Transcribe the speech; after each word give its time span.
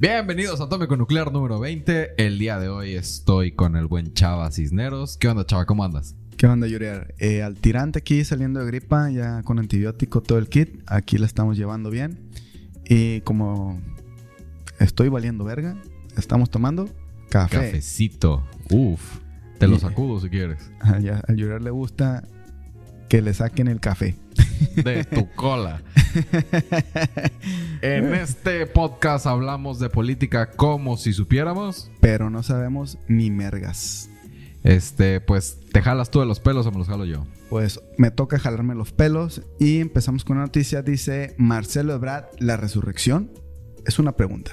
Bienvenidos 0.00 0.62
a 0.62 0.64
Atómico 0.64 0.96
Nuclear 0.96 1.30
número 1.30 1.60
20. 1.60 2.14
El 2.16 2.38
día 2.38 2.58
de 2.58 2.70
hoy 2.70 2.94
estoy 2.94 3.52
con 3.52 3.76
el 3.76 3.86
buen 3.86 4.14
Chava 4.14 4.50
Cisneros. 4.50 5.18
¿Qué 5.18 5.28
onda, 5.28 5.44
Chava? 5.44 5.66
¿Cómo 5.66 5.84
andas? 5.84 6.16
¿Qué 6.38 6.46
onda, 6.46 6.66
Yuriar? 6.66 7.14
Eh, 7.18 7.42
al 7.42 7.56
tirante 7.56 7.98
aquí 7.98 8.24
saliendo 8.24 8.60
de 8.60 8.66
gripa, 8.66 9.10
ya 9.10 9.42
con 9.42 9.58
antibiótico 9.58 10.22
todo 10.22 10.38
el 10.38 10.48
kit. 10.48 10.82
Aquí 10.86 11.18
la 11.18 11.26
estamos 11.26 11.58
llevando 11.58 11.90
bien. 11.90 12.30
Y 12.88 13.20
como 13.20 13.78
estoy 14.78 15.10
valiendo 15.10 15.44
verga, 15.44 15.76
estamos 16.16 16.48
tomando 16.48 16.88
café. 17.28 17.56
Cafecito. 17.56 18.42
Uf. 18.70 19.18
Te 19.58 19.68
lo 19.68 19.78
sacudo 19.78 20.18
si 20.18 20.30
quieres. 20.30 20.70
Al 20.80 21.36
Yuriar 21.36 21.60
le 21.60 21.70
gusta 21.72 22.26
que 23.10 23.20
le 23.20 23.34
saquen 23.34 23.66
el 23.66 23.80
café. 23.80 24.14
De 24.76 25.04
tu 25.04 25.28
cola. 25.34 25.82
En 27.82 28.14
este 28.14 28.66
podcast 28.66 29.26
hablamos 29.26 29.78
de 29.78 29.88
política 29.88 30.50
como 30.50 30.96
si 30.96 31.12
supiéramos. 31.12 31.90
Pero 32.00 32.30
no 32.30 32.42
sabemos 32.42 32.98
ni 33.08 33.30
mergas. 33.30 34.10
Este, 34.62 35.20
pues, 35.20 35.58
¿te 35.72 35.80
jalas 35.82 36.10
tú 36.10 36.20
de 36.20 36.26
los 36.26 36.40
pelos 36.40 36.66
o 36.66 36.72
me 36.72 36.78
los 36.78 36.88
jalo 36.88 37.04
yo? 37.04 37.26
Pues 37.48 37.80
me 37.96 38.10
toca 38.10 38.38
jalarme 38.38 38.74
los 38.74 38.92
pelos 38.92 39.42
y 39.58 39.80
empezamos 39.80 40.24
con 40.24 40.36
una 40.36 40.46
noticia. 40.46 40.82
Dice 40.82 41.34
Marcelo 41.38 41.94
Ebrard, 41.94 42.26
la 42.38 42.56
resurrección. 42.56 43.32
Es 43.86 43.98
una 43.98 44.12
pregunta. 44.12 44.52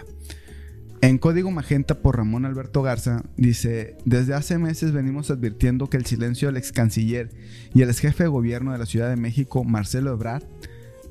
En 1.02 1.20
Código 1.20 1.52
Magenta 1.52 2.00
por 2.02 2.18
Ramón 2.18 2.46
Alberto 2.46 2.82
Garza 2.82 3.24
dice, 3.38 3.98
desde 4.06 4.34
hace 4.34 4.58
meses 4.58 4.92
venimos 4.92 5.30
advirtiendo 5.30 5.90
que 5.90 5.98
el 5.98 6.06
silencio 6.06 6.48
del 6.48 6.58
ex 6.58 6.72
canciller 6.72 7.30
y 7.74 7.84
el 7.84 7.90
ex 7.90 8.00
jefe 8.00 8.24
de 8.24 8.30
gobierno 8.30 8.72
de 8.72 8.80
la 8.80 8.88
Ciudad 8.88 9.10
de 9.10 9.16
México, 9.16 9.64
Marcelo 9.64 10.12
Ebrard, 10.12 10.44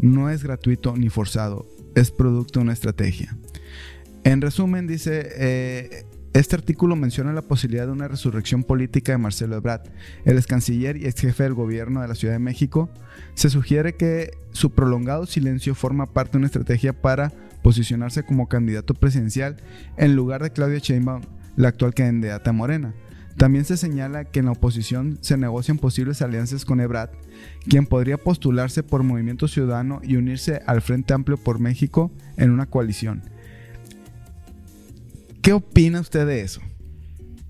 no 0.00 0.28
es 0.28 0.42
gratuito 0.42 0.96
ni 0.96 1.08
forzado, 1.08 1.66
es 1.94 2.10
producto 2.10 2.58
de 2.58 2.64
una 2.64 2.72
estrategia. 2.72 3.36
En 4.24 4.42
resumen, 4.42 4.88
dice, 4.88 5.28
eh, 5.36 6.04
este 6.32 6.56
artículo 6.56 6.96
menciona 6.96 7.32
la 7.32 7.42
posibilidad 7.42 7.86
de 7.86 7.92
una 7.92 8.08
resurrección 8.08 8.64
política 8.64 9.12
de 9.12 9.18
Marcelo 9.18 9.56
Ebrard, 9.56 9.82
el 10.24 10.36
ex 10.36 10.48
canciller 10.48 10.96
y 10.96 11.06
ex 11.06 11.20
jefe 11.20 11.44
del 11.44 11.54
gobierno 11.54 12.02
de 12.02 12.08
la 12.08 12.16
Ciudad 12.16 12.34
de 12.34 12.40
México. 12.40 12.90
Se 13.34 13.50
sugiere 13.50 13.94
que 13.94 14.32
su 14.50 14.72
prolongado 14.72 15.26
silencio 15.26 15.76
forma 15.76 16.06
parte 16.06 16.32
de 16.32 16.38
una 16.38 16.46
estrategia 16.48 16.92
para 16.92 17.32
posicionarse 17.66 18.22
como 18.22 18.48
candidato 18.48 18.94
presidencial 18.94 19.56
en 19.96 20.14
lugar 20.14 20.40
de 20.40 20.52
Claudia 20.52 20.78
Sheinbaum, 20.78 21.22
la 21.56 21.66
actual 21.66 21.94
candidata 21.94 22.52
morena. 22.52 22.94
También 23.36 23.64
se 23.64 23.76
señala 23.76 24.24
que 24.26 24.38
en 24.38 24.44
la 24.44 24.52
oposición 24.52 25.18
se 25.20 25.36
negocian 25.36 25.76
posibles 25.76 26.22
alianzas 26.22 26.64
con 26.64 26.80
Ebrard, 26.80 27.10
quien 27.68 27.86
podría 27.86 28.18
postularse 28.18 28.84
por 28.84 29.02
Movimiento 29.02 29.48
Ciudadano 29.48 30.00
y 30.04 30.14
unirse 30.14 30.62
al 30.64 30.80
Frente 30.80 31.12
Amplio 31.12 31.38
por 31.38 31.58
México 31.58 32.12
en 32.36 32.52
una 32.52 32.66
coalición. 32.66 33.24
¿Qué 35.42 35.52
opina 35.52 35.98
usted 35.98 36.24
de 36.24 36.42
eso? 36.42 36.60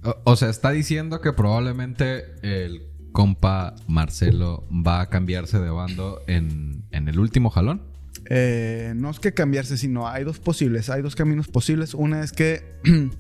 O, 0.03 0.17
o 0.25 0.37
sea, 0.37 0.49
está 0.49 0.71
diciendo 0.71 1.21
que 1.21 1.35
probablemente 1.35 2.25
el 2.41 2.89
compa 3.13 3.75
Marcelo 3.87 4.67
va 4.71 5.03
a 5.03 5.11
cambiarse 5.11 5.59
de 5.59 5.69
bando 5.69 6.23
en, 6.27 6.87
en 6.91 7.07
el 7.07 7.19
último 7.19 7.51
jalón. 7.51 7.96
Eh, 8.29 8.93
no 8.97 9.11
es 9.11 9.21
que 9.21 9.33
cambiarse, 9.35 9.77
sino 9.77 10.09
hay 10.09 10.25
dos 10.25 10.39
posibles, 10.41 10.91
hay 10.91 11.03
dos 11.03 11.15
caminos 11.17 11.49
posibles. 11.49 11.95
Una 11.95 12.23
es 12.23 12.33
que, 12.33 12.65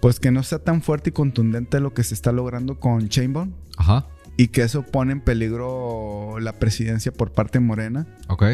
pues 0.00 0.18
que 0.20 0.30
no 0.30 0.42
sea 0.42 0.58
tan 0.58 0.82
fuerte 0.82 1.10
y 1.10 1.12
contundente 1.12 1.80
lo 1.80 1.94
que 1.94 2.02
se 2.02 2.14
está 2.14 2.32
logrando 2.32 2.80
con 2.80 3.08
Chainbone 3.08 3.52
Ajá. 3.76 4.06
y 4.36 4.48
que 4.48 4.62
eso 4.62 4.82
pone 4.82 5.12
en 5.12 5.20
peligro 5.20 6.38
la 6.40 6.58
presidencia 6.58 7.12
por 7.12 7.32
parte 7.32 7.58
de 7.58 7.64
Morena 7.64 8.06
Ok. 8.28 8.44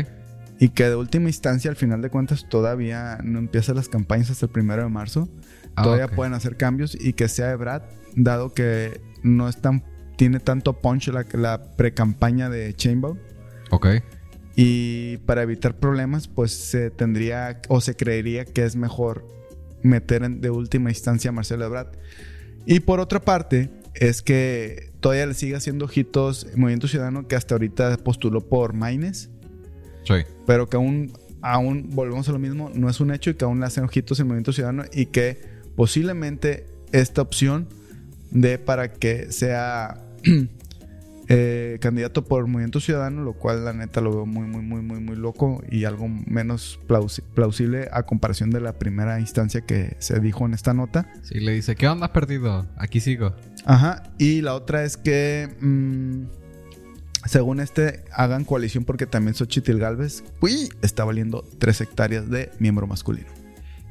y 0.60 0.68
que 0.70 0.84
de 0.88 0.96
última 0.96 1.28
instancia, 1.28 1.70
al 1.70 1.76
final 1.76 2.02
de 2.02 2.10
cuentas, 2.10 2.46
todavía 2.48 3.18
no 3.24 3.38
empiezan 3.38 3.76
las 3.76 3.88
campañas 3.88 4.30
hasta 4.30 4.46
el 4.46 4.52
primero 4.52 4.82
de 4.82 4.88
marzo. 4.90 5.28
Ah, 5.76 5.84
todavía 5.84 6.08
pueden 6.08 6.34
hacer 6.34 6.56
cambios 6.56 6.96
y 7.00 7.12
que 7.12 7.28
sea 7.28 7.50
Ebrard, 7.52 7.82
dado 8.16 8.52
que 8.52 9.00
no 9.22 9.48
es 9.48 9.56
tan, 9.60 9.84
tiene 10.16 10.40
tanto 10.40 10.80
punch 10.80 11.08
la, 11.08 11.24
la 11.32 11.76
pre-campaña 11.76 12.50
de 12.50 12.74
Chainbone. 12.74 13.20
Ok. 13.70 13.86
Y 14.60 15.18
para 15.18 15.42
evitar 15.42 15.76
problemas, 15.76 16.26
pues 16.26 16.50
se 16.50 16.90
tendría 16.90 17.60
o 17.68 17.80
se 17.80 17.94
creería 17.94 18.44
que 18.44 18.64
es 18.64 18.74
mejor 18.74 19.24
meter 19.84 20.24
en- 20.24 20.40
de 20.40 20.50
última 20.50 20.90
instancia 20.90 21.28
a 21.28 21.32
Marcelo 21.32 21.64
Ebrard. 21.64 21.92
Y 22.66 22.80
por 22.80 22.98
otra 22.98 23.20
parte, 23.20 23.70
es 23.94 24.20
que 24.20 24.90
todavía 24.98 25.26
le 25.26 25.34
sigue 25.34 25.54
haciendo 25.54 25.84
ojitos 25.84 26.48
el 26.50 26.56
Movimiento 26.58 26.88
Ciudadano 26.88 27.28
que 27.28 27.36
hasta 27.36 27.54
ahorita 27.54 27.96
postuló 27.98 28.48
por 28.48 28.72
Maines, 28.72 29.30
Sí. 30.02 30.14
pero 30.44 30.68
que 30.68 30.76
aún, 30.76 31.12
aún 31.40 31.90
volvemos 31.90 32.28
a 32.28 32.32
lo 32.32 32.40
mismo, 32.40 32.68
no 32.74 32.90
es 32.90 32.98
un 32.98 33.12
hecho 33.12 33.30
y 33.30 33.34
que 33.34 33.44
aún 33.44 33.60
le 33.60 33.66
hacen 33.66 33.84
ojitos 33.84 34.18
el 34.18 34.24
Movimiento 34.26 34.52
Ciudadano 34.52 34.82
y 34.92 35.06
que 35.06 35.40
posiblemente 35.76 36.66
esta 36.90 37.22
opción 37.22 37.68
de 38.32 38.58
para 38.58 38.92
que 38.92 39.30
sea 39.30 40.04
eh, 41.28 41.78
candidato 41.80 42.24
por 42.24 42.46
Movimiento 42.46 42.80
Ciudadano, 42.80 43.22
lo 43.22 43.34
cual 43.34 43.64
la 43.64 43.72
neta 43.72 44.00
lo 44.00 44.10
veo 44.12 44.26
muy, 44.26 44.46
muy, 44.46 44.62
muy, 44.62 44.80
muy, 44.80 45.00
muy 45.00 45.16
loco 45.16 45.62
y 45.70 45.84
algo 45.84 46.08
menos 46.08 46.80
plausi- 46.88 47.22
plausible 47.34 47.88
a 47.92 48.04
comparación 48.04 48.50
de 48.50 48.60
la 48.60 48.78
primera 48.78 49.20
instancia 49.20 49.60
que 49.60 49.96
se 49.98 50.20
dijo 50.20 50.46
en 50.46 50.54
esta 50.54 50.72
nota. 50.74 51.12
Sí, 51.22 51.40
le 51.40 51.52
dice, 51.52 51.76
¿qué 51.76 51.86
onda, 51.86 52.06
has 52.06 52.12
perdido? 52.12 52.66
Aquí 52.76 53.00
sigo. 53.00 53.34
Ajá, 53.66 54.04
y 54.18 54.40
la 54.40 54.54
otra 54.54 54.84
es 54.84 54.96
que, 54.96 55.48
mm, 55.60 56.22
según 57.26 57.60
este, 57.60 58.04
hagan 58.12 58.44
coalición 58.44 58.84
porque 58.84 59.06
también 59.06 59.34
Xochitl 59.34 59.78
Galvez, 59.78 60.24
uy, 60.40 60.70
está 60.80 61.04
valiendo 61.04 61.44
3 61.58 61.82
hectáreas 61.82 62.30
de 62.30 62.50
miembro 62.58 62.86
masculino. 62.86 63.28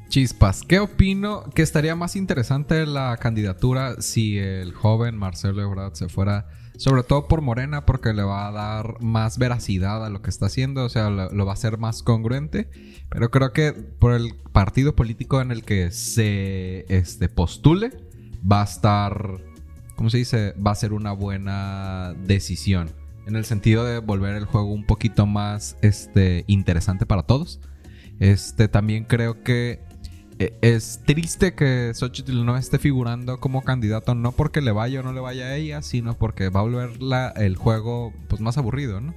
Chispas, 0.09 0.63
¿qué 0.67 0.79
opino 0.79 1.43
que 1.53 1.61
estaría 1.61 1.93
más 1.95 2.15
interesante 2.15 2.85
la 2.85 3.17
candidatura 3.17 4.01
si 4.01 4.37
el 4.39 4.73
joven 4.73 5.17
Marcelo 5.17 5.61
Ebrard 5.61 5.93
se 5.95 6.07
fuera, 6.07 6.47
sobre 6.77 7.03
todo 7.03 7.27
por 7.27 7.41
Morena, 7.41 7.85
porque 7.85 8.13
le 8.13 8.23
va 8.23 8.47
a 8.47 8.51
dar 8.51 9.01
más 9.01 9.37
veracidad 9.37 10.05
a 10.05 10.09
lo 10.09 10.21
que 10.21 10.29
está 10.29 10.45
haciendo, 10.45 10.85
o 10.85 10.89
sea, 10.89 11.09
lo, 11.09 11.45
va 11.45 11.51
a 11.51 11.53
hacer 11.53 11.77
más 11.77 12.03
congruente, 12.03 12.69
pero 13.09 13.29
creo 13.31 13.51
que 13.51 13.73
por 13.73 14.13
el 14.13 14.35
partido 14.51 14.95
político 14.95 15.41
en 15.41 15.51
el 15.51 15.63
que 15.63 15.91
se 15.91 16.85
este, 16.89 17.29
postule, 17.29 17.91
va 18.49 18.61
a 18.61 18.65
estar, 18.65 19.39
¿cómo 19.95 20.09
se 20.09 20.19
dice? 20.19 20.53
Va 20.53 20.71
a 20.71 20.75
ser 20.75 20.93
una 20.93 21.11
buena 21.11 22.13
decisión, 22.25 22.91
en 23.25 23.35
el 23.35 23.45
sentido 23.45 23.83
de 23.83 23.99
volver 23.99 24.35
el 24.35 24.45
juego 24.45 24.71
un 24.71 24.85
poquito 24.85 25.25
más 25.25 25.77
este, 25.81 26.45
interesante 26.47 27.05
para 27.05 27.23
todos. 27.23 27.59
Este, 28.19 28.67
también 28.67 29.03
creo 29.03 29.43
que 29.43 29.86
es 30.39 31.01
triste 31.05 31.53
que 31.55 31.91
Xochitl 31.95 32.45
no 32.45 32.57
esté 32.57 32.77
figurando 32.79 33.39
como 33.39 33.63
candidato, 33.63 34.13
no 34.15 34.31
porque 34.31 34.61
le 34.61 34.71
vaya 34.71 34.99
o 34.99 35.03
no 35.03 35.13
le 35.13 35.19
vaya 35.19 35.45
a 35.45 35.55
ella, 35.55 35.81
sino 35.81 36.17
porque 36.17 36.49
va 36.49 36.59
a 36.59 36.63
volver 36.63 37.01
la- 37.01 37.29
el 37.29 37.55
juego 37.55 38.13
pues, 38.27 38.41
más 38.41 38.57
aburrido, 38.57 39.01
¿no? 39.01 39.15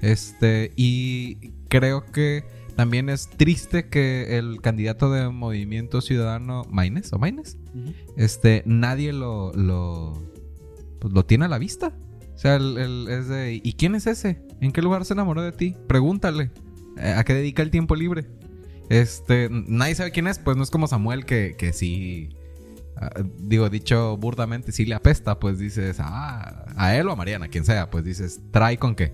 Este, 0.00 0.72
y 0.76 1.50
creo 1.68 2.04
que 2.12 2.44
también 2.76 3.08
es 3.08 3.28
triste 3.30 3.88
que 3.88 4.36
el 4.38 4.60
candidato 4.60 5.10
de 5.10 5.28
Movimiento 5.28 6.00
Ciudadano, 6.00 6.64
Maines 6.70 7.12
o 7.12 7.18
Maines, 7.18 7.56
este, 8.16 8.62
nadie 8.66 9.12
lo, 9.12 9.52
lo, 9.54 10.12
pues, 11.00 11.12
lo 11.14 11.24
tiene 11.24 11.46
a 11.46 11.48
la 11.48 11.58
vista. 11.58 11.92
O 12.34 12.38
sea, 12.38 12.56
el, 12.56 12.76
el- 12.78 13.08
es 13.08 13.28
de, 13.28 13.60
¿y 13.62 13.72
quién 13.74 13.94
es 13.94 14.06
ese? 14.06 14.42
¿En 14.60 14.72
qué 14.72 14.82
lugar 14.82 15.04
se 15.04 15.14
enamoró 15.14 15.42
de 15.42 15.52
ti? 15.52 15.76
Pregúntale. 15.88 16.50
Eh, 16.98 17.14
¿A 17.16 17.24
qué 17.24 17.32
dedica 17.34 17.62
el 17.62 17.70
tiempo 17.70 17.94
libre? 17.96 18.26
Este, 18.88 19.48
nadie 19.50 19.94
sabe 19.94 20.10
quién 20.10 20.26
es, 20.26 20.38
pues 20.38 20.56
no 20.56 20.62
es 20.62 20.70
como 20.70 20.86
Samuel 20.86 21.24
que, 21.24 21.56
que 21.56 21.72
sí, 21.72 22.30
ah, 22.96 23.10
digo, 23.38 23.70
dicho 23.70 24.16
burdamente, 24.16 24.72
sí 24.72 24.84
le 24.84 24.94
apesta, 24.94 25.38
pues 25.38 25.58
dices, 25.58 25.96
ah, 26.00 26.66
a 26.76 26.96
él 26.96 27.08
o 27.08 27.12
a 27.12 27.16
Mariana, 27.16 27.48
quien 27.48 27.64
sea, 27.64 27.90
pues 27.90 28.04
dices, 28.04 28.40
¿trae 28.50 28.76
con 28.76 28.94
qué? 28.94 29.12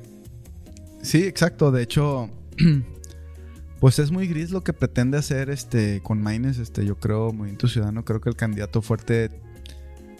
Sí, 1.02 1.24
exacto. 1.24 1.70
De 1.70 1.82
hecho, 1.82 2.30
pues 3.80 3.98
es 3.98 4.10
muy 4.10 4.26
gris 4.26 4.50
lo 4.50 4.62
que 4.62 4.72
pretende 4.72 5.18
hacer 5.18 5.50
este 5.50 6.00
con 6.02 6.22
Maines. 6.22 6.58
Este, 6.58 6.84
yo 6.84 6.98
creo, 6.98 7.32
Movimiento 7.32 7.68
Ciudadano, 7.68 8.04
creo 8.04 8.20
que 8.20 8.28
el 8.28 8.36
candidato 8.36 8.82
fuerte 8.82 9.30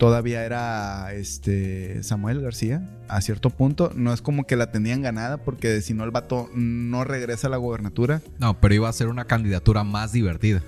todavía 0.00 0.47
era 0.47 1.12
este 1.12 2.02
Samuel 2.02 2.41
García, 2.41 2.88
a 3.06 3.20
cierto 3.20 3.50
punto. 3.50 3.93
No 3.94 4.14
es 4.14 4.23
como 4.23 4.47
que 4.47 4.56
la 4.56 4.73
tenían 4.73 5.02
ganada, 5.02 5.44
porque 5.44 5.82
si 5.82 5.93
no 5.93 6.05
el 6.05 6.11
vato 6.11 6.49
no 6.55 7.05
regresa 7.05 7.49
a 7.49 7.50
la 7.50 7.58
gobernatura. 7.58 8.23
No, 8.38 8.58
pero 8.58 8.75
iba 8.75 8.88
a 8.88 8.93
ser 8.94 9.08
una 9.08 9.26
candidatura 9.26 9.85
más 9.85 10.12
divertida. 10.12 10.62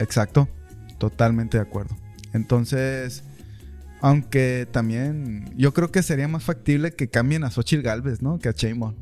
Exacto, 0.00 0.50
totalmente 0.98 1.56
de 1.56 1.62
acuerdo. 1.62 1.96
Entonces, 2.34 3.24
aunque 4.02 4.68
también 4.70 5.54
yo 5.56 5.72
creo 5.72 5.90
que 5.90 6.02
sería 6.02 6.28
más 6.28 6.44
factible 6.44 6.92
que 6.92 7.08
cambien 7.08 7.44
a 7.44 7.50
Xochitl 7.50 7.82
Galvez, 7.82 8.20
¿no? 8.20 8.38
Que 8.38 8.50
a 8.50 8.52
Sheinbaum. 8.52 8.96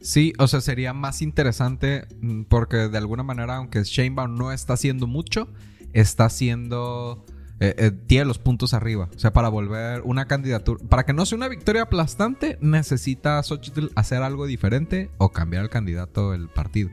Sí, 0.00 0.32
o 0.38 0.48
sea, 0.48 0.62
sería 0.62 0.94
más 0.94 1.20
interesante 1.20 2.06
mm, 2.22 2.44
porque 2.44 2.88
de 2.88 2.96
alguna 2.96 3.24
manera, 3.24 3.56
aunque 3.56 3.84
Sheinbaum 3.84 4.38
no 4.38 4.52
está 4.52 4.72
haciendo 4.72 5.06
mucho, 5.06 5.52
está 5.92 6.24
haciendo... 6.24 7.26
eh, 7.60 7.74
eh, 7.78 7.90
tiene 7.90 8.24
los 8.24 8.38
puntos 8.38 8.74
arriba. 8.74 9.08
O 9.14 9.18
sea, 9.18 9.32
para 9.32 9.48
volver 9.48 10.02
una 10.04 10.26
candidatura... 10.26 10.82
Para 10.88 11.04
que 11.04 11.12
no 11.12 11.26
sea 11.26 11.36
una 11.36 11.48
victoria 11.48 11.82
aplastante, 11.82 12.58
necesita 12.60 13.42
Xochitl 13.42 13.86
hacer 13.94 14.22
algo 14.22 14.46
diferente 14.46 15.10
o 15.18 15.30
cambiar 15.30 15.64
el 15.64 15.70
candidato 15.70 16.32
del 16.32 16.48
partido. 16.48 16.90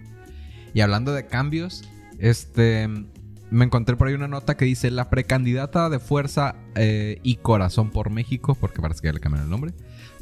Y 0.73 0.81
hablando 0.81 1.13
de 1.13 1.27
cambios, 1.27 1.83
Este, 2.17 2.88
me 3.51 3.65
encontré 3.65 3.95
por 3.95 4.07
ahí 4.07 4.13
una 4.13 4.27
nota 4.27 4.57
que 4.57 4.65
dice 4.65 4.89
la 4.91 5.09
precandidata 5.09 5.89
de 5.89 6.00
Fuerza 6.00 6.56
eh, 6.75 7.19
y 7.23 7.35
Corazón 7.38 7.91
por 7.91 8.09
México, 8.09 8.56
porque 8.56 8.81
parece 8.81 9.01
que 9.01 9.07
ya 9.07 9.13
le 9.13 9.19
cambiaron 9.19 9.45
el 9.47 9.51
nombre. 9.51 9.73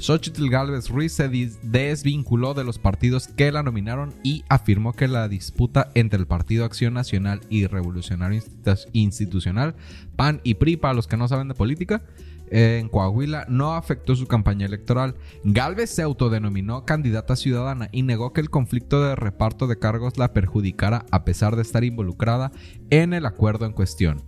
Xochitl 0.03 0.49
Galvez 0.49 0.89
Ruiz 0.89 1.13
se 1.13 1.29
desvinculó 1.29 2.53
de 2.53 2.65
los 2.65 2.77
partidos 2.77 3.29
que 3.29 3.53
la 3.53 3.63
nominaron 3.63 4.13
y 4.21 4.43
afirmó 4.49 4.91
que 4.91 5.07
la 5.07 5.29
disputa 5.29 5.91
entre 5.95 6.19
el 6.19 6.27
Partido 6.27 6.65
Acción 6.65 6.93
Nacional 6.93 7.39
y 7.49 7.67
Revolucionario 7.67 8.43
Institucional, 8.91 9.75
PAN 10.17 10.41
y 10.43 10.55
PRI, 10.55 10.75
para 10.75 10.93
los 10.93 11.07
que 11.07 11.15
no 11.15 11.29
saben 11.29 11.47
de 11.47 11.53
política, 11.53 12.03
en 12.51 12.89
Coahuila 12.89 13.45
no 13.47 13.75
afectó 13.75 14.17
su 14.17 14.27
campaña 14.27 14.65
electoral. 14.65 15.15
Galvez 15.45 15.91
se 15.91 16.01
autodenominó 16.01 16.83
candidata 16.83 17.37
ciudadana 17.37 17.87
y 17.93 18.01
negó 18.01 18.33
que 18.33 18.41
el 18.41 18.49
conflicto 18.49 19.01
de 19.01 19.15
reparto 19.15 19.67
de 19.67 19.79
cargos 19.79 20.17
la 20.17 20.33
perjudicara 20.33 21.05
a 21.11 21.23
pesar 21.23 21.55
de 21.55 21.61
estar 21.61 21.85
involucrada 21.85 22.51
en 22.89 23.13
el 23.13 23.25
acuerdo 23.25 23.65
en 23.65 23.71
cuestión. 23.71 24.21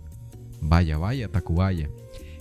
Vaya, 0.62 0.96
vaya, 0.96 1.28
Tacubaya. 1.28 1.90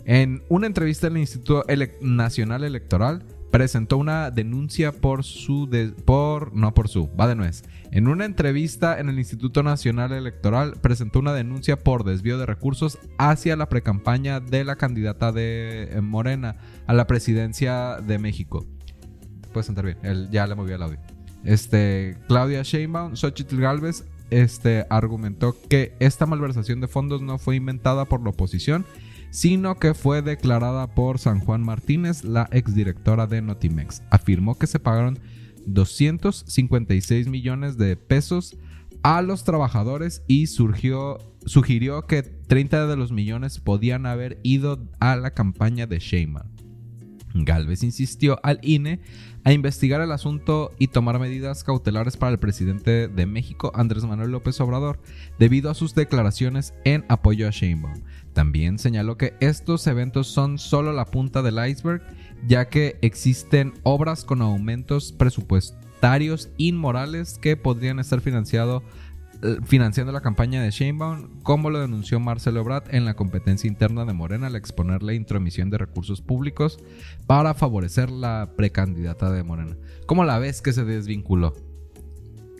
En 0.05 0.43
una 0.49 0.67
entrevista 0.67 1.07
al 1.07 1.17
Instituto 1.17 1.65
Nacional 1.99 2.63
Electoral, 2.63 3.23
presentó 3.49 3.97
una 3.97 4.29
denuncia 4.31 4.91
por 4.91 5.23
su 5.23 5.69
por 6.03 6.53
no 6.53 6.73
por 6.73 6.89
su 6.89 7.09
va 7.15 7.27
de 7.27 7.35
nuez. 7.35 7.63
En 7.91 8.07
una 8.07 8.25
entrevista 8.25 8.99
en 8.99 9.09
el 9.09 9.17
Instituto 9.17 9.63
Nacional 9.63 10.11
Electoral 10.11 10.73
presentó 10.81 11.19
una 11.19 11.33
denuncia 11.33 11.77
por 11.77 12.03
desvío 12.03 12.37
de 12.37 12.45
recursos 12.45 12.99
hacia 13.17 13.55
la 13.55 13.69
precampaña 13.69 14.41
de 14.41 14.63
la 14.63 14.75
candidata 14.75 15.31
de 15.31 15.89
eh, 15.89 16.01
Morena 16.01 16.57
a 16.85 16.93
la 16.93 17.07
presidencia 17.07 18.01
de 18.01 18.19
México. 18.19 18.65
Puedes 19.53 19.67
sentar 19.67 19.85
bien 19.85 19.97
él 20.03 20.29
ya 20.31 20.45
le 20.45 20.55
movió 20.55 20.75
el 20.75 20.83
audio. 20.83 20.99
Este 21.45 22.17
Claudia 22.27 22.61
Sheinbaum 22.61 23.15
Xochitl 23.15 23.59
Galvez 23.59 24.03
este 24.29 24.85
argumentó 24.89 25.55
que 25.69 25.95
esta 25.99 26.25
malversación 26.25 26.81
de 26.81 26.87
fondos 26.87 27.21
no 27.21 27.37
fue 27.37 27.55
inventada 27.55 28.05
por 28.05 28.21
la 28.21 28.31
oposición 28.31 28.85
sino 29.35 29.75
que 29.75 29.93
fue 29.93 30.21
declarada 30.21 30.95
por 30.95 31.19
San 31.19 31.41
Juan 31.41 31.61
Martínez, 31.61 32.23
la 32.23 32.47
exdirectora 32.53 33.27
de 33.27 33.41
Notimex. 33.41 34.01
Afirmó 34.09 34.57
que 34.57 34.65
se 34.65 34.79
pagaron 34.79 35.19
256 35.65 37.27
millones 37.27 37.77
de 37.77 37.97
pesos 37.97 38.55
a 39.03 39.21
los 39.21 39.43
trabajadores 39.43 40.23
y 40.25 40.47
surgió, 40.47 41.17
sugirió 41.45 42.07
que 42.07 42.23
30 42.23 42.87
de 42.87 42.95
los 42.95 43.11
millones 43.11 43.59
podían 43.59 44.05
haber 44.05 44.39
ido 44.41 44.87
a 45.01 45.17
la 45.17 45.31
campaña 45.31 45.85
de 45.85 45.99
Sheinbaum. 45.99 46.54
Galvez 47.43 47.83
insistió 47.83 48.39
al 48.43 48.59
INE 48.61 49.01
a 49.43 49.51
investigar 49.51 50.01
el 50.01 50.11
asunto 50.11 50.71
y 50.79 50.87
tomar 50.87 51.19
medidas 51.19 51.63
cautelares 51.63 52.15
para 52.17 52.31
el 52.31 52.39
presidente 52.39 53.07
de 53.07 53.25
México, 53.25 53.71
Andrés 53.75 54.05
Manuel 54.05 54.31
López 54.31 54.59
Obrador, 54.61 54.99
debido 55.37 55.69
a 55.69 55.75
sus 55.75 55.93
declaraciones 55.93 56.73
en 56.85 57.03
apoyo 57.09 57.47
a 57.47 57.51
Sheinbaum. 57.51 58.01
También 58.33 58.79
señaló 58.79 59.17
que 59.17 59.33
estos 59.41 59.85
eventos 59.87 60.27
son 60.27 60.57
solo 60.57 60.93
la 60.93 61.05
punta 61.05 61.41
del 61.41 61.59
iceberg, 61.67 62.01
ya 62.47 62.69
que 62.69 62.97
existen 63.01 63.73
obras 63.83 64.23
con 64.23 64.41
aumentos 64.41 65.11
presupuestarios 65.11 66.49
inmorales 66.57 67.37
que 67.37 67.57
podrían 67.57 67.99
estar 67.99 68.21
financiado 68.21 68.77
eh, 68.79 68.85
financiando 69.65 70.11
la 70.11 70.21
campaña 70.21 70.61
de 70.61 70.71
Sheinbaum, 70.71 71.41
como 71.41 71.69
lo 71.69 71.79
denunció 71.79 72.19
Marcelo 72.19 72.61
Ebrard 72.61 72.93
en 72.93 73.05
la 73.05 73.15
competencia 73.15 73.67
interna 73.67 74.05
de 74.05 74.13
Morena 74.13 74.47
al 74.47 74.55
exponer 74.55 75.03
la 75.03 75.13
intromisión 75.13 75.69
de 75.69 75.77
recursos 75.77 76.21
públicos 76.21 76.77
para 77.27 77.53
favorecer 77.53 78.09
la 78.09 78.51
precandidata 78.55 79.31
de 79.31 79.43
Morena. 79.43 79.77
¿Cómo 80.05 80.23
la 80.23 80.39
ves 80.39 80.61
que 80.61 80.73
se 80.73 80.85
desvinculó? 80.85 81.53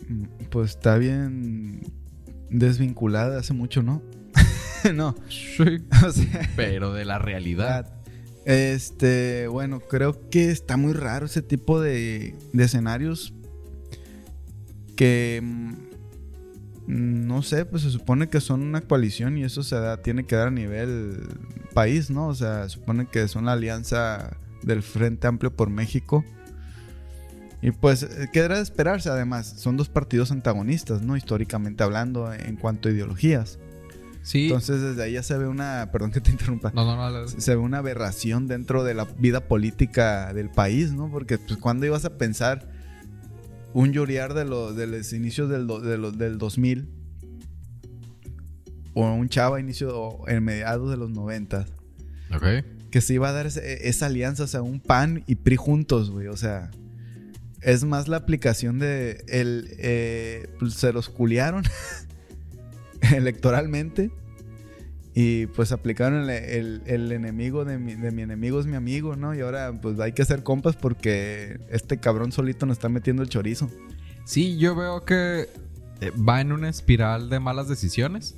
Mm, 0.08 0.24
pues 0.50 0.70
está 0.70 0.98
bien 0.98 1.80
desvinculada 2.50 3.38
hace 3.38 3.52
mucho, 3.52 3.82
¿no? 3.82 4.02
no. 4.94 5.14
pero 6.56 6.92
de 6.92 7.04
la 7.04 7.18
realidad. 7.18 7.92
Este, 8.44 9.48
bueno, 9.48 9.80
creo 9.80 10.28
que 10.30 10.50
está 10.50 10.76
muy 10.76 10.92
raro 10.92 11.26
ese 11.26 11.42
tipo 11.42 11.80
de, 11.80 12.36
de 12.52 12.64
escenarios 12.64 13.34
que 14.96 15.40
mm, 15.42 15.85
no 16.86 17.42
sé, 17.42 17.64
pues 17.64 17.82
se 17.82 17.90
supone 17.90 18.28
que 18.28 18.40
son 18.40 18.62
una 18.62 18.80
coalición 18.80 19.36
y 19.38 19.44
eso 19.44 19.62
se 19.62 19.76
da, 19.76 20.02
tiene 20.02 20.24
que 20.24 20.36
dar 20.36 20.48
a 20.48 20.52
nivel 20.52 21.20
país, 21.74 22.10
¿no? 22.10 22.28
O 22.28 22.34
sea, 22.34 22.64
se 22.64 22.70
supone 22.70 23.06
que 23.06 23.26
son 23.28 23.46
la 23.46 23.52
alianza 23.52 24.36
del 24.62 24.82
Frente 24.82 25.26
Amplio 25.26 25.54
por 25.54 25.68
México. 25.68 26.24
Y 27.62 27.72
pues, 27.72 28.04
eh, 28.04 28.28
¿qué 28.32 28.42
de 28.42 28.60
esperarse? 28.60 29.08
Además, 29.08 29.54
son 29.56 29.76
dos 29.76 29.88
partidos 29.88 30.30
antagonistas, 30.30 31.02
¿no? 31.02 31.16
Históricamente 31.16 31.82
hablando, 31.82 32.32
en 32.32 32.56
cuanto 32.56 32.88
a 32.88 32.92
ideologías. 32.92 33.58
Sí. 34.22 34.44
Entonces, 34.44 34.80
desde 34.80 35.02
ahí 35.02 35.12
ya 35.12 35.22
se 35.22 35.36
ve 35.38 35.46
una. 35.48 35.90
Perdón 35.92 36.10
que 36.10 36.20
te 36.20 36.30
interrumpa. 36.30 36.72
No, 36.74 36.84
no, 36.84 37.10
no. 37.10 37.28
Se 37.28 37.54
ve 37.54 37.60
una 37.60 37.78
aberración 37.78 38.46
dentro 38.46 38.84
de 38.84 38.94
la 38.94 39.04
vida 39.04 39.40
política 39.48 40.32
del 40.34 40.50
país, 40.50 40.92
¿no? 40.92 41.10
Porque, 41.10 41.38
pues, 41.38 41.56
¿cuándo 41.58 41.86
ibas 41.86 42.04
a 42.04 42.18
pensar 42.18 42.75
un 43.76 43.92
lloriar 43.92 44.32
de, 44.32 44.46
de 44.46 44.86
los 44.86 45.12
inicios 45.12 45.50
del, 45.50 45.66
del 46.16 46.38
2000 46.38 46.88
o 48.94 49.12
un 49.12 49.28
chava 49.28 49.60
inicio 49.60 50.26
en 50.28 50.42
mediados 50.42 50.90
de 50.90 50.96
los 50.96 51.10
90. 51.10 51.66
Ok. 52.34 52.64
Que 52.90 53.02
se 53.02 53.12
iba 53.12 53.28
a 53.28 53.32
dar 53.32 53.44
esa 53.44 54.06
alianza, 54.06 54.44
o 54.44 54.46
sea, 54.46 54.62
un 54.62 54.80
PAN 54.80 55.24
y 55.26 55.34
PRI 55.34 55.56
juntos, 55.56 56.10
güey. 56.10 56.28
O 56.28 56.38
sea, 56.38 56.70
es 57.60 57.84
más 57.84 58.08
la 58.08 58.16
aplicación 58.16 58.78
de 58.78 59.22
el 59.28 59.68
eh, 59.76 60.48
pues, 60.58 60.72
se 60.72 60.94
los 60.94 61.10
culiaron 61.10 61.62
electoralmente 63.14 64.10
y 65.18 65.46
pues 65.46 65.72
aplicaron 65.72 66.28
el, 66.28 66.82
enemigo 67.10 67.64
de 67.64 67.78
mi, 67.78 67.94
de 67.94 68.10
mi, 68.10 68.20
enemigo 68.20 68.60
es 68.60 68.66
mi 68.66 68.76
amigo, 68.76 69.16
¿no? 69.16 69.34
Y 69.34 69.40
ahora 69.40 69.72
pues 69.80 69.98
hay 69.98 70.12
que 70.12 70.20
hacer 70.20 70.42
compas 70.42 70.76
porque 70.76 71.58
este 71.70 71.96
cabrón 71.96 72.32
solito 72.32 72.66
nos 72.66 72.76
está 72.76 72.90
metiendo 72.90 73.22
el 73.22 73.30
chorizo. 73.30 73.70
Sí, 74.26 74.58
yo 74.58 74.76
veo 74.76 75.06
que 75.06 75.48
eh, 76.02 76.10
va 76.10 76.42
en 76.42 76.52
una 76.52 76.68
espiral 76.68 77.30
de 77.30 77.40
malas 77.40 77.66
decisiones. 77.66 78.36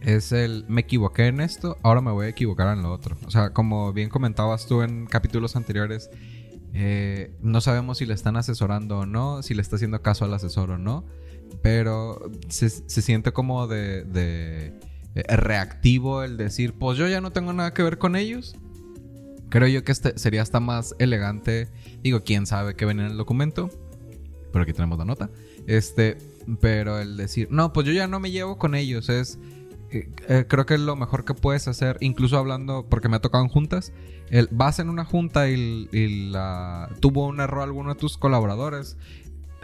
Es 0.00 0.30
el, 0.30 0.64
me 0.68 0.82
equivoqué 0.82 1.26
en 1.26 1.40
esto, 1.40 1.76
ahora 1.82 2.00
me 2.00 2.12
voy 2.12 2.26
a 2.26 2.28
equivocar 2.28 2.72
en 2.76 2.84
lo 2.84 2.92
otro. 2.92 3.16
O 3.26 3.30
sea, 3.32 3.50
como 3.50 3.92
bien 3.92 4.08
comentabas 4.08 4.66
tú 4.66 4.82
en 4.82 5.06
capítulos 5.06 5.56
anteriores, 5.56 6.08
eh, 6.72 7.34
no 7.40 7.60
sabemos 7.60 7.98
si 7.98 8.06
le 8.06 8.14
están 8.14 8.36
asesorando 8.36 9.00
o 9.00 9.06
no, 9.06 9.42
si 9.42 9.54
le 9.54 9.62
está 9.62 9.74
haciendo 9.74 10.02
caso 10.02 10.24
al 10.24 10.34
asesor 10.34 10.70
o 10.70 10.78
no, 10.78 11.04
pero 11.62 12.30
se, 12.48 12.70
siente 12.70 13.32
como 13.32 13.66
de 13.66 14.06
eh, 14.14 14.72
reactivo 15.14 16.22
el 16.22 16.36
decir, 16.36 16.74
pues 16.74 16.98
yo 16.98 17.06
ya 17.08 17.20
no 17.20 17.32
tengo 17.32 17.52
nada 17.52 17.74
que 17.74 17.82
ver 17.82 17.98
con 17.98 18.16
ellos. 18.16 18.56
Creo 19.50 19.68
yo 19.68 19.84
que 19.84 19.92
este 19.92 20.18
sería 20.18 20.40
hasta 20.40 20.60
más 20.60 20.94
elegante. 20.98 21.68
Digo, 22.02 22.22
quién 22.24 22.46
sabe 22.46 22.74
qué 22.74 22.86
venía 22.86 23.04
en 23.04 23.10
el 23.12 23.18
documento. 23.18 23.68
Pero 24.50 24.62
aquí 24.62 24.72
tenemos 24.72 24.98
la 24.98 25.04
nota. 25.04 25.30
Este, 25.66 26.16
pero 26.60 26.98
el 26.98 27.16
decir, 27.16 27.48
no, 27.50 27.72
pues 27.72 27.86
yo 27.86 27.92
ya 27.92 28.06
no 28.06 28.20
me 28.20 28.30
llevo 28.30 28.58
con 28.58 28.74
ellos. 28.74 29.08
Es. 29.08 29.38
Eh, 29.90 30.08
eh, 30.28 30.46
creo 30.48 30.64
que 30.64 30.74
es 30.74 30.80
lo 30.80 30.96
mejor 30.96 31.26
que 31.26 31.34
puedes 31.34 31.68
hacer, 31.68 31.98
incluso 32.00 32.38
hablando, 32.38 32.86
porque 32.88 33.08
me 33.08 33.16
ha 33.16 33.20
tocado 33.20 33.44
en 33.44 33.50
juntas. 33.50 33.92
El, 34.30 34.48
vas 34.50 34.78
en 34.78 34.88
una 34.88 35.04
junta 35.04 35.50
y, 35.50 35.88
tuvo 37.00 37.26
un 37.26 37.40
error 37.40 37.62
alguno 37.62 37.92
de 37.94 38.00
tus 38.00 38.16
colaboradores, 38.16 38.96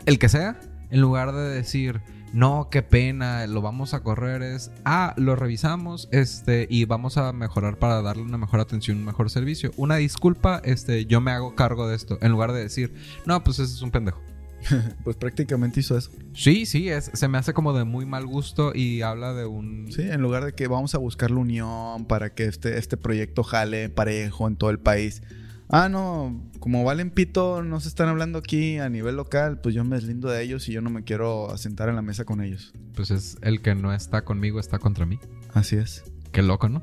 el 0.04 0.18
que 0.18 0.28
sea, 0.28 0.60
en 0.90 1.00
lugar 1.00 1.32
de 1.32 1.48
decir, 1.48 2.02
no, 2.32 2.68
qué 2.70 2.82
pena, 2.82 3.46
lo 3.46 3.62
vamos 3.62 3.94
a 3.94 4.00
correr, 4.00 4.42
es, 4.42 4.70
ah, 4.84 5.14
lo 5.16 5.36
revisamos, 5.36 6.08
este, 6.12 6.66
y 6.70 6.84
vamos 6.84 7.16
a 7.16 7.32
mejorar 7.32 7.78
para 7.78 8.02
darle 8.02 8.22
una 8.22 8.38
mejor 8.38 8.60
atención, 8.60 8.98
un 8.98 9.04
mejor 9.04 9.30
servicio. 9.30 9.72
Una 9.76 9.96
disculpa, 9.96 10.60
este, 10.64 11.06
yo 11.06 11.20
me 11.20 11.30
hago 11.30 11.54
cargo 11.54 11.88
de 11.88 11.96
esto, 11.96 12.18
en 12.20 12.32
lugar 12.32 12.52
de 12.52 12.60
decir, 12.60 12.94
no, 13.26 13.42
pues 13.42 13.58
ese 13.58 13.74
es 13.74 13.82
un 13.82 13.90
pendejo. 13.90 14.20
pues 15.04 15.16
prácticamente 15.16 15.80
hizo 15.80 15.96
eso. 15.96 16.10
Sí, 16.34 16.66
sí, 16.66 16.88
es, 16.88 17.10
se 17.14 17.28
me 17.28 17.38
hace 17.38 17.54
como 17.54 17.72
de 17.72 17.84
muy 17.84 18.06
mal 18.06 18.26
gusto 18.26 18.72
y 18.74 19.02
habla 19.02 19.32
de 19.32 19.46
un... 19.46 19.90
Sí, 19.92 20.02
en 20.02 20.20
lugar 20.20 20.44
de 20.44 20.52
que 20.52 20.66
vamos 20.66 20.94
a 20.94 20.98
buscar 20.98 21.30
la 21.30 21.38
unión 21.38 22.04
para 22.06 22.34
que 22.34 22.44
este, 22.44 22.78
este 22.78 22.96
proyecto 22.96 23.44
jale 23.44 23.88
parejo 23.88 24.48
en 24.48 24.56
todo 24.56 24.70
el 24.70 24.78
país 24.78 25.22
ah, 25.68 25.88
no, 25.88 26.42
como 26.60 26.84
valen 26.84 27.10
pito, 27.10 27.62
no 27.62 27.80
se 27.80 27.88
están 27.88 28.08
hablando 28.08 28.38
aquí 28.38 28.78
a 28.78 28.88
nivel 28.88 29.16
local, 29.16 29.60
pues 29.60 29.74
yo 29.74 29.84
me 29.84 29.96
deslindo 29.96 30.28
de 30.28 30.42
ellos 30.42 30.68
y 30.68 30.72
yo 30.72 30.80
no 30.80 30.90
me 30.90 31.04
quiero 31.04 31.56
sentar 31.56 31.88
en 31.88 31.96
la 31.96 32.02
mesa 32.02 32.24
con 32.24 32.42
ellos. 32.42 32.72
Pues 32.94 33.10
es 33.10 33.38
el 33.42 33.60
que 33.62 33.74
no 33.74 33.92
está 33.92 34.24
conmigo, 34.24 34.60
está 34.60 34.78
contra 34.78 35.06
mí. 35.06 35.18
Así 35.54 35.76
es. 35.76 36.04
Qué 36.32 36.42
loco, 36.42 36.68
¿no? 36.68 36.82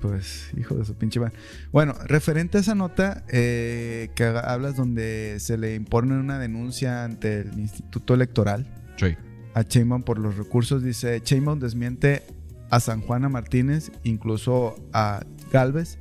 Pues, 0.00 0.50
hijo 0.56 0.74
de 0.74 0.84
su 0.84 0.94
pinche 0.94 1.18
madre. 1.18 1.34
Bueno, 1.72 1.94
referente 2.04 2.58
a 2.58 2.60
esa 2.60 2.74
nota 2.74 3.24
eh, 3.28 4.10
que 4.14 4.24
hablas 4.24 4.76
donde 4.76 5.36
se 5.40 5.58
le 5.58 5.74
impone 5.74 6.14
una 6.18 6.38
denuncia 6.38 7.04
ante 7.04 7.40
el 7.40 7.58
Instituto 7.58 8.14
Electoral 8.14 8.66
sí. 8.96 9.16
a 9.54 9.64
Chainbaum 9.64 10.02
por 10.02 10.18
los 10.18 10.36
recursos, 10.36 10.82
dice, 10.82 11.20
Chainbaum 11.22 11.58
desmiente 11.58 12.22
a 12.70 12.80
San 12.80 13.00
Juana 13.00 13.28
Martínez, 13.28 13.90
incluso 14.04 14.76
a 14.92 15.24
Galvez, 15.50 15.98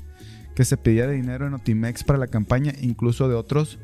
que 0.56 0.66
se 0.66 0.78
pedía 0.78 1.08
dinero 1.08 1.48
en 1.48 1.54
Otimex 1.54 2.04
para 2.04 2.18
la 2.18 2.28
campaña, 2.28 2.74
incluso 2.82 3.28
de 3.30 3.36
otros 3.36 3.78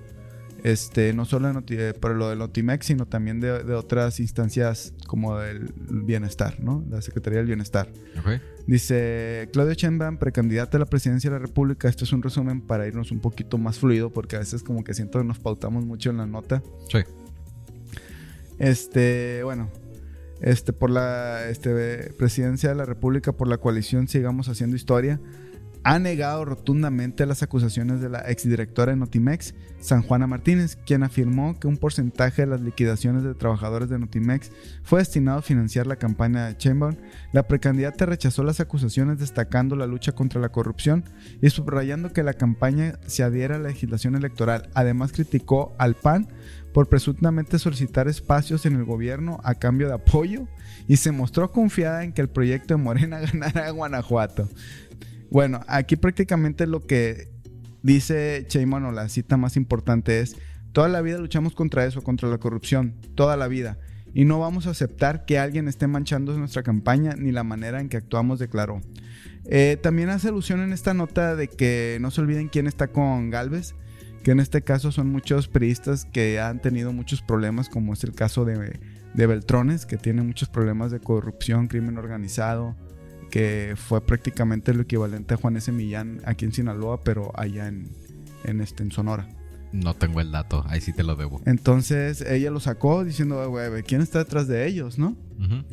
Este, 0.64 1.12
no 1.14 1.26
solo 1.26 1.52
de 1.62 1.94
por 1.96 2.16
lo 2.16 2.30
del 2.30 2.38
Notimex, 2.38 2.86
sino 2.86 3.08
también 3.08 3.40
de, 3.40 3.74
otras 3.74 4.20
instancias 4.20 4.94
como 5.08 5.42
el 5.42 5.74
bienestar, 5.76 6.60
¿no? 6.60 6.86
La 6.88 7.02
Secretaría 7.02 7.40
del 7.40 7.48
Bienestar. 7.48 7.90
Dice 8.68 9.50
Claudio 9.52 9.74
Sheinbaum, 9.74 10.18
precandidata 10.18 10.78
a 10.78 10.80
la 10.80 10.86
presidencia 10.86 11.32
de 11.32 11.40
la 11.40 11.46
República. 11.46 11.90
Esto 11.90 12.04
es 12.04 12.14
un 12.14 12.22
resumen 12.22 12.62
para 12.62 12.86
irnos 12.86 13.12
un 13.12 13.22
poquito 13.22 13.58
más 13.58 13.80
fluido, 13.80 14.12
porque 14.12 14.36
a 14.36 14.40
veces 14.40 14.62
como 14.62 14.84
que 14.84 14.94
siento 14.94 15.18
que 15.18 15.26
nos 15.26 15.40
pautamos 15.40 15.84
mucho 15.84 16.12
en 16.12 16.18
la 16.18 16.28
nota. 16.28 16.62
Sí. 16.92 17.00
Este, 18.60 19.42
bueno, 19.44 19.72
este, 20.42 20.74
por 20.74 20.92
la 20.92 21.50
este, 21.50 22.14
presidencia 22.20 22.70
de 22.70 22.76
la 22.76 22.86
República, 22.86 23.32
por 23.32 23.48
la 23.48 23.58
coalición 23.58 24.08
Sigamos 24.08 24.48
Haciendo 24.48 24.76
Historia, 24.76 25.20
ha 25.84 26.00
negado 26.00 26.46
rotundamente 26.46 27.26
las 27.26 27.42
acusaciones 27.44 28.02
de 28.02 28.10
la 28.10 28.20
exdirectora 28.20 28.92
de 28.92 28.98
Notimex, 28.98 29.56
San 29.80 30.04
Juana 30.04 30.28
Martínez, 30.28 30.78
quien 30.86 31.04
afirmó 31.04 31.60
que 31.60 31.68
un 31.68 31.78
porcentaje 31.78 32.44
de 32.44 32.48
las 32.48 32.62
liquidaciones 32.62 33.24
de 33.24 33.34
trabajadores 33.34 33.90
de 33.90 33.98
Notimex 33.98 34.52
fue 34.84 35.00
destinado 35.00 35.40
a 35.40 35.44
financiar 35.44 35.88
la 35.88 35.96
campaña 35.96 36.46
de 36.46 36.58
Chamber. 36.58 36.98
La 37.34 37.48
precandidata 37.48 38.06
rechazó 38.06 38.44
las 38.44 38.60
acusaciones 38.60 39.18
destacando 39.18 39.76
la 39.76 39.88
lucha 39.88 40.12
contra 40.12 40.40
la 40.40 40.50
corrupción 40.50 41.04
y 41.42 41.50
subrayando 41.50 42.14
que 42.14 42.24
la 42.24 42.34
campaña 42.34 43.00
se 43.08 43.24
adhiera 43.24 43.56
a 43.56 43.60
la 43.60 43.70
legislación 43.70 44.16
electoral. 44.16 44.70
Además 44.76 45.12
criticó 45.12 45.74
al 45.80 45.96
PAN 45.96 46.28
por 46.74 46.88
presuntamente 46.88 47.60
solicitar 47.60 48.08
espacios 48.08 48.66
en 48.66 48.76
el 48.76 48.86
gobierno 48.86 49.40
a 49.44 49.56
cambio 49.56 49.88
de 49.88 49.96
apoyo 49.96 50.48
y 50.88 50.98
se 50.98 51.12
mostró 51.12 51.52
confiada 51.52 52.04
en 52.04 52.14
que 52.14 52.22
el 52.22 52.30
proyecto 52.30 52.76
de 52.76 52.84
Morena 52.84 53.20
ganara 53.34 53.68
a 53.68 53.72
Guanajuato. 53.72 54.48
Bueno, 55.32 55.62
aquí 55.68 55.96
prácticamente 55.96 56.68
lo 56.68 56.86
que 56.86 57.32
dice 57.82 58.44
Cheyman 58.50 58.84
o 58.84 58.92
la 58.92 59.08
cita 59.08 59.38
más 59.38 59.56
importante 59.56 60.20
es, 60.20 60.36
toda 60.74 60.90
la 60.90 61.02
vida 61.02 61.20
luchamos 61.20 61.56
contra 61.56 61.86
eso, 61.86 62.02
contra 62.04 62.28
la 62.28 62.38
corrupción, 62.38 62.96
toda 63.16 63.38
la 63.38 63.48
vida. 63.48 63.80
Y 64.14 64.26
no 64.26 64.40
vamos 64.40 64.68
a 64.68 64.72
aceptar 64.72 65.24
que 65.24 65.40
alguien 65.40 65.70
esté 65.70 65.88
manchando 65.88 66.38
nuestra 66.38 66.64
campaña 66.64 67.16
ni 67.18 67.32
la 67.32 67.46
manera 67.46 67.80
en 67.80 67.88
que 67.88 67.96
actuamos, 67.96 68.40
declaró. 68.40 68.82
Eh, 69.46 69.78
también 69.82 70.10
hace 70.10 70.28
alusión 70.28 70.60
en 70.60 70.74
esta 70.74 70.94
nota 70.94 71.38
de 71.38 71.48
que 71.48 71.98
no 72.02 72.12
se 72.12 72.20
olviden 72.20 72.50
quién 72.50 72.68
está 72.68 72.90
con 72.90 73.30
Galvez, 73.30 73.74
que 74.24 74.32
en 74.32 74.42
este 74.42 74.64
caso 74.64 74.92
son 74.92 75.10
muchos 75.10 75.48
periodistas 75.48 76.04
que 76.04 76.42
han 76.42 76.60
tenido 76.60 76.92
muchos 76.92 77.22
problemas, 77.22 77.70
como 77.70 77.94
es 77.94 78.04
el 78.04 78.14
caso 78.14 78.44
de 78.44 79.28
Beltrones, 79.28 79.86
que 79.86 79.96
tiene 79.96 80.24
muchos 80.24 80.50
problemas 80.50 80.92
de 80.92 81.00
corrupción, 81.00 81.68
crimen 81.68 81.98
organizado, 81.98 82.76
que 83.32 83.74
fue 83.76 84.02
prácticamente 84.02 84.74
lo 84.74 84.84
equivalente 84.84 85.34
a 85.34 85.38
Juan 85.38 85.58
S. 85.58 85.72
Millán 85.72 86.22
aquí 86.26 86.46
en 86.46 86.54
Sinaloa, 86.54 87.04
pero 87.04 87.32
allá 87.36 87.68
en, 87.68 87.90
en, 88.44 88.62
este, 88.62 88.84
en 88.84 88.92
Sonora. 88.92 89.28
No 89.72 89.94
tengo 89.94 90.20
el 90.20 90.32
dato, 90.34 90.66
ahí 90.68 90.82
sí 90.82 90.92
te 90.92 91.02
lo 91.02 91.16
debo. 91.16 91.42
Entonces 91.46 92.22
ella 92.22 92.52
lo 92.52 92.60
sacó 92.60 93.06
diciendo, 93.06 93.50
güey, 93.50 93.84
¿quién 93.84 94.02
está 94.02 94.20
detrás 94.20 94.48
de 94.48 94.68
ellos, 94.68 95.00
no? 95.00 95.16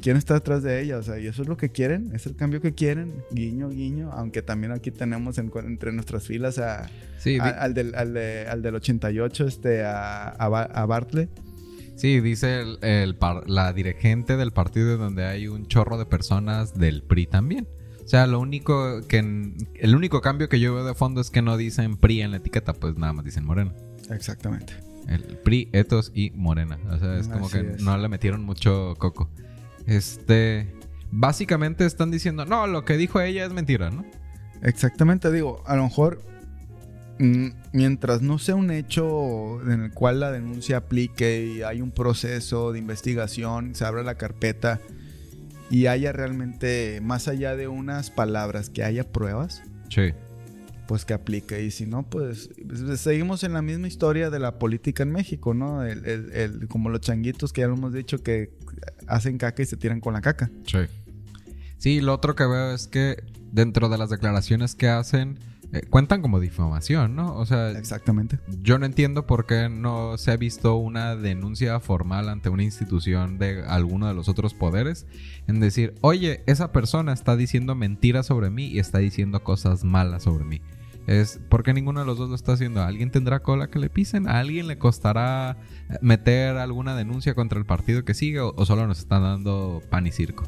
¿Quién 0.00 0.17
está 0.17 0.35
detrás 0.35 0.62
de 0.62 0.81
ella? 0.81 0.97
O 0.97 1.03
sea, 1.03 1.19
y 1.19 1.27
eso 1.27 1.43
es 1.43 1.49
lo 1.49 1.59
que 1.59 1.71
quieren, 1.71 2.12
es 2.15 2.25
el 2.27 2.37
cambio 2.37 2.62
que 2.62 2.73
quieren, 2.73 3.12
guiño, 3.33 3.69
guiño, 3.69 4.11
aunque 4.12 4.41
también 4.41 4.73
aquí 4.73 4.91
tenemos 4.91 5.37
entre 5.37 5.93
nuestras 5.93 6.27
filas 6.27 6.59
a, 6.59 6.88
al, 7.41 7.75
del, 7.75 7.95
al, 7.95 8.17
al, 8.17 8.62
del 8.62 8.75
88, 8.77 9.47
este, 9.47 9.85
a, 9.85 10.29
a 10.29 10.87
Bartlett 10.87 11.29
Sí, 11.99 12.21
dice 12.21 12.61
el, 12.81 13.19
la 13.47 13.73
dirigente 13.73 14.37
del 14.37 14.52
partido 14.52 14.97
donde 14.97 15.26
hay 15.26 15.49
un 15.49 15.67
chorro 15.67 15.99
de 15.99 16.07
personas 16.07 16.78
del 16.78 17.02
PRI 17.02 17.26
también. 17.26 17.67
O 18.05 18.07
sea, 18.07 18.28
lo 18.28 18.38
único 18.38 19.00
que 19.09 19.19
el 19.19 19.97
único 19.97 20.21
cambio 20.21 20.49
que 20.49 20.61
yo 20.61 20.76
veo 20.76 20.85
de 20.85 20.95
fondo 20.95 21.21
es 21.21 21.31
que 21.31 21.43
no 21.43 21.57
dicen 21.57 21.97
PRI 21.97 22.23
en 22.23 22.31
la 22.31 22.37
etiqueta, 22.37 22.73
pues 22.73 22.97
nada 22.97 23.12
más 23.14 23.25
dicen 23.25 23.45
Morena. 23.45 23.75
Exactamente. 24.11 24.75
El 25.09 25.23
PRI, 25.38 25.71
Etos 25.73 26.12
y 26.14 26.31
Morena. 26.31 26.78
O 26.88 26.99
sea, 26.99 27.19
es 27.19 27.26
como 27.26 27.50
que 27.50 27.64
no 27.81 27.99
le 27.99 28.09
metieron 28.09 28.45
mucho 28.45 28.95
coco. 28.99 29.28
Este, 29.87 30.73
básicamente 31.11 31.85
están 31.85 32.12
diciendo, 32.12 32.45
"No, 32.45 32.69
lo 32.69 32.85
que 32.85 32.97
dijo 32.97 33.21
ella 33.21 33.45
es 33.45 33.52
mentira", 33.52 33.90
¿no? 33.90 34.05
Exactamente, 34.62 35.33
digo, 35.33 35.64
a 35.67 35.75
lo 35.75 35.83
mejor 35.83 36.21
mientras 37.19 38.23
no 38.23 38.39
sea 38.39 38.55
un 38.55 38.71
hecho 38.71 39.61
en 39.63 39.85
el 39.85 39.93
cual 39.93 40.21
la 40.21 40.31
denuncia 40.31 40.79
aplique 40.79 41.47
y 41.47 41.63
hay 41.63 41.81
un 41.81 41.91
proceso 41.91 42.73
de 42.73 42.79
investigación, 42.79 43.75
se 43.75 43.85
abra 43.85 44.03
la 44.03 44.17
carpeta 44.17 44.81
y 45.71 45.87
haya 45.87 46.13
realmente, 46.13 47.01
más 47.03 47.29
allá 47.29 47.57
de 47.57 47.69
unas 47.69 48.11
palabras, 48.11 48.71
que 48.71 48.85
haya 48.85 49.05
pruebas. 49.05 49.63
Sí. 49.91 50.13
Pues 50.87 51.05
que 51.05 51.13
aplique. 51.13 51.63
Y 51.63 51.71
si 51.71 51.85
no, 51.85 52.09
pues, 52.09 52.51
pues 52.67 53.01
seguimos 53.01 53.45
en 53.45 53.53
la 53.53 53.61
misma 53.61 53.89
historia 53.89 54.31
de 54.31 54.39
la 54.39 54.59
política 54.59 55.03
en 55.03 55.11
México, 55.11 55.53
¿no? 55.53 55.83
como 56.69 56.89
los 56.89 57.01
changuitos 57.03 57.53
que 57.53 57.61
ya 57.61 57.67
lo 57.67 57.75
hemos 57.75 57.93
dicho 57.93 58.23
que 58.23 58.51
hacen 59.07 59.37
caca 59.37 59.63
y 59.63 59.67
se 59.67 59.77
tiran 59.77 60.01
con 60.01 60.15
la 60.15 60.23
caca. 60.23 60.51
Sí. 60.67 60.79
Sí, 61.77 62.01
lo 62.01 62.15
otro 62.15 62.35
que 62.35 62.45
veo 62.47 62.73
es 62.73 62.89
que 62.89 63.23
dentro 63.53 63.89
de 63.89 63.99
las 63.99 64.11
declaraciones 64.11 64.75
que 64.75 64.89
hacen 64.89 65.39
eh, 65.71 65.83
cuentan 65.91 66.23
como 66.23 66.41
difamación, 66.41 67.15
¿no? 67.15 67.35
O 67.35 67.45
sea, 67.45 67.73
exactamente. 67.73 68.39
Yo 68.63 68.79
no 68.79 68.87
entiendo 68.87 69.27
por 69.27 69.45
qué 69.45 69.69
no 69.69 70.17
se 70.17 70.31
ha 70.31 70.37
visto 70.37 70.77
una 70.77 71.15
denuncia 71.15 71.79
formal 71.79 72.31
ante 72.31 72.49
una 72.49 72.63
institución 72.63 73.39
de 73.39 73.65
alguno 73.65 74.09
de 74.09 74.15
los 74.15 74.31
otros 74.31 74.55
poderes 74.55 75.07
en 75.47 75.61
decir, 75.61 75.95
oye, 76.01 76.43
esa 76.47 76.73
persona 76.73 77.13
está 77.13 77.37
diciendo 77.37 77.75
mentiras 77.75 78.27
sobre 78.27 78.49
mí 78.49 78.67
y 78.67 78.79
está 78.79 78.99
diciendo 78.99 79.43
cosas 79.45 79.85
malas 79.85 80.23
sobre 80.23 80.45
mí. 80.45 80.63
Es 81.07 81.39
porque 81.51 81.75
ninguno 81.75 82.01
de 82.01 82.07
los 82.07 82.17
dos 82.17 82.31
lo 82.31 82.35
está 82.35 82.53
haciendo. 82.53 82.83
¿Alguien 82.83 83.11
tendrá 83.11 83.41
cola 83.41 83.69
que 83.69 83.79
le 83.79 83.91
pisen? 83.91 84.27
¿A 84.27 84.39
alguien 84.39 84.69
le 84.69 84.79
costará 84.79 85.59
meter 86.01 86.57
alguna 86.57 86.95
denuncia 86.97 87.35
contra 87.35 87.59
el 87.59 87.67
partido 87.67 88.05
que 88.05 88.15
sigue 88.15 88.41
o, 88.41 88.55
o 88.57 88.65
solo 88.65 88.87
nos 88.87 89.01
están 89.01 89.23
dando 89.23 89.83
pan 89.91 90.07
y 90.07 90.13
circo? 90.13 90.45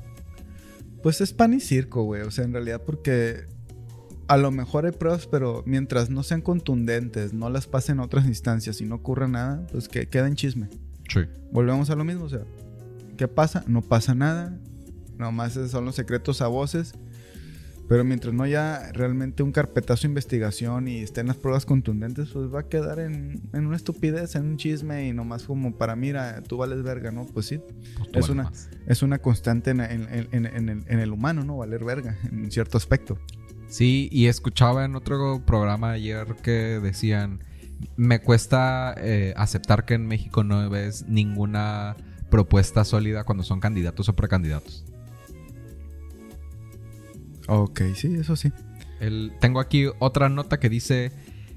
Pues 1.03 1.21
es 1.21 1.33
pan 1.35 1.53
y 1.55 1.61
circo, 1.61 2.05
güey. 2.05 2.23
O 2.23 2.31
sea, 2.31 2.45
en 2.45 2.53
realidad 2.53 2.83
porque 2.85 3.47
a 4.31 4.37
lo 4.37 4.53
mejor 4.53 4.87
hay 4.87 4.93
pruebas, 4.93 5.27
pero 5.27 5.65
mientras 5.67 6.09
no 6.09 6.23
sean 6.23 6.41
contundentes, 6.41 7.35
no 7.35 7.51
las 7.51 7.67
pasen 7.67 7.99
a 7.99 8.05
otras 8.05 8.27
instancias 8.27 8.81
y 8.81 8.85
no 8.85 8.95
ocurra 8.95 9.27
nada, 9.27 9.67
pues 9.73 9.89
que 9.89 10.07
queda 10.07 10.29
en 10.29 10.37
chisme. 10.37 10.69
Sí. 11.09 11.23
Volvemos 11.51 11.91
a 11.91 11.97
lo 11.97 12.05
mismo, 12.05 12.27
o 12.27 12.29
sea, 12.29 12.45
¿qué 13.17 13.27
pasa? 13.27 13.65
No 13.67 13.83
pasa 13.83 14.15
nada. 14.15 14.57
Nomás 15.19 15.55
son 15.55 15.85
los 15.85 15.97
secretos 15.97 16.43
a 16.43 16.47
voces. 16.47 16.95
Pero 17.89 18.05
mientras 18.05 18.33
no 18.33 18.45
haya 18.45 18.93
realmente 18.93 19.43
un 19.43 19.51
carpetazo 19.51 20.03
de 20.03 20.11
investigación 20.11 20.87
y 20.87 21.01
estén 21.01 21.27
las 21.27 21.37
pruebas 21.37 21.67
contundentes, 21.67 22.29
pues 22.29 22.55
va 22.55 22.61
a 22.61 22.69
quedar 22.69 23.01
en, 23.01 23.43
una 23.53 23.75
estupidez, 23.75 24.37
en 24.37 24.45
un 24.45 24.57
chisme 24.59 25.09
y 25.09 25.13
nomás 25.13 25.43
como 25.43 25.77
para, 25.77 25.97
mira, 25.97 26.41
tú 26.43 26.57
vales 26.57 26.85
verga, 26.85 27.11
¿no? 27.11 27.27
Pues 27.27 27.47
sí. 27.47 27.61
Pues 28.13 28.27
es, 28.27 28.29
una, 28.29 28.53
es 28.87 29.03
una 29.03 29.19
constante 29.19 29.73
en, 29.73 29.83
en, 29.83 31.01
el 31.01 31.11
humano, 31.11 31.43
¿no? 31.43 31.57
Valer 31.57 31.83
verga, 31.83 32.17
en 32.31 32.49
cierto 32.53 32.79
aspecto. 32.79 33.19
Sí, 33.71 34.09
y 34.11 34.27
escuchaba 34.27 34.85
en 34.85 34.97
otro 34.97 35.43
programa 35.47 35.93
ayer 35.93 36.35
que 36.43 36.81
decían, 36.83 37.45
me 37.97 38.21
cuesta 38.21 38.95
eh, 38.99 39.33
aceptar 39.37 39.85
que 39.85 39.95
en 39.95 40.07
México 40.09 40.43
no 40.43 40.69
ves 40.69 41.07
ninguna 41.09 41.97
propuesta 42.31 42.85
sólida 42.85 43.23
cuando 43.25 43.45
son 43.45 43.61
candidatos 43.61 44.09
o 44.09 44.12
precandidatos. 44.15 44.85
Ok, 47.47 47.83
sí, 47.95 48.15
eso 48.15 48.35
sí. 48.35 48.53
tengo 49.41 49.61
aquí 49.61 49.87
otra 50.00 50.29
nota 50.29 50.59
que 50.59 50.69
dice, 50.69 51.12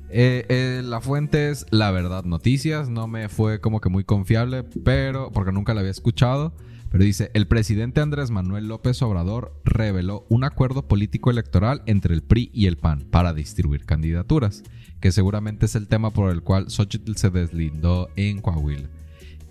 eh, 0.10 0.46
eh, 0.50 0.82
la 0.84 1.01
fuente 1.01 1.50
es 1.50 1.65
La 1.72 1.89
Verdad 1.89 2.25
Noticias, 2.25 2.89
no 2.89 3.08
me 3.08 3.27
fue 3.27 3.60
como 3.60 3.82
que 3.82 3.89
muy 3.89 4.03
confiable, 4.03 4.63
pero 4.63 5.32
porque 5.32 5.51
nunca 5.51 5.74
la 5.74 5.79
había 5.79 5.91
escuchado. 5.91 6.53
Pero 6.93 7.05
dice, 7.05 7.31
el 7.33 7.47
presidente 7.47 8.01
Andrés 8.01 8.29
Manuel 8.29 8.67
López 8.67 9.01
Obrador 9.01 9.59
reveló 9.65 10.27
un 10.29 10.43
acuerdo 10.43 10.88
político 10.88 11.31
electoral 11.31 11.81
entre 11.88 12.13
el 12.13 12.21
PRI 12.21 12.51
y 12.53 12.67
el 12.67 12.77
PAN 12.77 13.07
para 13.09 13.33
distribuir 13.33 13.83
candidaturas, 13.83 14.62
que 15.01 15.12
seguramente 15.12 15.65
es 15.65 15.73
el 15.73 15.88
tema 15.88 16.12
por 16.12 16.31
el 16.31 16.43
cual 16.43 16.69
Xochitl 16.69 17.15
se 17.15 17.31
deslindó 17.31 18.09
en 18.15 18.41
Coahuila, 18.41 18.89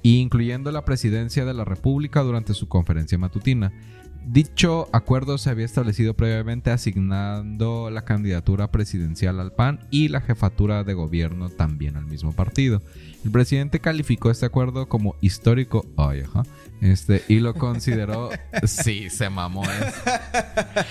incluyendo 0.02 0.71
la 0.73 0.85
presidencia 0.85 1.44
de 1.44 1.54
la 1.54 1.64
República 1.64 2.23
durante 2.23 2.54
su 2.54 2.68
conferencia 2.68 3.18
matutina. 3.18 3.73
Dicho 4.25 4.88
acuerdo 4.92 5.37
se 5.37 5.50
había 5.50 5.64
establecido 5.64 6.14
previamente 6.14 6.71
asignando 6.71 7.90
la 7.90 8.04
candidatura 8.04 8.71
presidencial 8.71 9.40
al 9.40 9.52
PAN 9.52 9.80
y 9.90 10.09
la 10.09 10.21
jefatura 10.21 10.85
de 10.85 10.94
gobierno 10.94 11.50
también 11.50 11.97
al 11.97 12.06
mismo 12.06 12.32
partido. 12.32 12.82
El 13.25 13.32
presidente 13.32 13.80
calificó 13.80 14.30
este 14.30 14.47
acuerdo 14.47 14.88
como 14.88 15.16
histórico 15.21 15.85
este, 16.82 17.23
y 17.28 17.38
lo 17.38 17.54
consideró. 17.54 18.30
sí, 18.66 19.09
se 19.09 19.30
mamó. 19.30 19.62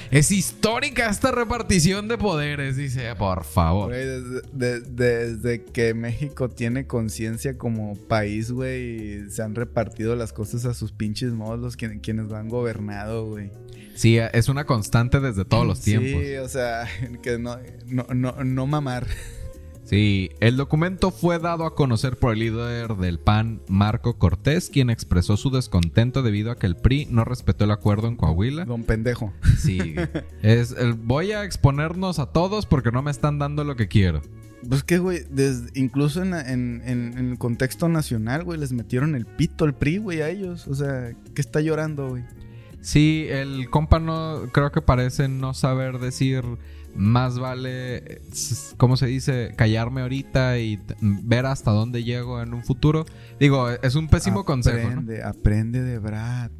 Es, 0.10 0.32
histórica 0.32 1.10
esta 1.10 1.32
repartición 1.32 2.08
de 2.08 2.18
poderes, 2.18 2.78
dice, 2.78 3.14
por 3.16 3.44
favor. 3.44 3.94
desde, 4.54 5.66
que 5.66 5.94
México 5.94 6.50
tiene 6.50 6.88
conciencia 6.88 7.58
como 7.58 7.96
país, 8.08 8.52
güey, 8.52 9.01
se 9.30 9.44
han 9.44 9.56
repartido 9.56 10.16
las 10.16 10.34
cosas 10.34 10.66
a 10.66 10.74
sus 10.74 10.92
pinches 10.92 11.34
modos 11.34 11.60
los 11.60 11.76
quienes 11.76 12.28
lo 12.28 12.36
han 12.36 12.50
gobernado, 12.50 13.28
güey. 13.28 13.52
Sí, 13.96 14.18
es 14.18 14.50
una 14.50 14.66
constante 14.66 15.20
desde 15.20 15.46
todos 15.46 15.68
los 15.68 15.82
tiempos. 15.82 16.24
Sí, 16.24 16.36
o 16.36 16.48
sea, 16.48 16.88
que 17.24 17.38
no, 17.38 17.58
no, 17.86 18.06
no, 18.14 18.44
no 18.44 18.68
mamar. 18.68 19.08
Sí, 19.92 20.30
el 20.40 20.56
documento 20.56 21.12
fue 21.12 21.38
dado 21.38 21.66
a 21.66 21.76
conocer 21.76 22.16
por 22.16 22.32
el 22.32 22.40
líder 22.40 22.96
del 22.96 23.20
PAN, 23.20 23.62
Marco 23.68 24.18
Cortés, 24.18 24.70
quien 24.70 24.90
expresó 24.90 25.36
su 25.36 25.50
descontento 25.50 26.22
debido 26.24 26.50
a 26.52 26.56
que 26.56 26.66
el 26.66 26.78
PRI 26.78 27.08
no 27.10 27.26
respetó 27.26 27.66
el 27.66 27.72
acuerdo 27.72 28.08
en 28.08 28.16
Coahuila. 28.16 28.64
Don 28.64 28.84
pendejo. 28.84 29.34
Sí, 29.58 29.96
es 30.42 30.72
el, 30.72 30.94
voy 30.94 31.34
a 31.34 31.44
exponernos 31.44 32.20
a 32.20 32.28
todos 32.28 32.66
porque 32.66 32.92
no 32.94 33.02
me 33.02 33.12
están 33.12 33.38
dando 33.38 33.66
lo 33.66 33.76
que 33.76 33.90
quiero. 33.90 34.22
Pues 34.68 34.84
que, 34.84 35.00
güey, 35.00 35.26
incluso 35.74 36.22
en, 36.22 36.34
en, 36.34 37.18
el 37.18 37.38
contexto 37.38 37.90
nacional, 37.90 38.44
güey, 38.44 38.60
les 38.60 38.74
metieron 38.74 39.16
el 39.16 39.26
pito 39.26 39.66
al 39.66 39.74
PRI, 39.74 39.98
güey, 39.98 40.22
a 40.22 40.30
ellos. 40.30 40.68
O 40.68 40.76
sea, 40.76 41.14
¿qué 41.34 41.42
está 41.42 41.62
llorando, 41.62 42.10
güey? 42.10 42.24
Sí, 42.82 43.26
el 43.30 43.70
compa 43.70 44.00
no, 44.00 44.50
creo 44.52 44.72
que 44.72 44.82
parece 44.82 45.28
no 45.28 45.54
saber 45.54 46.00
decir 46.00 46.44
más 46.96 47.40
vale, 47.40 48.22
¿cómo 48.78 48.98
se 48.98 49.06
dice? 49.06 49.54
Callarme 49.56 50.02
ahorita 50.02 50.58
y 50.60 50.80
ver 51.00 51.46
hasta 51.46 51.72
dónde 51.72 52.04
llego 52.04 52.42
en 52.42 52.54
un 52.54 52.64
futuro. 52.64 53.06
Digo, 53.40 53.70
es 53.70 53.96
un 53.96 54.08
pésimo 54.08 54.46
consejo. 54.46 54.88
Aprende, 54.88 55.24
aprende 55.24 55.82
de 55.82 56.00
Brad. 56.00 56.52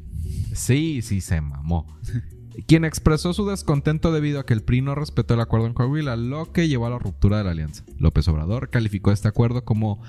Sí, 0.54 1.02
sí, 1.02 1.20
se 1.20 1.40
mamó. 1.40 1.86
Quien 2.66 2.84
expresó 2.84 3.32
su 3.32 3.46
descontento 3.46 4.12
debido 4.12 4.40
a 4.40 4.46
que 4.46 4.54
el 4.54 4.62
PRI 4.62 4.82
no 4.82 4.94
respetó 4.94 5.34
el 5.34 5.40
acuerdo 5.40 5.66
en 5.66 5.74
Coahuila, 5.74 6.16
lo 6.16 6.52
que 6.52 6.68
llevó 6.68 6.86
a 6.86 6.90
la 6.90 6.98
ruptura 6.98 7.38
de 7.38 7.44
la 7.44 7.50
alianza. 7.50 7.84
López 7.98 8.28
Obrador 8.28 8.70
calificó 8.70 9.12
este 9.12 9.28
acuerdo 9.28 9.64
como 9.64 10.02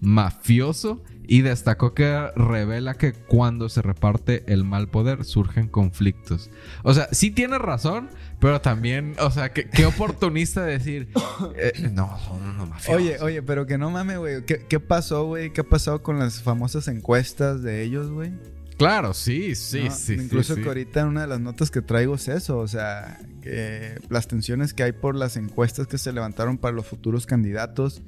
mafioso 0.00 1.02
y 1.28 1.42
destacó 1.42 1.94
que 1.94 2.28
revela 2.36 2.94
que 2.94 3.12
cuando 3.12 3.68
se 3.68 3.82
reparte 3.82 4.44
el 4.46 4.64
mal 4.64 4.88
poder 4.88 5.24
surgen 5.24 5.68
conflictos. 5.68 6.50
O 6.84 6.94
sea, 6.94 7.08
sí 7.10 7.30
tiene 7.30 7.58
razón, 7.58 8.08
pero 8.38 8.60
también, 8.60 9.16
o 9.18 9.30
sea, 9.30 9.52
qué, 9.52 9.86
oportunista 9.86 10.64
decir, 10.64 11.08
eh, 11.56 11.90
no, 11.92 12.16
son 12.20 12.68
mafiosos. 12.68 12.94
Oye, 12.94 13.16
oye, 13.20 13.42
pero 13.42 13.66
que 13.66 13.78
no 13.78 13.90
mames, 13.90 14.18
güey. 14.18 14.44
¿Qué, 14.44 14.80
pasó, 14.80 15.24
güey? 15.26 15.52
¿Qué 15.52 15.62
ha 15.62 15.68
pasado 15.68 16.02
con 16.02 16.18
las 16.18 16.42
famosas 16.42 16.86
encuestas 16.88 17.62
de 17.62 17.82
ellos, 17.82 18.10
güey? 18.10 18.32
Claro, 18.76 19.14
sí, 19.14 19.54
sí, 19.54 19.88
sí. 19.90 20.14
Incluso 20.14 20.54
que 20.54 20.66
ahorita 20.66 21.06
una 21.06 21.22
de 21.22 21.26
las 21.26 21.40
notas 21.40 21.70
que 21.70 21.80
traigo 21.80 22.16
es 22.16 22.28
eso, 22.28 22.58
o 22.58 22.68
sea, 22.68 23.18
que 23.40 23.98
las 24.10 24.28
tensiones 24.28 24.74
que 24.74 24.82
hay 24.82 24.92
por 24.92 25.14
las 25.14 25.36
encuestas 25.36 25.86
que 25.86 25.96
se 25.96 26.12
levantaron 26.12 26.58
para 26.58 26.74
los 26.74 26.86
futuros 26.86 27.24
candidatos, 27.24 28.02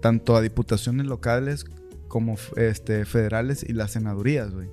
tanto 0.00 0.34
a 0.34 0.42
diputaciones 0.42 1.06
locales 1.06 1.66
como 2.08 2.36
este, 2.56 3.04
federales 3.04 3.64
y 3.66 3.72
las 3.74 3.92
senadurías, 3.92 4.52
güey. 4.52 4.68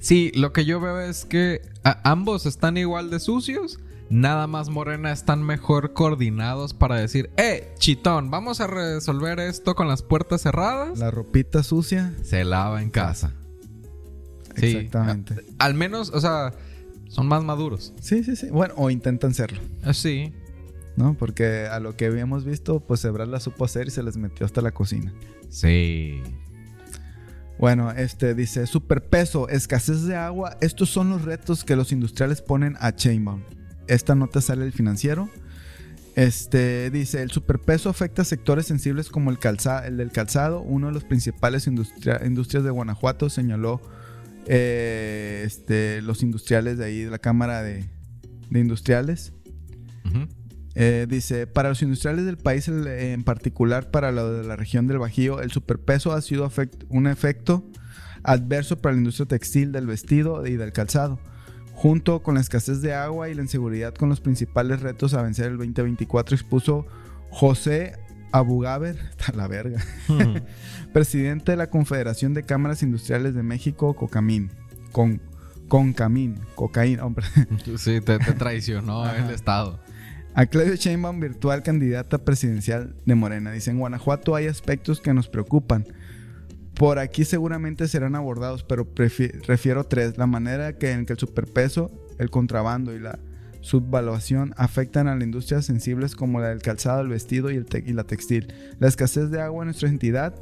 Sí, 0.00 0.32
lo 0.34 0.52
que 0.52 0.64
yo 0.64 0.80
veo 0.80 1.00
es 1.00 1.24
que 1.24 1.60
ambos 2.04 2.46
están 2.46 2.76
igual 2.76 3.10
de 3.10 3.20
sucios. 3.20 3.78
Nada 4.08 4.46
más 4.46 4.68
Morena 4.68 5.10
están 5.10 5.42
mejor 5.42 5.92
coordinados 5.92 6.74
para 6.74 6.96
decir, 6.96 7.30
eh, 7.36 7.74
chitón, 7.78 8.30
vamos 8.30 8.60
a 8.60 8.68
resolver 8.68 9.40
esto 9.40 9.74
con 9.74 9.88
las 9.88 10.02
puertas 10.02 10.42
cerradas. 10.42 10.98
La 10.98 11.10
ropita 11.10 11.62
sucia 11.62 12.14
se 12.22 12.44
lava 12.44 12.82
en 12.82 12.90
casa. 12.90 13.32
Exactamente. 14.56 15.44
al 15.58 15.74
menos, 15.74 16.10
o 16.10 16.20
sea, 16.20 16.52
son 17.08 17.28
más 17.28 17.44
maduros. 17.44 17.92
Sí, 18.00 18.24
sí, 18.24 18.36
sí. 18.36 18.48
Bueno, 18.50 18.74
o 18.76 18.90
intentan 18.90 19.34
serlo. 19.34 19.60
Ah, 19.82 19.92
sí. 19.92 20.32
¿No? 20.96 21.14
Porque 21.14 21.66
a 21.66 21.78
lo 21.78 21.96
que 21.96 22.06
habíamos 22.06 22.44
visto, 22.44 22.80
pues 22.80 23.04
Ebrard 23.04 23.28
la 23.28 23.40
supo 23.40 23.64
hacer 23.64 23.88
y 23.88 23.90
se 23.90 24.02
les 24.02 24.16
metió 24.16 24.46
hasta 24.46 24.62
la 24.62 24.72
cocina. 24.72 25.12
Sí. 25.50 26.22
Bueno, 27.58 27.90
este 27.90 28.34
dice, 28.34 28.66
superpeso, 28.66 29.48
escasez 29.48 30.02
de 30.04 30.16
agua, 30.16 30.56
estos 30.60 30.90
son 30.90 31.10
los 31.10 31.24
retos 31.24 31.64
que 31.64 31.76
los 31.76 31.92
industriales 31.92 32.42
ponen 32.42 32.76
a 32.80 32.94
Chainbound. 32.94 33.44
Esta 33.88 34.14
nota 34.14 34.40
sale 34.40 34.64
del 34.64 34.72
financiero. 34.72 35.30
Este 36.16 36.90
dice, 36.90 37.22
el 37.22 37.30
superpeso 37.30 37.90
afecta 37.90 38.22
a 38.22 38.24
sectores 38.24 38.66
sensibles 38.66 39.10
como 39.10 39.30
el, 39.30 39.38
el 39.84 39.96
del 39.98 40.12
calzado, 40.12 40.62
uno 40.62 40.86
de 40.86 40.94
los 40.94 41.04
principales 41.04 41.66
industrias 41.66 42.64
de 42.64 42.70
Guanajuato, 42.70 43.28
señaló 43.28 43.80
eh, 44.46 45.42
este, 45.44 46.02
los 46.02 46.22
industriales 46.22 46.78
de 46.78 46.84
ahí, 46.84 47.02
de 47.02 47.10
la 47.10 47.18
Cámara 47.18 47.62
de, 47.62 47.84
Industriales. 48.50 49.32
Eh, 50.78 51.06
dice, 51.08 51.46
para 51.46 51.70
los 51.70 51.80
industriales 51.82 52.26
del 52.26 52.36
país, 52.36 52.68
en 52.68 53.24
particular 53.24 53.90
para 53.90 54.12
lo 54.12 54.30
de 54.30 54.46
la 54.46 54.56
región 54.56 54.86
del 54.86 54.98
Bajío, 54.98 55.40
el 55.40 55.50
superpeso 55.50 56.12
ha 56.12 56.20
sido 56.20 56.50
un 56.90 57.06
efecto 57.06 57.66
adverso 58.22 58.76
para 58.76 58.94
la 58.94 58.98
industria 58.98 59.26
textil, 59.26 59.72
del 59.72 59.86
vestido 59.86 60.46
y 60.46 60.56
del 60.56 60.72
calzado, 60.72 61.18
junto 61.72 62.22
con 62.22 62.34
la 62.34 62.40
escasez 62.40 62.82
de 62.82 62.92
agua 62.92 63.28
y 63.30 63.34
la 63.34 63.42
inseguridad 63.42 63.94
con 63.94 64.08
los 64.08 64.20
principales 64.20 64.80
retos 64.80 65.14
a 65.14 65.22
vencer 65.22 65.46
el 65.46 65.56
2024, 65.56 66.36
expuso 66.36 66.86
José 67.30 67.94
Abugaber, 68.38 68.96
la 69.34 69.48
verga, 69.48 69.82
presidente 70.92 71.52
de 71.52 71.56
la 71.56 71.70
Confederación 71.70 72.34
de 72.34 72.42
Cámaras 72.42 72.82
Industriales 72.82 73.34
de 73.34 73.42
México, 73.42 73.94
Cocamín, 73.94 74.50
con 74.92 75.20
Concamín, 75.68 76.38
cocaína, 76.54 77.04
hombre. 77.04 77.26
Sí, 77.76 78.00
te, 78.00 78.18
traicionó 78.18 79.08
el 79.10 79.30
Estado. 79.30 79.80
A 80.34 80.46
Claudio 80.46 80.74
Sheinbaum, 80.74 81.18
virtual 81.18 81.62
candidata 81.62 82.18
presidencial 82.18 82.94
de 83.04 83.14
Morena. 83.14 83.50
Dice, 83.50 83.70
en 83.70 83.78
Guanajuato 83.78 84.34
hay 84.34 84.46
aspectos 84.46 85.00
que 85.00 85.14
nos 85.14 85.28
preocupan. 85.28 85.86
Por 86.74 86.98
aquí 86.98 87.24
seguramente 87.24 87.88
serán 87.88 88.14
abordados, 88.14 88.62
pero 88.62 88.86
refiero 88.94 89.84
tres. 89.84 90.18
La 90.18 90.26
manera 90.26 90.74
que, 90.74 90.92
en 90.92 91.06
que 91.06 91.14
el 91.14 91.18
superpeso, 91.18 91.90
el 92.18 92.30
contrabando 92.30 92.94
y 92.94 93.00
la 93.00 93.18
subvaluación 93.66 94.54
afectan 94.56 95.08
a 95.08 95.14
las 95.16 95.24
industrias 95.24 95.66
sensibles 95.66 96.14
como 96.14 96.38
la 96.38 96.50
del 96.50 96.62
calzado, 96.62 97.00
el 97.00 97.08
vestido 97.08 97.50
y, 97.50 97.56
el 97.56 97.96
la 97.96 98.04
textil. 98.04 98.54
La 98.78 98.86
escasez 98.86 99.28
de 99.30 99.40
agua 99.40 99.64
en 99.64 99.66
nuestra 99.66 99.88
entidad 99.88 100.36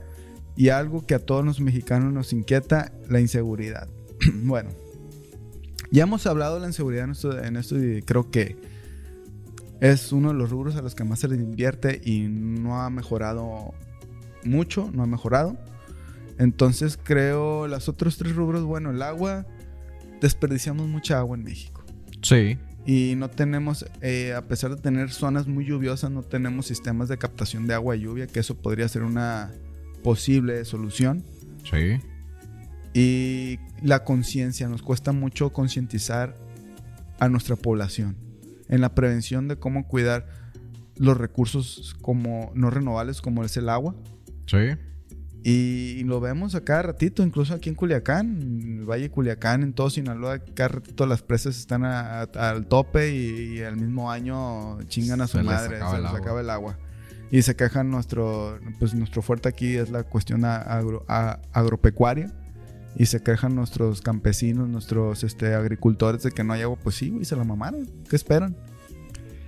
y 0.57 0.69
algo 0.69 1.07
que 1.07 1.15
a 1.15 1.19
todos 1.19 1.43
los 1.43 1.59
mexicanos 1.59 2.13
nos 2.13 2.35
inquieta, 2.35 2.93
la 3.09 3.21
inseguridad. 3.21 3.89
bueno, 4.43 4.71
ya 5.91 6.03
hemos 6.03 6.27
hablado 6.27 6.57
de 6.57 6.61
la 6.61 6.67
inseguridad 6.67 7.09
en 7.45 7.57
esto, 7.57 7.83
y 7.83 8.03
creo 8.03 8.31
que 8.31 8.59
es 9.81 10.13
uno 10.13 10.29
de 10.29 10.35
los 10.35 10.51
rubros 10.51 10.77
a 10.77 10.83
los 10.83 10.95
que 10.95 11.05
más 11.05 11.21
se 11.21 11.29
les 11.29 11.41
invierte 11.41 12.03
y 12.05 12.29
no 12.29 12.83
ha 12.83 12.91
mejorado 12.91 13.73
mucho, 14.45 14.91
no 14.93 15.03
ha 15.03 15.07
mejorado. 15.07 15.57
Entonces 16.39 16.99
creo 17.03 17.69
los 17.69 17.89
otros 17.89 18.19
tres 18.19 18.37
rubros, 18.37 18.65
bueno, 18.65 18.91
el 18.91 19.01
agua, 19.01 19.47
desperdiciamos 20.21 20.87
mucha 20.89 21.19
agua 21.19 21.39
en 21.39 21.45
México. 21.45 21.83
Sí. 22.21 22.59
Y 22.87 23.15
no 23.17 23.31
tenemos, 23.31 23.87
eh, 24.03 24.35
a 24.35 24.43
pesar 24.43 24.75
de 24.75 24.81
tener 24.81 25.11
zonas 25.11 25.47
muy 25.47 25.65
lluviosas, 25.65 26.11
no 26.11 26.23
tenemos 26.23 26.67
sistemas 26.67 27.09
de 27.09 27.17
captación 27.17 27.67
de 27.67 27.75
agua 27.75 27.97
y 27.97 28.01
lluvia, 28.01 28.27
que 28.27 28.41
eso 28.41 28.57
podría 28.57 28.87
ser 28.89 29.03
una 29.03 29.53
posible 30.03 30.65
solución. 30.65 31.25
Sí. 31.69 32.01
Y 32.93 33.59
la 33.83 34.05
conciencia, 34.05 34.69
nos 34.69 34.83
cuesta 34.83 35.13
mucho 35.13 35.51
concientizar 35.53 36.37
a 37.19 37.29
nuestra 37.29 37.57
población 37.57 38.17
en 38.69 38.81
la 38.81 38.95
prevención 38.95 39.49
de 39.49 39.57
cómo 39.57 39.89
cuidar 39.89 40.27
los 40.97 41.17
recursos 41.17 41.97
como 42.01 42.53
no 42.55 42.71
renovables 42.71 43.21
como 43.21 43.45
es 43.45 43.57
el 43.57 43.69
agua. 43.69 43.95
Sí. 44.47 44.77
Y, 45.47 46.03
lo 46.05 46.21
vemos 46.21 46.55
a 46.55 46.63
cada 46.63 46.81
ratito, 46.81 47.23
incluso 47.23 47.53
aquí 47.53 47.69
en 47.69 47.75
Culiacán, 47.75 48.41
en 48.41 48.79
el 48.79 48.85
Valle 48.87 49.05
de 49.05 49.11
Culiacán, 49.11 49.63
en 49.63 49.75
todo 49.75 49.91
Sinaloa, 49.91 50.39
cada 50.39 50.69
ratito 50.69 51.05
las 51.05 51.21
presas 51.21 51.59
están 51.59 51.85
al 51.85 52.67
tope 52.67 53.15
y, 53.15 53.61
al 53.63 53.77
mismo 53.77 54.11
año 54.11 54.81
chingan 54.85 55.21
a 55.21 55.27
su 55.27 55.39
madre, 55.43 55.79
se 55.79 56.01
les 56.01 56.13
acaba 56.13 56.41
el 56.41 56.49
agua. 56.49 56.79
Y 57.31 57.43
se 57.43 57.57
quejan 57.57 57.91
nuestro, 57.91 58.59
pues 58.79 58.95
nuestro 58.95 59.21
fuerte 59.21 59.51
aquí 59.51 59.77
es 59.77 59.91
la 59.91 60.05
cuestión 60.05 60.45
agropecuaria. 60.47 62.33
Y 62.97 63.07
se 63.07 63.23
quejan 63.23 63.55
nuestros 63.55 64.01
campesinos, 64.01 64.69
nuestros 64.69 65.25
este, 65.25 65.55
agricultores 65.55 66.23
de 66.23 66.31
que 66.31 66.45
no 66.45 66.53
hay 66.53 66.63
agua. 66.63 66.79
Pues 66.83 66.95
sí, 66.95 67.11
güey, 67.11 67.25
se 67.25 67.35
la 67.37 67.45
mamaron. 67.45 67.91
¿Qué 68.09 68.17
esperan? 68.17 68.57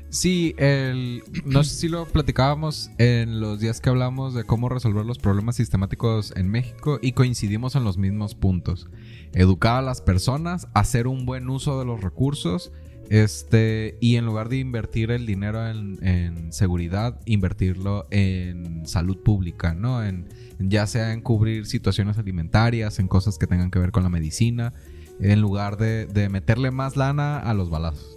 Sí, 0.08 0.54
el, 0.56 1.22
no 1.44 1.64
sé 1.64 1.74
si 1.74 1.88
lo 1.88 2.06
platicábamos 2.06 2.90
en 2.98 3.40
los 3.40 3.60
días 3.60 3.80
que 3.80 3.90
hablamos 3.90 4.34
de 4.34 4.44
cómo 4.44 4.68
resolver 4.68 5.04
los 5.04 5.18
problemas 5.18 5.56
sistemáticos 5.56 6.32
en 6.36 6.48
México 6.48 6.98
y 7.02 7.12
coincidimos 7.12 7.74
en 7.74 7.84
los 7.84 7.98
mismos 7.98 8.34
puntos. 8.34 8.88
Educar 9.32 9.78
a 9.78 9.82
las 9.82 10.00
personas, 10.00 10.68
hacer 10.74 11.06
un 11.06 11.26
buen 11.26 11.50
uso 11.50 11.78
de 11.78 11.84
los 11.84 12.00
recursos 12.00 12.72
este, 13.10 13.96
y 14.00 14.16
en 14.16 14.26
lugar 14.26 14.48
de 14.48 14.58
invertir 14.58 15.10
el 15.10 15.26
dinero 15.26 15.66
en, 15.68 16.52
seguridad, 16.52 17.20
invertirlo 17.24 18.06
en 18.10 18.86
salud 18.86 19.18
pública, 19.18 19.74
¿no? 19.74 20.04
En, 20.04 20.28
ya 20.58 20.86
sea 20.86 21.12
en 21.12 21.20
cubrir 21.20 21.66
situaciones 21.66 22.18
alimentarias, 22.18 22.98
en 22.98 23.08
cosas 23.08 23.38
que 23.38 23.46
tengan 23.46 23.70
que 23.70 23.78
ver 23.78 23.90
con 23.90 24.02
la 24.02 24.08
medicina, 24.08 24.72
en 25.20 25.40
lugar 25.40 25.76
de, 25.76 26.06
de 26.06 26.28
meterle 26.28 26.70
más 26.70 26.96
lana 26.96 27.38
a 27.38 27.54
los 27.54 27.70
balazos. 27.70 28.15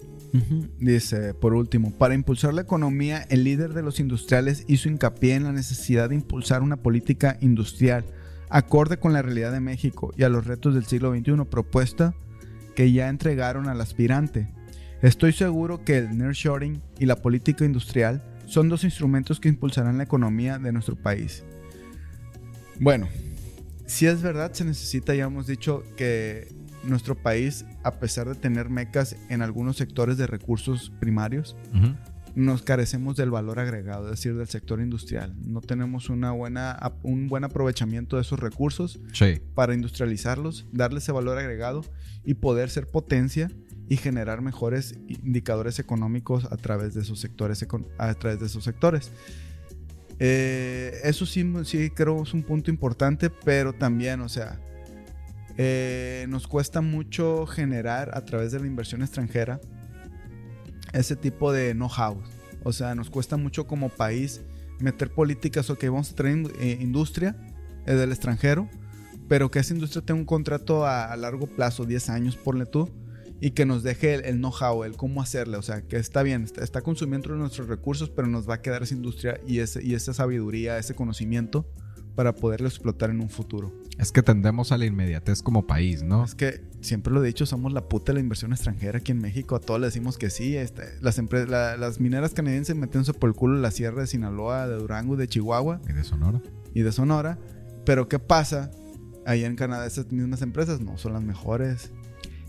Dice, 0.79 1.33
por 1.33 1.53
último, 1.53 1.91
para 1.91 2.13
impulsar 2.13 2.53
la 2.53 2.61
economía, 2.61 3.25
el 3.29 3.43
líder 3.43 3.73
de 3.73 3.81
los 3.81 3.99
industriales 3.99 4.63
hizo 4.67 4.89
hincapié 4.89 5.35
en 5.35 5.43
la 5.43 5.51
necesidad 5.51 6.09
de 6.09 6.15
impulsar 6.15 6.61
una 6.61 6.77
política 6.77 7.37
industrial 7.41 8.05
acorde 8.49 8.97
con 8.97 9.13
la 9.13 9.21
realidad 9.21 9.51
de 9.51 9.59
México 9.59 10.11
y 10.17 10.23
a 10.23 10.29
los 10.29 10.45
retos 10.45 10.73
del 10.73 10.85
siglo 10.85 11.13
XXI, 11.13 11.45
propuesta 11.49 12.13
que 12.75 12.91
ya 12.91 13.09
entregaron 13.09 13.67
al 13.67 13.81
aspirante. 13.81 14.47
Estoy 15.01 15.33
seguro 15.33 15.83
que 15.83 15.97
el 15.97 16.17
nearshoring 16.17 16.81
y 16.99 17.05
la 17.05 17.15
política 17.15 17.65
industrial 17.65 18.23
son 18.45 18.69
dos 18.69 18.83
instrumentos 18.83 19.39
que 19.39 19.49
impulsarán 19.49 19.97
la 19.97 20.03
economía 20.03 20.57
de 20.57 20.71
nuestro 20.71 20.95
país. 20.95 21.43
Bueno, 22.79 23.07
si 23.85 24.07
es 24.07 24.21
verdad, 24.21 24.53
se 24.53 24.65
necesita, 24.65 25.15
ya 25.15 25.25
hemos 25.25 25.47
dicho, 25.47 25.83
que 25.95 26.47
nuestro 26.83 27.15
país, 27.15 27.65
a 27.83 27.99
pesar 27.99 28.27
de 28.27 28.35
tener 28.35 28.69
mecas 28.69 29.15
en 29.29 29.41
algunos 29.41 29.77
sectores 29.77 30.17
de 30.17 30.27
recursos 30.27 30.91
primarios, 30.99 31.55
nos 32.35 32.61
carecemos 32.61 33.15
del 33.15 33.31
valor 33.31 33.59
agregado, 33.59 34.05
es 34.05 34.11
decir, 34.11 34.35
del 34.35 34.47
sector 34.47 34.79
industrial. 34.81 35.35
No 35.41 35.61
tenemos 35.61 36.09
una 36.09 36.31
buena, 36.31 36.77
un 37.03 37.27
buen 37.27 37.43
aprovechamiento 37.43 38.15
de 38.15 38.21
esos 38.21 38.39
recursos 38.39 38.99
para 39.55 39.73
industrializarlos, 39.73 40.67
darle 40.71 40.99
ese 40.99 41.11
valor 41.11 41.37
agregado 41.37 41.83
y 42.23 42.35
poder 42.35 42.69
ser 42.69 42.87
potencia 42.87 43.49
y 43.89 43.97
generar 43.97 44.41
mejores 44.41 44.99
indicadores 45.07 45.79
económicos 45.79 46.45
a 46.45 46.57
través 46.57 46.93
de 46.93 47.01
esos 47.01 47.19
sectores. 47.19 47.65
A 47.97 48.13
través 48.13 48.39
de 48.39 48.45
esos 48.45 48.63
sectores. 48.63 49.11
Eh, 50.19 50.99
eso 51.03 51.25
sí, 51.25 51.49
sí 51.63 51.89
creo 51.89 52.23
es 52.23 52.33
un 52.33 52.43
punto 52.43 52.69
importante, 52.69 53.29
pero 53.29 53.73
también, 53.73 54.21
o 54.21 54.29
sea, 54.29 54.59
eh, 55.61 56.25
nos 56.29 56.47
cuesta 56.47 56.79
mucho 56.79 57.45
generar 57.45 58.11
a 58.13 58.23
través 58.23 58.53
de 58.53 58.61
la 58.61 58.65
inversión 58.65 59.01
extranjera 59.01 59.59
ese 60.93 61.17
tipo 61.17 61.51
de 61.51 61.73
know-how. 61.73 62.23
O 62.63 62.71
sea, 62.71 62.95
nos 62.95 63.09
cuesta 63.09 63.35
mucho 63.35 63.67
como 63.67 63.89
país 63.89 64.39
meter 64.79 65.11
políticas, 65.13 65.69
ok, 65.69 65.83
vamos 65.87 66.11
a 66.11 66.15
traer 66.15 66.49
eh, 66.61 66.77
industria 66.79 67.35
del 67.85 68.09
extranjero, 68.11 68.69
pero 69.27 69.51
que 69.51 69.59
esa 69.59 69.73
industria 69.73 70.01
tenga 70.01 70.21
un 70.21 70.25
contrato 70.25 70.85
a, 70.85 71.13
largo 71.17 71.45
plazo, 71.45 71.83
10 71.83 72.09
años, 72.09 72.37
ponle 72.37 72.65
tú, 72.65 72.89
y 73.41 73.51
que 73.51 73.65
nos 73.65 73.83
deje 73.83 74.29
el, 74.29 74.37
know-how, 74.37 74.85
el 74.85 74.95
cómo 74.95 75.21
hacerle. 75.21 75.57
O 75.57 75.61
sea, 75.61 75.81
que 75.81 75.97
está 75.97 76.23
bien, 76.23 76.45
está, 76.61 76.81
consumiendo 76.81 77.35
nuestros 77.35 77.67
recursos, 77.67 78.09
pero 78.09 78.29
nos 78.29 78.49
va 78.49 78.53
a 78.53 78.61
quedar 78.61 78.83
esa 78.83 78.95
industria 78.95 79.41
y, 79.45 79.59
ese, 79.59 79.83
y 79.83 79.93
esa 79.93 80.13
sabiduría, 80.13 80.77
ese 80.77 80.95
conocimiento 80.95 81.69
para 82.19 82.35
poderlo 82.35 82.67
explotar 82.67 83.11
en 83.11 83.21
un 83.21 83.29
futuro. 83.29 83.71
Es 83.97 84.11
que 84.11 84.21
tendemos 84.21 84.73
a 84.73 84.77
la 84.77 84.85
inmediatez 84.85 85.41
como 85.41 85.65
país, 85.65 86.03
¿no? 86.03 86.25
Es 86.25 86.35
que 86.35 86.59
siempre 86.81 87.13
lo 87.13 87.23
he 87.23 87.27
dicho, 87.27 87.45
somos 87.45 87.71
la 87.71 87.87
puta 87.87 88.11
de 88.11 88.15
la 88.15 88.19
inversión 88.19 88.51
extranjera 88.51 88.97
aquí 88.97 89.13
en 89.13 89.21
México. 89.21 89.55
A 89.55 89.61
todos 89.61 89.79
le 89.79 89.85
decimos 89.85 90.17
que 90.17 90.29
sí. 90.29 90.57
Este, 90.57 90.83
las, 90.99 91.17
las 91.79 92.01
mineras 92.01 92.33
canadienses 92.33 92.75
metiéndose 92.75 93.13
por 93.13 93.29
el 93.29 93.37
culo 93.37 93.55
en 93.55 93.61
la 93.61 93.71
sierra 93.71 94.01
de 94.01 94.07
Sinaloa, 94.07 94.67
de 94.67 94.75
Durango, 94.75 95.15
de 95.15 95.29
Chihuahua. 95.29 95.79
Y 95.87 95.93
de 95.93 96.03
Sonora. 96.03 96.41
Y 96.73 96.81
de 96.81 96.91
Sonora. 96.91 97.39
Pero 97.85 98.09
¿qué 98.09 98.19
pasa? 98.19 98.69
Ahí 99.25 99.45
en 99.45 99.55
Canadá 99.55 99.87
esas 99.87 100.11
mismas 100.11 100.41
empresas 100.41 100.81
no 100.81 100.97
son 100.97 101.13
las 101.13 101.23
mejores. 101.23 101.93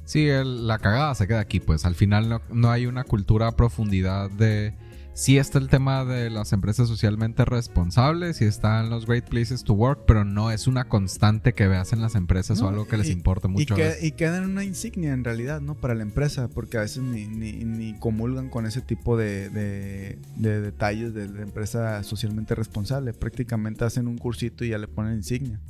Sí, 0.05 0.27
la 0.27 0.81
cagada 0.81 1.15
se 1.15 1.29
queda 1.29 1.39
aquí, 1.39 1.61
pues 1.61 1.85
al 1.85 1.95
final 1.95 2.29
no, 2.29 2.43
no 2.53 2.73
hay 2.73 2.87
una 2.87 3.05
cultura 3.05 3.47
a 3.47 3.53
profundidad 3.53 4.33
de 4.33 4.75
sí 5.13 5.39
está 5.39 5.59
el 5.59 5.69
tema 5.69 6.05
de 6.05 6.31
las 6.31 6.53
empresas 6.53 6.89
socialmente 6.89 7.45
responsables 7.45 8.41
y 8.41 8.45
están 8.45 8.91
los 8.91 9.07
great 9.07 9.29
places 9.29 9.65
to 9.65 9.75
work, 9.75 10.05
pero 10.07 10.25
no 10.25 10.51
es 10.51 10.67
una 10.67 10.89
constante 10.89 11.53
que 11.55 11.67
veas 11.67 11.93
en 11.93 12.01
las 12.01 12.15
empresas 12.15 12.61
o 12.63 12.69
algo 12.69 12.87
que 12.87 12.97
les 12.97 13.11
importe 13.11 13.49
mucho. 13.49 13.75
Y, 14.01 14.13
queda 14.13 14.39
en 14.39 14.45
una 14.45 14.65
insignia 14.65 15.13
en 15.13 15.25
realidad, 15.25 15.61
¿no? 15.61 15.75
Para 15.75 15.95
la 15.95 16.03
empresa, 16.03 16.49
porque 16.49 16.79
a 16.79 16.81
veces 16.81 17.03
ni, 17.03 17.27
ni, 17.27 17.99
comulgan 17.99 18.49
con 18.49 18.67
ese 18.67 18.81
tipo 18.81 19.17
de, 19.17 19.51
de, 19.51 20.61
detalles 20.61 21.15
de 21.15 21.29
la 21.29 21.43
empresa 21.43 22.03
socialmente 22.03 22.55
responsable. 22.55 23.13
Prácticamente 23.13 23.85
hacen 23.85 24.09
un 24.09 24.19
cursito 24.19 24.65
y 24.65 24.71
ya 24.71 24.79
le 24.79 24.89
ponen 24.89 25.17
insignia. 25.17 25.61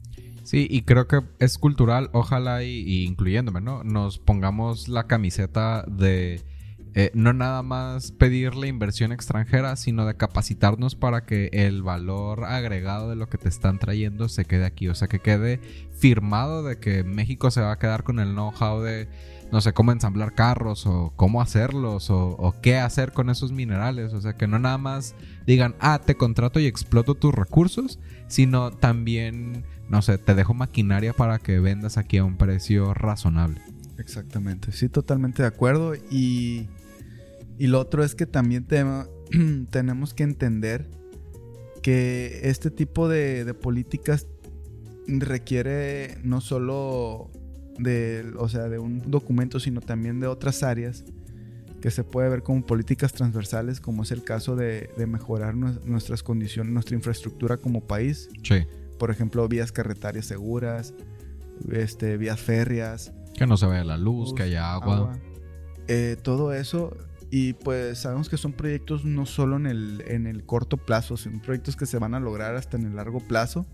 Sí, 0.43 0.67
y 0.69 0.83
creo 0.83 1.07
que 1.07 1.21
es 1.39 1.59
cultural, 1.59 2.11
ojalá 2.13 2.65
y 2.65 3.05
incluyéndome, 3.05 3.61
¿no? 3.61 3.85
Nos 3.85 4.19
pongamos 4.19 4.89
la 4.89 5.07
camiseta 5.07 5.85
de 5.87 6.43
eh, 6.95 7.13
no 7.15 7.33
nada 7.33 7.63
más 7.63 8.11
pedir 8.11 8.57
la 8.57 8.67
inversión 8.67 9.13
extranjera, 9.13 9.77
sino 9.77 10.07
de 10.07 10.17
capacitarnos 10.17 10.97
para 10.97 11.25
que 11.25 11.49
el 11.53 11.83
valor 11.83 12.45
agregado 12.45 13.09
de 13.09 13.17
lo 13.17 13.29
que 13.29 13.39
te 13.39 13.49
están 13.49 13.79
trayendo 13.79 14.29
se 14.29 14.45
quede 14.45 14.65
aquí. 14.65 14.89
O 14.89 14.95
sea, 14.95 15.07
que 15.07 15.21
quede 15.21 15.61
firmado 15.93 16.65
de 16.65 16.79
que 16.79 17.05
México 17.05 17.51
se 17.51 17.61
va 17.61 17.73
a 17.73 17.79
quedar 17.79 18.03
con 18.03 18.19
el 18.19 18.33
know-how 18.33 18.81
de, 18.81 19.09
no 19.53 19.61
sé, 19.61 19.73
cómo 19.73 19.93
ensamblar 19.93 20.35
carros 20.35 20.85
o 20.87 21.13
cómo 21.15 21.41
hacerlos 21.41 22.11
o, 22.11 22.55
qué 22.61 22.79
hacer 22.79 23.13
con 23.13 23.31
esos 23.31 23.53
minerales. 23.53 24.13
O 24.13 24.21
sea, 24.21 24.35
que 24.35 24.49
no 24.49 24.59
nada 24.59 24.79
más 24.79 25.15
digan, 25.47 25.77
ah, 25.79 26.01
te 26.05 26.17
contrato 26.17 26.59
y 26.59 26.67
exploto 26.67 27.15
tus 27.15 27.33
recursos, 27.33 28.01
sino 28.27 28.73
también, 28.73 29.65
no 29.89 30.03
sé, 30.03 30.19
te 30.19 30.35
dejo 30.35 30.55
maquinaria 30.55 31.13
para 31.13 31.39
que 31.39 31.61
vendas 31.61 31.99
aquí 31.99 32.19
a 32.19 32.25
un 32.25 32.37
precio 32.37 32.95
razonable. 32.95 33.61
Exactamente, 33.99 34.73
sí, 34.73 34.89
totalmente 34.89 35.43
de 35.43 35.49
acuerdo. 35.49 35.95
Y 36.11 36.69
y 37.61 37.67
lo 37.67 37.79
otro 37.79 38.03
es 38.03 38.15
que 38.15 38.25
también 38.25 38.67
tenemos 39.71 40.15
que 40.15 40.23
entender 40.23 40.89
que 41.83 42.41
este 42.45 42.71
tipo 42.71 43.07
de, 43.07 43.53
políticas 43.53 44.27
requiere 45.07 46.17
no 46.25 46.41
solo 46.41 47.31
de, 47.79 48.33
o 48.39 48.49
sea, 48.49 48.71
de 48.71 48.79
un 48.79 49.11
documento, 49.11 49.61
sino 49.61 49.83
también 49.83 50.21
de 50.21 50.27
otras 50.27 50.63
áreas 50.63 51.05
que 51.83 51.91
se 51.91 52.03
puede 52.03 52.31
ver 52.31 52.43
como 52.43 52.65
políticas 52.65 53.13
transversales, 53.13 53.79
como 53.79 54.05
es 54.05 54.11
el 54.11 54.25
caso 54.25 54.57
de, 54.57 54.89
mejorar 55.07 55.55
nuestras 55.55 56.23
condiciones, 56.23 56.73
nuestra 56.73 56.97
infraestructura 56.97 57.59
como 57.59 57.87
país. 57.87 58.31
Sí. 58.43 58.65
Por 58.99 59.11
ejemplo, 59.11 59.47
vías 59.49 59.71
carretarias 59.71 60.25
seguras, 60.25 60.95
este, 61.71 62.17
vías 62.17 62.41
férreas. 62.41 63.13
Que 63.35 63.47
no 63.47 63.59
se 63.59 63.67
vaya 63.67 63.85
la 63.85 63.99
luz, 63.99 64.33
que 64.33 64.45
haya 64.45 64.73
agua. 64.73 65.13
Eh, 65.89 66.17
todo 66.23 66.55
eso 66.55 66.97
y 67.31 67.53
pues 67.53 67.99
sabemos 67.99 68.29
que 68.29 68.37
son 68.37 68.53
proyectos 68.53 69.05
no 69.05 69.25
solo 69.25 69.57
en 69.57 69.67
el, 69.67 70.03
en 70.09 70.27
el 70.27 70.45
corto 70.45 70.77
plazo, 70.77 71.17
son 71.17 71.41
proyectos 71.41 71.77
que 71.77 71.87
se 71.87 71.99
van 71.99 72.15
a 72.15 72.21
lograr 72.21 72.57
hasta 72.57 72.77
en 72.77 72.87
el 72.87 72.97
largo 72.97 73.21
plazo. 73.21 73.67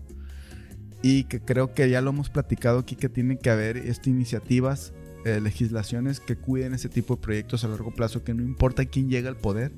Y 1.01 1.25
que 1.25 1.39
creo 1.39 1.73
que 1.73 1.89
ya 1.89 2.01
lo 2.01 2.09
hemos 2.09 2.29
platicado 2.29 2.79
aquí, 2.79 2.95
que 2.95 3.09
tiene 3.09 3.37
que 3.37 3.49
haber 3.49 3.77
este, 3.77 4.09
iniciativas, 4.09 4.93
eh, 5.25 5.39
legislaciones 5.41 6.19
que 6.19 6.35
cuiden 6.35 6.73
ese 6.73 6.89
tipo 6.89 7.15
de 7.15 7.21
proyectos 7.21 7.63
a 7.63 7.67
largo 7.67 7.91
plazo, 7.91 8.23
que 8.23 8.33
no 8.33 8.43
importa 8.43 8.85
quién 8.85 9.09
llega 9.09 9.29
al 9.29 9.37
poder, 9.37 9.71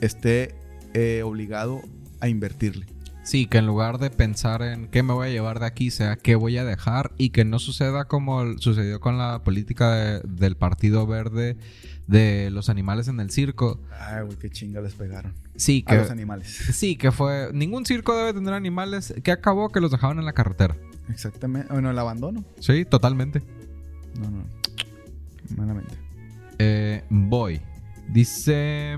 esté 0.00 0.54
eh, 0.94 1.22
obligado 1.24 1.80
a 2.20 2.28
invertirle. 2.28 2.86
Sí, 3.22 3.46
que 3.46 3.58
en 3.58 3.66
lugar 3.66 3.98
de 3.98 4.10
pensar 4.10 4.62
en 4.62 4.88
qué 4.88 5.02
me 5.02 5.12
voy 5.12 5.28
a 5.28 5.30
llevar 5.30 5.60
de 5.60 5.66
aquí, 5.66 5.90
sea 5.90 6.16
qué 6.16 6.36
voy 6.36 6.56
a 6.56 6.64
dejar 6.64 7.12
y 7.18 7.30
que 7.30 7.44
no 7.44 7.58
suceda 7.58 8.06
como 8.06 8.58
sucedió 8.58 8.98
con 9.00 9.18
la 9.18 9.42
política 9.44 10.20
del 10.20 10.56
Partido 10.56 11.06
Verde 11.06 11.56
de 12.06 12.50
los 12.50 12.68
animales 12.68 13.08
en 13.08 13.20
el 13.20 13.30
circo. 13.30 13.80
Ay, 13.92 14.24
güey, 14.24 14.36
qué 14.36 14.50
chinga 14.50 14.80
les 14.80 14.94
pegaron. 14.94 15.34
Sí, 15.54 15.82
que. 15.82 15.94
A 15.94 15.98
los 15.98 16.10
animales. 16.10 16.48
Sí, 16.72 16.96
que 16.96 17.12
fue. 17.12 17.50
Ningún 17.52 17.86
circo 17.86 18.16
debe 18.16 18.32
tener 18.32 18.52
animales. 18.52 19.14
Que 19.22 19.30
acabó 19.30 19.70
que 19.70 19.80
los 19.80 19.90
dejaban 19.90 20.18
en 20.18 20.24
la 20.24 20.32
carretera. 20.32 20.76
Exactamente. 21.08 21.72
Bueno, 21.72 21.90
el 21.90 21.98
abandono. 21.98 22.44
Sí, 22.58 22.84
totalmente. 22.84 23.42
No, 24.18 24.30
no. 24.30 24.44
Malamente. 25.56 25.94
Eh, 26.58 27.04
voy. 27.10 27.60
Dice. 28.08 28.96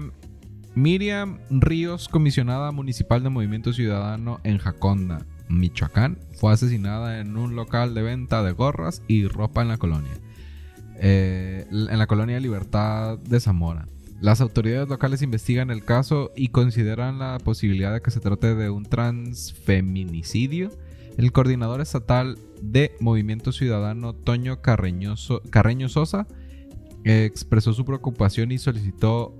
Miriam 0.75 1.39
Ríos, 1.51 2.09
comisionada 2.09 2.73
municipal 2.73 3.23
de 3.23 3.29
Movimiento 3.29 3.75
Ciudadano 3.75 4.41
en 4.43 4.57
Jaconda, 4.57 5.27
Michoacán, 5.49 6.19
fue 6.35 6.53
asesinada 6.53 7.21
en 7.21 7.37
un 7.37 7.55
local 7.57 7.95
de 7.95 8.01
venta 8.01 8.43
de 8.43 8.53
gorras 8.53 9.03
y 9.07 9.27
ropa 9.27 9.61
en 9.61 9.69
la 9.69 9.77
colonia. 9.77 10.13
Eh, 10.97 11.67
en 11.71 11.99
la 11.99 12.07
colonia 12.07 12.41
Libertad 12.41 13.19
de 13.19 13.41
Zamora. 13.41 13.87
Las 14.23 14.41
autoridades 14.41 14.89
locales 14.89 15.21
investigan 15.21 15.71
el 15.71 15.85
caso 15.85 16.31
y 16.37 16.49
consideran 16.49 17.19
la 17.19 17.39
posibilidad 17.43 17.93
de 17.93 18.01
que 18.01 18.11
se 18.11 18.21
trate 18.21 18.55
de 18.55 18.71
un 18.71 18.85
transfeminicidio. 18.85 20.71
El 21.19 21.33
coordinador 21.33 21.81
estatal 21.81 22.39
de 22.63 22.93
Movimiento 23.01 23.53
Ciudadano, 23.53 24.15
Toño 24.15 24.63
Carreño 24.63 25.17
Sosa, 25.17 26.27
expresó 27.05 27.73
su 27.73 27.85
preocupación 27.85 28.53
y 28.53 28.59
solicitó 28.59 29.35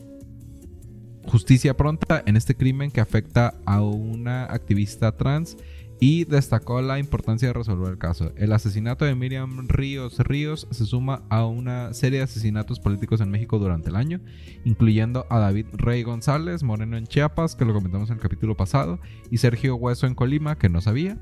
justicia 1.27 1.77
pronta 1.77 2.23
en 2.27 2.37
este 2.37 2.57
crimen 2.57 2.91
que 2.91 3.01
afecta 3.01 3.55
a 3.65 3.83
una 3.83 4.45
activista 4.45 5.17
trans 5.17 5.57
y 6.01 6.25
destacó 6.25 6.83
la 6.83 6.99
importancia 6.99 7.47
de 7.47 7.55
resolver 7.55 7.93
el 7.93 7.99
caso. 7.99 8.33
El 8.37 8.53
asesinato 8.53 9.05
de 9.05 9.15
Miriam 9.15 9.69
Ríos 9.69 10.19
Ríos 10.19 10.67
se 10.73 10.85
suma 10.85 11.23
a 11.29 11.47
una 11.47 11.95
serie 11.95 12.19
de 12.19 12.25
asesinatos 12.25 12.81
políticos 12.81 13.21
en 13.21 13.31
México 13.31 13.61
durante 13.61 13.91
el 13.91 13.95
año, 13.95 14.21
incluyendo 14.65 15.27
a 15.31 15.39
David 15.39 15.67
Rey 15.75 16.03
González, 16.03 16.65
Moreno 16.65 16.97
en 16.97 17.07
Chiapas, 17.07 17.55
que 17.55 17.65
lo 17.65 17.73
comentamos 17.73 18.11
en 18.11 18.17
el 18.17 18.21
capítulo 18.21 18.57
pasado, 18.57 18.99
y 19.31 19.37
Sergio 19.37 19.77
Hueso 19.77 20.09
en 20.09 20.17
Colima, 20.17 20.59
que 20.59 20.69
no 20.69 20.81
sabía. 20.81 21.19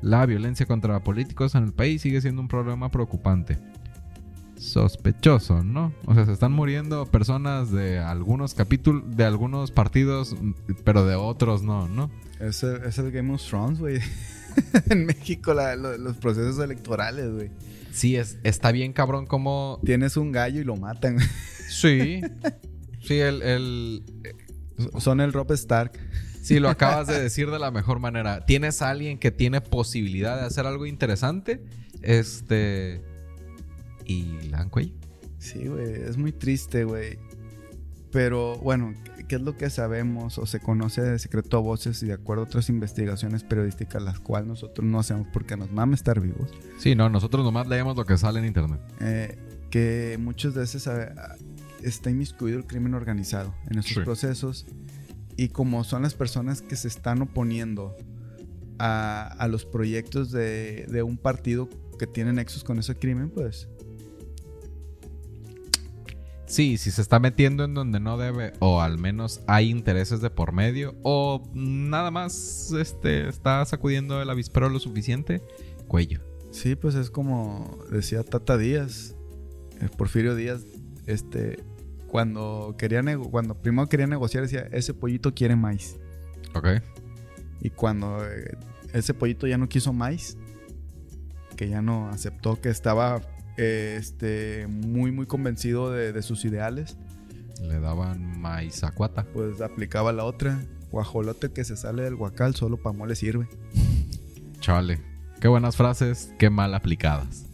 La 0.00 0.24
violencia 0.24 0.64
contra 0.64 1.04
políticos 1.04 1.54
en 1.54 1.64
el 1.64 1.74
país 1.74 2.00
sigue 2.00 2.22
siendo 2.22 2.40
un 2.40 2.48
problema 2.48 2.90
preocupante. 2.90 3.58
Sospechoso, 4.56 5.62
¿no? 5.62 5.92
O 6.06 6.14
sea, 6.14 6.24
se 6.24 6.32
están 6.32 6.52
muriendo 6.52 7.06
personas 7.06 7.70
de 7.70 7.98
algunos 7.98 8.54
capítulos, 8.54 9.02
de 9.16 9.24
algunos 9.24 9.70
partidos, 9.70 10.36
pero 10.84 11.04
de 11.04 11.16
otros 11.16 11.62
no, 11.62 11.88
¿no? 11.88 12.10
Es 12.40 12.62
el, 12.62 13.10
Game 13.10 13.32
of 13.32 13.42
Thrones, 13.42 13.78
güey. 13.78 14.00
en 14.90 15.06
México, 15.06 15.54
los 15.54 16.16
procesos 16.16 16.58
electorales, 16.58 17.32
güey. 17.32 17.50
Sí, 17.92 18.16
es, 18.16 18.38
está 18.42 18.72
bien 18.72 18.92
cabrón 18.92 19.26
como... 19.26 19.80
Tienes 19.84 20.16
un 20.16 20.32
gallo 20.32 20.60
y 20.60 20.64
lo 20.64 20.76
matan. 20.76 21.18
Sí. 21.68 22.20
Sí, 23.04 23.18
el... 23.18 23.42
el 23.42 24.04
Son 24.98 25.20
el 25.20 25.32
Rob 25.32 25.50
Stark. 25.50 25.98
Sí, 26.42 26.60
lo 26.60 26.68
acabas 26.68 27.08
de 27.08 27.20
decir 27.22 27.50
de 27.50 27.58
la 27.58 27.70
mejor 27.70 27.98
manera. 27.98 28.46
Tienes 28.46 28.80
a 28.80 28.90
alguien 28.90 29.18
que 29.18 29.30
tiene 29.30 29.60
posibilidad 29.60 30.38
de 30.38 30.46
hacer 30.46 30.66
algo 30.66 30.86
interesante. 30.86 31.64
Este. 32.02 33.02
Y 34.04 34.24
le 34.42 34.48
dan 34.50 34.68
cuello. 34.68 34.94
Sí, 35.38 35.66
güey. 35.66 36.02
Es 36.02 36.16
muy 36.16 36.32
triste, 36.32 36.84
güey. 36.84 37.18
Pero 38.10 38.58
bueno, 38.58 38.94
¿qué 39.26 39.36
es 39.36 39.40
lo 39.42 39.56
que 39.56 39.70
sabemos 39.70 40.36
o 40.36 40.44
se 40.44 40.60
conoce 40.60 41.00
de 41.00 41.18
secreto 41.18 41.56
a 41.56 41.60
voces 41.60 42.02
y 42.02 42.06
de 42.06 42.12
acuerdo 42.12 42.42
a 42.42 42.46
otras 42.46 42.68
investigaciones 42.68 43.42
periodísticas, 43.42 44.02
las 44.02 44.20
cuales 44.20 44.46
nosotros 44.48 44.86
no 44.86 44.98
hacemos 45.00 45.26
porque 45.32 45.56
nos 45.56 45.72
mama 45.72 45.94
estar 45.94 46.20
vivos? 46.20 46.50
Sí, 46.78 46.94
no, 46.94 47.08
nosotros 47.08 47.42
nomás 47.42 47.66
leemos 47.68 47.96
lo 47.96 48.04
que 48.04 48.18
sale 48.18 48.40
en 48.40 48.44
internet. 48.46 48.80
Eh, 49.00 49.38
que 49.70 50.18
muchas 50.20 50.52
veces 50.54 50.86
está 51.82 52.10
inmiscuido 52.10 52.58
el 52.58 52.66
crimen 52.66 52.92
organizado 52.92 53.54
en 53.70 53.78
estos 53.78 53.94
Sí. 53.94 54.00
procesos 54.00 54.66
y 55.38 55.48
como 55.48 55.82
son 55.82 56.02
las 56.02 56.12
personas 56.12 56.60
que 56.60 56.76
se 56.76 56.88
están 56.88 57.22
oponiendo 57.22 57.96
a, 58.78 59.22
a 59.38 59.48
los 59.48 59.64
proyectos 59.64 60.30
de, 60.30 60.84
de 60.90 61.02
un 61.02 61.16
partido 61.16 61.70
que 61.98 62.06
tiene 62.06 62.34
nexos 62.34 62.62
con 62.64 62.78
ese 62.78 62.94
crimen, 62.96 63.30
pues 63.30 63.68
Sí, 66.52 66.76
si 66.76 66.90
se 66.90 67.00
está 67.00 67.18
metiendo 67.18 67.64
en 67.64 67.72
donde 67.72 67.98
no 67.98 68.18
debe, 68.18 68.52
o 68.58 68.82
al 68.82 68.98
menos 68.98 69.40
hay 69.46 69.70
intereses 69.70 70.20
de 70.20 70.28
por 70.28 70.52
medio, 70.52 70.94
o 71.02 71.42
nada 71.54 72.10
más 72.10 72.74
este, 72.78 73.26
está 73.26 73.64
sacudiendo 73.64 74.20
el 74.20 74.28
avispero 74.28 74.68
lo 74.68 74.78
suficiente, 74.78 75.42
cuello. 75.88 76.20
sí, 76.50 76.76
pues 76.76 76.94
es 76.94 77.08
como 77.08 77.78
decía 77.90 78.22
Tata 78.22 78.58
Díaz, 78.58 79.16
eh, 79.80 79.88
Porfirio 79.96 80.34
Díaz, 80.34 80.66
este, 81.06 81.64
cuando 82.06 82.74
quería 82.76 83.02
cuando 83.30 83.54
primero 83.54 83.88
quería 83.88 84.06
negociar 84.06 84.42
decía, 84.42 84.68
ese 84.72 84.92
pollito 84.92 85.32
quiere 85.32 85.56
maíz. 85.56 85.96
Ok. 86.54 86.68
Y 87.62 87.70
cuando 87.70 88.22
eh, 88.26 88.58
ese 88.92 89.14
pollito 89.14 89.46
ya 89.46 89.56
no 89.56 89.70
quiso 89.70 89.94
maíz, 89.94 90.36
que 91.56 91.70
ya 91.70 91.80
no 91.80 92.10
aceptó 92.10 92.60
que 92.60 92.68
estaba 92.68 93.22
este, 93.56 94.66
muy, 94.68 95.12
muy 95.12 95.26
convencido 95.26 95.90
de, 95.90 96.12
de 96.12 96.22
sus 96.22 96.44
ideales, 96.44 96.96
Le 97.62 97.78
daban 97.80 98.40
maíz 98.40 98.82
acuata. 98.84 99.24
pues 99.32 99.60
aplicaba 99.60 100.12
la 100.12 100.24
otra. 100.24 100.60
Guajolote 100.90 101.50
que 101.52 101.64
se 101.64 101.76
sale 101.76 102.02
del 102.02 102.16
guacal 102.16 102.54
solo 102.54 102.76
para 102.76 102.96
mole 102.96 103.14
sirve. 103.16 103.48
Chale. 104.60 105.00
Qué 105.40 105.48
buenas 105.48 105.74
frases, 105.76 106.32
qué 106.38 106.50
mal 106.50 106.74
aplicadas. 106.74 107.46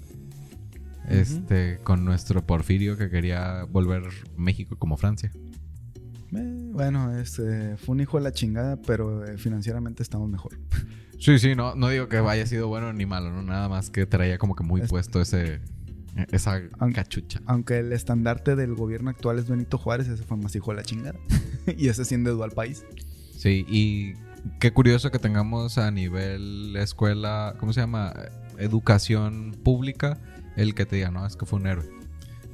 Este, 1.09 1.79
con 1.85 2.05
nuestro 2.05 2.45
Porfirio 2.47 2.99
que 2.99 3.09
quería 3.09 3.65
volver 3.65 4.03
México 4.37 4.77
como 4.79 4.97
Francia. 4.99 5.31
Eh, 6.37 6.71
bueno, 6.73 7.17
este, 7.19 7.79
fue 7.79 7.95
un 7.95 8.01
hijo 8.03 8.19
de 8.19 8.25
la 8.25 8.33
chingada, 8.33 8.77
pero 8.83 9.25
eh, 9.25 9.39
financieramente 9.39 10.03
estamos 10.03 10.29
mejor. 10.29 10.59
Sí, 11.21 11.37
sí, 11.41 11.57
no, 11.57 11.75
no 11.75 11.89
digo 11.89 12.07
que 12.09 12.19
haya 12.19 12.47
sido 12.47 12.69
bueno 12.69 12.93
ni 12.93 13.05
malo, 13.05 13.33
¿no? 13.33 13.43
Nada 13.43 13.69
más 13.69 13.91
que 13.91 14.07
traía 14.07 14.39
como 14.39 14.55
que 14.55 14.63
muy 14.63 14.83
Es- 14.83 14.89
puesto 14.89 15.21
ese, 15.21 15.61
esa 16.33 16.61
Aunque- 16.79 16.97
cachucha. 16.97 17.41
Aunque 17.47 17.79
el 17.79 17.93
estandarte 17.93 18.57
del 18.57 18.75
gobierno 18.75 19.11
actual 19.11 19.39
es 19.39 19.49
Benito 19.49 19.79
Juárez, 19.79 20.09
ese 20.09 20.23
fue 20.25 20.37
más 20.37 20.55
hijo 20.57 20.71
de 20.73 20.77
la 20.79 20.83
chingada. 20.83 21.19
y 21.77 21.89
ese 21.89 22.05
sí 22.05 22.15
endeudó 22.15 22.45
al 22.45 22.53
país. 22.53 22.85
Sí, 23.37 23.65
y 23.69 24.15
qué 24.59 24.73
curioso 24.73 25.11
que 25.11 25.19
tengamos 25.19 25.79
a 25.79 25.91
nivel 25.91 26.75
escuela, 26.77 27.55
¿cómo 27.59 27.73
se 27.73 27.81
llama? 27.81 28.13
Educación 28.59 29.57
pública, 29.63 30.19
el 30.57 30.75
que 30.75 30.85
te 30.87 30.97
diga, 30.97 31.11
no, 31.11 31.25
es 31.27 31.37
que 31.37 31.47
fue 31.47 31.61
un 31.61 31.67
héroe. 31.67 31.89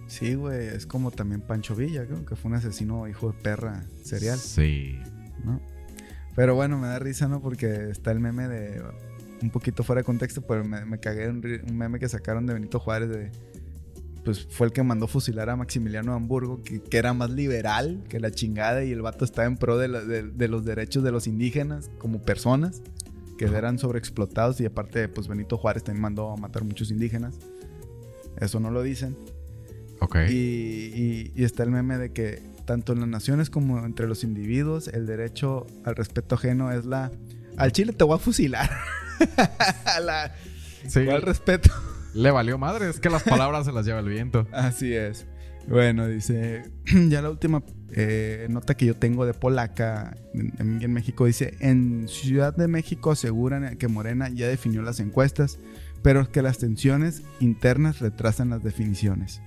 Sí, 0.06 0.34
güey, 0.34 0.66
es 0.68 0.86
como 0.86 1.10
también 1.10 1.40
Pancho 1.40 1.74
Villa, 1.74 2.04
creo 2.06 2.24
que 2.26 2.36
fue 2.36 2.50
un 2.50 2.56
asesino 2.58 3.08
hijo 3.08 3.32
de 3.32 3.38
perra 3.42 3.84
serial. 4.02 4.38
Sí. 4.38 4.98
¿no? 5.44 5.60
Pero 6.36 6.54
bueno, 6.54 6.78
me 6.78 6.86
da 6.88 6.98
risa, 6.98 7.26
¿no? 7.28 7.40
Porque 7.40 7.88
está 7.90 8.10
el 8.12 8.20
meme 8.20 8.46
de. 8.48 8.82
Un 9.42 9.50
poquito 9.50 9.82
fuera 9.82 10.00
de 10.00 10.04
contexto, 10.04 10.42
pero 10.42 10.64
me, 10.64 10.84
me 10.84 10.98
cagué 10.98 11.24
en 11.24 11.42
un 11.68 11.76
meme 11.76 11.98
que 11.98 12.08
sacaron 12.08 12.46
de 12.46 12.54
Benito 12.54 12.78
Juárez 12.80 13.08
de. 13.08 13.30
Pues 14.24 14.46
fue 14.48 14.66
el 14.68 14.72
que 14.72 14.82
mandó 14.82 15.06
fusilar 15.06 15.50
a 15.50 15.56
Maximiliano 15.56 16.12
de 16.12 16.16
Hamburgo, 16.16 16.62
que, 16.62 16.80
que 16.82 16.96
era 16.96 17.12
más 17.12 17.30
liberal 17.30 18.02
que 18.08 18.18
la 18.20 18.30
chingada, 18.30 18.82
y 18.84 18.90
el 18.92 19.02
vato 19.02 19.24
estaba 19.24 19.46
en 19.46 19.56
pro 19.56 19.76
de, 19.76 19.88
la- 19.88 20.00
de- 20.04 20.22
de 20.22 20.48
los 20.48 20.64
derechos 20.64 21.02
de 21.04 21.12
los 21.12 21.26
indígenas 21.26 21.90
como 21.98 22.22
personas, 22.22 22.82
que 23.36 23.44
Ajá. 23.46 23.58
eran 23.58 23.78
sobreexplotados, 23.78 24.60
y 24.60 24.66
aparte, 24.66 25.08
pues 25.08 25.28
Benito 25.28 25.58
Juárez 25.58 25.84
también 25.84 26.02
mandó 26.02 26.30
a 26.32 26.36
matar 26.36 26.64
muchos 26.64 26.90
indígenas. 26.90 27.34
Eso 28.40 28.60
no 28.60 28.70
lo 28.70 28.82
dicen. 28.82 29.16
Ok. 30.00 30.16
Y, 30.30 30.32
y- 30.32 31.32
y 31.34 31.44
está 31.44 31.62
el 31.62 31.70
meme 31.70 31.98
de 31.98 32.12
que 32.12 32.42
tanto 32.64 32.94
en 32.94 33.00
las 33.00 33.08
naciones 33.08 33.50
como 33.50 33.84
entre 33.84 34.06
los 34.08 34.24
individuos, 34.24 34.88
el 34.88 35.04
derecho 35.06 35.66
al 35.84 35.96
respeto 35.96 36.36
ajeno 36.36 36.72
es 36.72 36.86
la. 36.86 37.12
Al 37.58 37.72
chile 37.72 37.92
te 37.92 38.04
voy 38.04 38.16
a 38.16 38.18
fusilar. 38.18 38.70
A 39.84 40.00
la- 40.00 40.34
Sí, 40.88 41.04
¿Cuál 41.04 41.22
respeto? 41.22 41.70
Le 42.14 42.30
valió 42.30 42.58
madre, 42.58 42.88
es 42.88 43.00
que 43.00 43.10
las 43.10 43.22
palabras 43.22 43.66
se 43.66 43.72
las 43.72 43.84
lleva 43.84 44.00
el 44.00 44.08
viento. 44.08 44.46
Así 44.52 44.94
es. 44.94 45.26
Bueno, 45.68 46.06
dice. 46.08 46.70
Ya 47.08 47.22
la 47.22 47.30
última 47.30 47.62
eh, 47.92 48.46
nota 48.50 48.76
que 48.76 48.86
yo 48.86 48.96
tengo 48.96 49.26
de 49.26 49.34
Polaca 49.34 50.16
en, 50.32 50.92
México 50.92 51.26
dice: 51.26 51.56
En 51.60 52.08
Ciudad 52.08 52.54
de 52.54 52.68
México 52.68 53.10
aseguran 53.10 53.76
que 53.76 53.88
Morena 53.88 54.28
ya 54.28 54.48
definió 54.48 54.82
las 54.82 55.00
encuestas, 55.00 55.58
pero 56.02 56.30
que 56.30 56.42
las 56.42 56.58
tensiones 56.58 57.22
internas 57.40 58.00
retrasan 58.00 58.50
las 58.50 58.62
definiciones. 58.62 59.40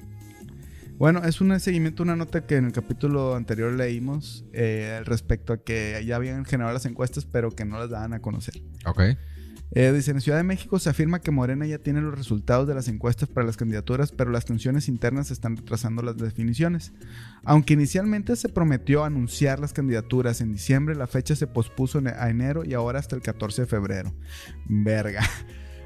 Bueno, 0.97 1.23
es 1.23 1.41
un 1.41 1.58
seguimiento, 1.60 2.01
una 2.01 2.15
nota 2.15 2.47
que 2.47 2.56
en 2.56 2.65
el 2.65 2.71
capítulo 2.71 3.36
anterior 3.36 3.71
leímos 3.71 4.45
eh, 4.51 5.01
respecto 5.06 5.53
a 5.53 5.58
que 5.58 6.03
ya 6.03 6.15
habían 6.15 6.43
generado 6.43 6.73
las 6.73 6.88
encuestas, 6.88 7.25
pero 7.25 7.51
que 7.51 7.65
no 7.65 7.77
las 7.77 7.91
daban 7.91 8.13
a 8.13 8.19
conocer. 8.19 8.60
Ok. 8.86 9.01
Eh, 9.71 9.91
dice, 9.91 10.12
en 10.12 10.21
Ciudad 10.21 10.38
de 10.38 10.43
México 10.43 10.80
se 10.80 10.89
afirma 10.89 11.19
que 11.19 11.32
Morena 11.32 11.65
ya 11.65 11.77
tiene 11.77 12.01
los 12.01 12.17
resultados 12.17 12.67
de 12.67 12.73
las 12.73 12.88
encuestas 12.88 13.27
para 13.30 13.45
las 13.45 13.58
candidaturas, 13.58 14.12
pero 14.12 14.32
las 14.32 14.45
tensiones 14.45 14.88
internas 14.88 15.30
están 15.30 15.58
retrasando 15.58 16.01
las 16.01 16.17
definiciones. 16.17 16.93
Aunque 17.43 17.73
inicialmente 17.73 18.36
se 18.36 18.49
prometió 18.49 19.03
anunciar 19.03 19.60
las 19.60 19.73
candidaturas 19.73 20.41
en 20.41 20.53
diciembre, 20.53 20.95
la 20.95 21.08
fecha 21.08 21.36
se 21.36 21.47
pospuso 21.47 22.01
a 22.17 22.30
enero 22.30 22.63
y 22.63 22.73
ahora 22.73 22.99
hasta 22.99 23.15
el 23.15 23.21
14 23.21 23.63
de 23.63 23.67
febrero. 23.67 24.13
Verga. 24.67 25.21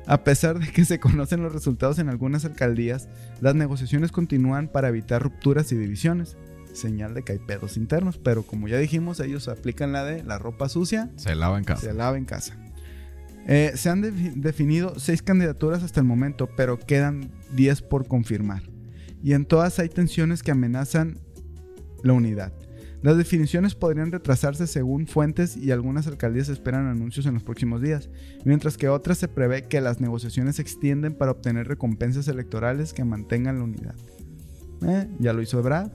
A 0.07 0.23
pesar 0.23 0.59
de 0.59 0.71
que 0.71 0.83
se 0.83 0.99
conocen 0.99 1.43
los 1.43 1.53
resultados 1.53 1.99
en 1.99 2.09
algunas 2.09 2.43
alcaldías, 2.45 3.07
las 3.39 3.55
negociaciones 3.55 4.11
continúan 4.11 4.67
para 4.67 4.89
evitar 4.89 5.21
rupturas 5.21 5.71
y 5.71 5.75
divisiones. 5.75 6.37
Señal 6.73 7.13
de 7.13 7.23
que 7.23 7.33
hay 7.33 7.39
pedos 7.39 7.77
internos, 7.77 8.17
pero 8.17 8.43
como 8.43 8.67
ya 8.67 8.77
dijimos, 8.77 9.19
ellos 9.19 9.47
aplican 9.47 9.91
la 9.91 10.03
de 10.03 10.23
la 10.23 10.39
ropa 10.39 10.69
sucia 10.69 11.11
Se 11.17 11.35
lava 11.35 11.57
en 11.57 11.65
casa. 11.65 11.81
se 11.81 11.93
lava 11.93 12.17
en 12.17 12.25
casa. 12.25 12.57
Eh, 13.47 13.71
se 13.75 13.89
han 13.89 14.03
defi- 14.03 14.33
definido 14.35 14.97
seis 14.99 15.21
candidaturas 15.21 15.83
hasta 15.83 15.99
el 15.99 16.05
momento, 16.05 16.49
pero 16.55 16.77
quedan 16.79 17.31
10 17.55 17.81
por 17.81 18.07
confirmar. 18.07 18.63
Y 19.23 19.33
en 19.33 19.45
todas 19.45 19.79
hay 19.79 19.89
tensiones 19.89 20.43
que 20.43 20.51
amenazan 20.51 21.19
la 22.03 22.13
unidad. 22.13 22.53
Las 23.03 23.17
definiciones 23.17 23.73
podrían 23.73 24.11
retrasarse 24.11 24.67
según 24.67 25.07
fuentes 25.07 25.57
y 25.57 25.71
algunas 25.71 26.05
alcaldías 26.05 26.49
esperan 26.49 26.85
anuncios 26.85 27.25
en 27.25 27.33
los 27.33 27.41
próximos 27.43 27.81
días, 27.81 28.09
mientras 28.45 28.77
que 28.77 28.89
otras 28.89 29.17
se 29.17 29.27
prevé 29.27 29.67
que 29.67 29.81
las 29.81 29.99
negociaciones 30.01 30.57
se 30.57 30.61
extienden 30.61 31.15
para 31.15 31.31
obtener 31.31 31.67
recompensas 31.67 32.27
electorales 32.27 32.93
que 32.93 33.03
mantengan 33.03 33.57
la 33.57 33.63
unidad. 33.63 33.95
Eh, 34.87 35.07
ya 35.19 35.33
lo 35.33 35.41
hizo 35.41 35.59
Ebrard, 35.59 35.91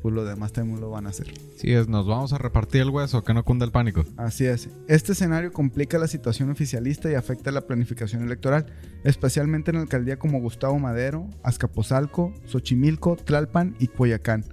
pues 0.00 0.14
lo 0.14 0.24
demás 0.24 0.52
también 0.52 0.80
lo 0.80 0.90
van 0.90 1.06
a 1.06 1.10
hacer. 1.10 1.32
Sí, 1.56 1.72
es, 1.72 1.88
nos 1.88 2.06
vamos 2.06 2.32
a 2.32 2.38
repartir 2.38 2.82
el 2.82 2.90
hueso, 2.90 3.24
que 3.24 3.34
no 3.34 3.44
cunda 3.44 3.64
el 3.64 3.72
pánico. 3.72 4.04
Así 4.16 4.46
es. 4.46 4.68
Este 4.86 5.12
escenario 5.12 5.52
complica 5.52 5.98
la 5.98 6.08
situación 6.08 6.50
oficialista 6.50 7.10
y 7.10 7.14
afecta 7.14 7.50
la 7.50 7.66
planificación 7.66 8.22
electoral, 8.22 8.66
especialmente 9.04 9.70
en 9.70 9.78
alcaldía 9.78 10.18
como 10.18 10.40
Gustavo 10.40 10.78
Madero, 10.78 11.28
Azcapotzalco, 11.42 12.32
Xochimilco, 12.46 13.16
Tlalpan 13.16 13.76
y 13.78 13.88
Coyacán. 13.88 14.44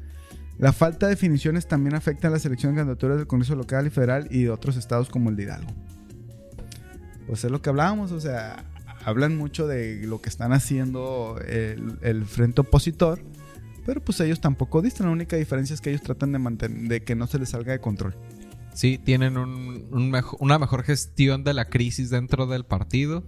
La 0.58 0.72
falta 0.72 1.08
de 1.08 1.12
definiciones 1.16 1.68
también 1.68 1.96
afecta 1.96 2.30
a 2.30 2.32
la 2.32 2.40
selección 2.40 2.74
de 2.74 2.80
candidaturas 2.80 3.18
del 3.18 3.28
Congreso 3.28 3.56
local 3.56 3.88
y 3.88 3.90
federal 3.90 4.28
y 4.32 4.44
de 4.44 4.50
otros 4.50 4.78
estados 4.78 5.10
como 5.10 5.30
el 5.30 5.36
de 5.36 5.44
Hidalgo. 5.44 5.72
Pues 7.28 7.44
es 7.44 7.52
lo 7.52 7.62
que 7.62 7.70
hablábamos, 7.70 8.12
o 8.12 8.22
sea, 8.22 8.64
hablan 9.04 9.36
mucho 9.36 9.68
de 9.68 10.06
lo 10.06 10.22
que 10.22 10.30
están 10.30 10.54
haciendo 10.54 11.40
el, 11.46 11.98
el 12.02 12.26
frente 12.26 12.62
opositor, 12.62 13.20
pero 13.86 14.04
pues 14.04 14.20
ellos 14.20 14.42
tampoco 14.42 14.82
distan. 14.82 15.08
La 15.08 15.14
única 15.14 15.38
diferencia 15.38 15.74
es 15.74 15.82
que 15.82 15.92
ellos 15.92 16.02
tratan 16.02 16.32
de 16.32 16.40
mantener, 16.40 16.90
de 16.90 17.04
que 17.04 17.16
no 17.16 17.28
se 17.28 17.40
les 17.40 17.50
salga 17.50 17.72
de 17.72 17.80
control. 17.80 18.16
Sí, 18.74 18.98
tienen 18.98 19.38
una 19.38 20.60
mejor 20.60 20.84
gestión 20.84 21.46
de 21.46 21.54
la 21.54 21.70
crisis 21.70 22.10
dentro 22.10 22.46
del 22.48 22.66
partido. 22.66 23.24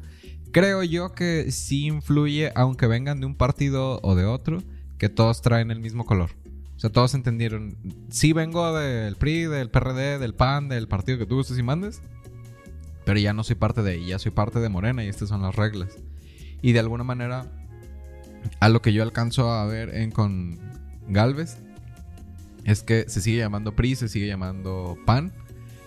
Creo 0.51 0.83
yo 0.83 1.13
que 1.13 1.51
sí 1.51 1.85
influye, 1.85 2.51
aunque 2.55 2.87
vengan 2.87 3.21
de 3.21 3.27
un 3.27 3.35
partido 3.35 3.99
o 4.01 4.15
de 4.15 4.25
otro, 4.25 4.61
que 4.97 5.07
todos 5.07 5.41
traen 5.41 5.71
el 5.71 5.79
mismo 5.79 6.05
color. 6.05 6.31
O 6.75 6.79
sea, 6.79 6.91
todos 6.91 7.13
entendieron. 7.13 7.77
Sí 8.09 8.33
vengo 8.33 8.77
del 8.77 9.15
PRI, 9.15 9.45
del 9.45 9.69
PRD, 9.69 10.19
del 10.19 10.33
PAN, 10.33 10.69
del 10.69 10.87
partido 10.87 11.17
que 11.17 11.25
tú 11.25 11.35
gustes 11.35 11.57
y 11.57 11.63
mandes. 11.63 12.01
Pero 13.05 13.19
ya 13.19 13.31
no 13.31 13.43
soy 13.43 13.55
parte 13.55 13.83
de 13.83 14.05
ya 14.05 14.19
soy 14.19 14.31
parte 14.31 14.59
de 14.59 14.69
Morena 14.69 15.03
y 15.03 15.07
estas 15.07 15.29
son 15.29 15.41
las 15.41 15.55
reglas. 15.55 15.97
Y 16.61 16.73
de 16.73 16.79
alguna 16.79 17.03
manera, 17.03 17.66
a 18.59 18.69
lo 18.69 18.81
que 18.81 18.93
yo 18.93 19.03
alcanzo 19.03 19.51
a 19.51 19.65
ver 19.65 19.95
en 19.95 20.11
con 20.11 20.59
Galvez, 21.07 21.57
es 22.63 22.83
que 22.83 23.05
se 23.07 23.21
sigue 23.21 23.37
llamando 23.39 23.75
PRI, 23.75 23.95
se 23.95 24.09
sigue 24.09 24.27
llamando 24.27 24.97
PAN. 25.05 25.31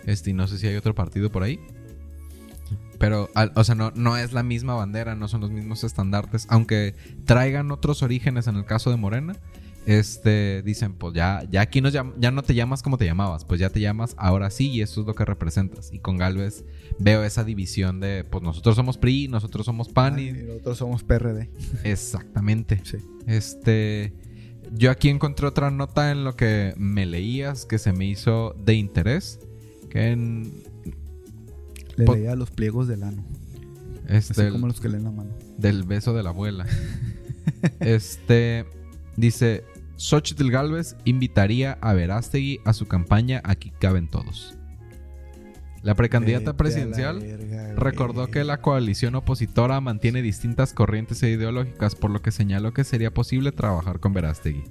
Este, 0.07 0.33
no 0.33 0.47
sé 0.47 0.59
si 0.59 0.67
hay 0.67 0.77
otro 0.77 0.95
partido 0.95 1.31
por 1.31 1.43
ahí. 1.43 1.61
Pero, 2.99 3.29
o 3.55 3.65
sea, 3.65 3.75
no, 3.75 3.93
no 3.95 4.17
es 4.17 4.33
la 4.33 4.43
misma 4.43 4.75
bandera, 4.75 5.15
no 5.15 5.29
son 5.29 5.41
los 5.41 5.51
mismos 5.51 5.85
estandartes. 5.85 6.47
Aunque 6.49 6.95
traigan 7.25 7.71
otros 7.71 8.03
orígenes 8.03 8.47
en 8.47 8.57
el 8.57 8.65
caso 8.65 8.91
de 8.91 8.97
Morena, 8.97 9.35
este, 9.91 10.63
dicen, 10.63 10.95
pues 10.95 11.15
ya, 11.15 11.43
ya 11.51 11.63
aquí 11.63 11.81
nos 11.81 11.93
ya 11.93 12.31
no 12.31 12.43
te 12.43 12.55
llamas 12.55 12.81
como 12.81 12.97
te 12.97 13.07
llamabas, 13.07 13.45
pues 13.45 13.59
ya 13.59 13.71
te 13.71 13.81
llamas 13.81 14.15
ahora 14.19 14.49
sí 14.51 14.71
y 14.71 14.83
eso 14.83 15.01
es 15.01 15.07
lo 15.09 15.17
que 15.17 15.25
representas. 15.25 15.93
Y 15.93 15.99
con 15.99 16.17
Galvez 16.17 16.65
veo 17.01 17.25
esa 17.25 17.43
división 17.43 17.99
de, 17.99 18.23
pues 18.23 18.41
nosotros 18.45 18.77
somos 18.77 18.99
PRI, 18.99 19.27
nosotros 19.27 19.67
somos 19.67 19.89
PAN 19.89 20.21
y, 20.21 20.31
nosotros 20.31 20.79
somos 20.79 21.03
PRD. 21.03 21.51
Exactamente. 21.83 22.81
Sí. 22.85 22.99
Este, 23.27 24.13
yo 24.73 24.93
aquí 24.93 25.09
encontré 25.09 25.49
otra 25.49 25.73
nota 25.73 26.13
en 26.13 26.23
lo 26.23 26.37
que 26.37 26.73
me 26.77 27.05
leías 27.05 27.67
que 27.67 27.79
se 27.79 27.93
me 27.93 28.07
hizo 28.07 28.55
de 28.65 28.75
interés, 28.75 29.41
que 29.91 30.13
en... 30.13 30.53
Le 31.97 32.07
leía 32.07 32.37
los 32.37 32.53
pliegos 32.53 32.87
del 32.87 33.03
ano. 33.03 33.25
Este, 34.07 34.41
Así 34.41 34.53
como 34.53 34.69
los 34.69 34.81
que 34.81 34.89
leen 34.89 35.03
la 35.03 35.11
mano. 35.11 35.31
Del 35.59 35.83
beso 35.83 36.15
de 36.15 36.23
la 36.23 36.31
abuela. 36.31 36.65
este, 37.81 38.67
dice, 39.17 39.65
Xochitl 40.01 40.51
Galvez 40.51 40.97
invitaría 41.05 41.77
a 41.83 41.93
Verástegui 41.93 42.61
a 42.65 42.73
su 42.73 42.89
campaña 42.89 43.43
Aquí 43.45 43.71
caben 43.71 44.09
todos. 44.09 44.57
La 45.83 45.95
precandidata 45.95 46.57
presidencial 46.57 47.21
recordó 47.77 48.29
que 48.29 48.43
la 48.43 48.63
coalición 48.63 49.15
opositora 49.15 49.79
mantiene 49.83 50.23
distintas 50.23 50.73
corrientes 50.73 51.23
e 51.23 51.29
ideológicas, 51.29 51.97
por 51.97 52.11
lo 52.11 52.23
que 52.23 52.31
señaló 52.31 52.73
que 52.73 52.83
sería 52.83 53.13
posible 53.13 53.53
trabajar 53.53 54.01
con 54.01 54.15
Verástegui. 54.15 54.65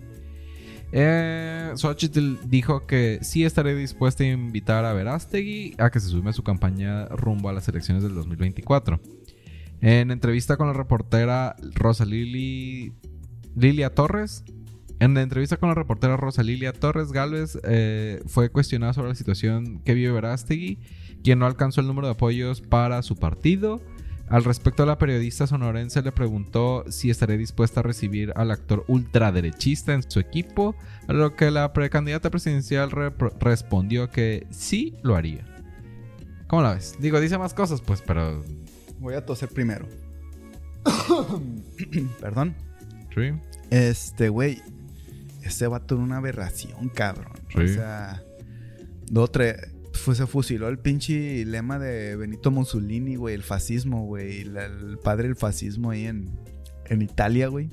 Eh, 0.92 1.74
Xochitl 1.76 2.38
dijo 2.50 2.88
que 2.88 3.20
sí 3.22 3.46
estaría 3.46 3.76
dispuesta 3.76 4.24
a 4.24 4.28
invitar 4.28 4.84
a 4.84 4.94
Verástegui 4.94 5.76
a 5.78 5.92
que 5.92 6.00
se 6.00 6.08
sume 6.08 6.32
a 6.32 6.34
su 6.34 6.42
campaña 6.42 7.06
rumbo 7.06 7.50
a 7.50 7.54
las 7.54 7.68
elecciones 7.68 8.02
del 8.02 8.16
2024. 8.16 9.00
En 9.82 10.10
entrevista 10.10 10.58
con 10.58 10.66
la 10.66 10.74
reportera 10.74 11.56
Rosa 11.76 12.04
Lili, 12.04 12.94
Lilia 13.56 13.94
Torres, 13.94 14.44
en 15.00 15.14
la 15.14 15.22
entrevista 15.22 15.58
con 15.58 15.70
la 15.70 15.76
reportera 15.76 16.18
Rosa 16.18 16.44
Lilia 16.44 16.74
Torres 16.74 17.12
Galvez 17.12 17.58
eh, 17.64 18.22
fue 18.28 18.50
cuestionada 18.50 18.94
sobre 18.94 19.10
la 19.10 19.16
situación 19.16 19.80
que 19.86 19.94
vive 19.94 20.12
Verástegui, 20.12 20.80
quien 21.24 21.40
no 21.40 21.46
alcanzó 21.46 21.80
el 21.82 21.88
número 21.88 22.08
de 22.08 22.14
apoyos 22.14 22.62
para 22.62 23.02
su 23.02 23.16
partido. 23.16 23.82
Al 24.28 24.44
respecto, 24.44 24.86
la 24.86 24.98
periodista 24.98 25.48
sonorense 25.48 26.04
le 26.04 26.12
preguntó 26.12 26.84
si 26.90 27.10
estaría 27.10 27.38
dispuesta 27.38 27.80
a 27.80 27.84
recibir 27.84 28.32
al 28.36 28.52
actor 28.52 28.84
ultraderechista 28.88 29.94
en 29.94 30.04
su 30.04 30.20
equipo, 30.20 30.76
a 31.08 31.14
lo 31.14 31.36
que 31.36 31.50
la 31.50 31.74
precandidata 31.74 32.30
presidencial 32.30 32.92
respondió 33.40 34.12
que 34.12 34.46
sí 34.52 34.96
lo 35.02 35.16
haría. 35.16 35.46
¿Cómo 36.48 36.62
la 36.62 36.76
ves? 36.76 36.96
Digo, 37.00 37.20
dice 37.20 37.38
más 37.38 37.54
cosas, 37.54 37.82
pues, 37.82 38.04
pero... 38.06 38.44
Voy 39.00 39.16
a 39.16 39.26
toser 39.26 39.50
primero. 39.50 39.88
Perdón. 42.22 42.56
Sí. 43.16 43.32
Este, 43.72 44.30
güey, 44.30 44.62
ese 45.50 45.68
vato 45.68 45.96
era 45.96 46.04
una 46.04 46.18
aberración, 46.18 46.90
cabrón. 46.90 47.34
O 47.56 47.68
sea, 47.68 48.24
dos, 49.10 49.32
tres. 49.32 49.56
Pues 50.06 50.18
se 50.18 50.28
fusiló 50.28 50.70
el 50.70 50.80
pinche 50.80 51.44
lema 51.46 51.78
de 51.78 52.16
Benito 52.16 52.52
Mussolini, 52.52 53.16
güey, 53.16 53.36
el 53.36 53.44
fascismo, 53.44 54.06
güey. 54.06 54.42
El, 54.42 54.98
padre 55.04 55.28
del 55.28 55.36
fascismo 55.36 55.92
ahí 55.92 56.06
en, 56.06 56.32
en 56.86 57.02
Italia, 57.02 57.48
güey. 57.48 57.70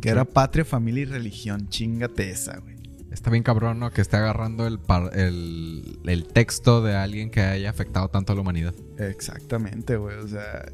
Que 0.00 0.10
era 0.10 0.24
patria, 0.24 0.64
familia 0.64 1.02
y 1.02 1.06
religión. 1.06 1.68
Chingate 1.68 2.30
esa, 2.30 2.58
güey. 2.58 2.76
Está 3.10 3.30
bien 3.30 3.42
cabrón, 3.42 3.78
¿no? 3.78 3.90
Que 3.90 4.00
esté 4.00 4.16
agarrando 4.16 4.66
el, 4.66 4.80
el, 5.12 5.98
el, 6.04 6.26
texto 6.26 6.82
de 6.82 6.94
alguien 6.94 7.30
que 7.30 7.42
haya 7.42 7.70
afectado 7.70 8.08
tanto 8.08 8.32
a 8.32 8.34
la 8.34 8.40
humanidad. 8.40 8.74
Exactamente, 8.98 9.96
güey. 9.96 10.16
O 10.16 10.28
sea, 10.28 10.64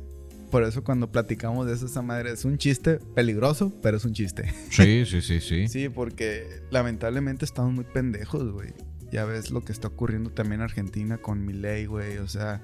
por 0.51 0.65
eso 0.65 0.85
cuando 0.85 1.11
platicamos 1.11 1.67
de 1.67 1.75
eso, 1.75 1.87
esa 1.87 2.03
madre 2.03 2.33
es 2.33 2.45
un 2.45 2.59
chiste 2.59 2.99
peligroso, 3.15 3.73
pero 3.83 3.97
es 3.97 4.05
un 4.05 4.13
chiste. 4.13 4.53
Sí, 4.71 5.05
sí, 5.07 5.21
sí, 5.21 5.41
sí. 5.41 5.69
sí, 5.69 5.89
porque 5.89 6.63
lamentablemente 6.71 7.45
estamos 7.45 7.73
muy 7.73 7.85
pendejos, 7.85 8.51
güey. 8.53 8.75
Ya 9.11 9.25
ves 9.25 9.51
lo 9.51 9.65
que 9.65 9.73
está 9.73 9.89
ocurriendo 9.89 10.31
también 10.31 10.61
en 10.61 10.65
Argentina 10.65 11.19
con 11.19 11.45
Milei, 11.45 11.87
güey. 11.87 12.19
O 12.19 12.29
sea, 12.29 12.61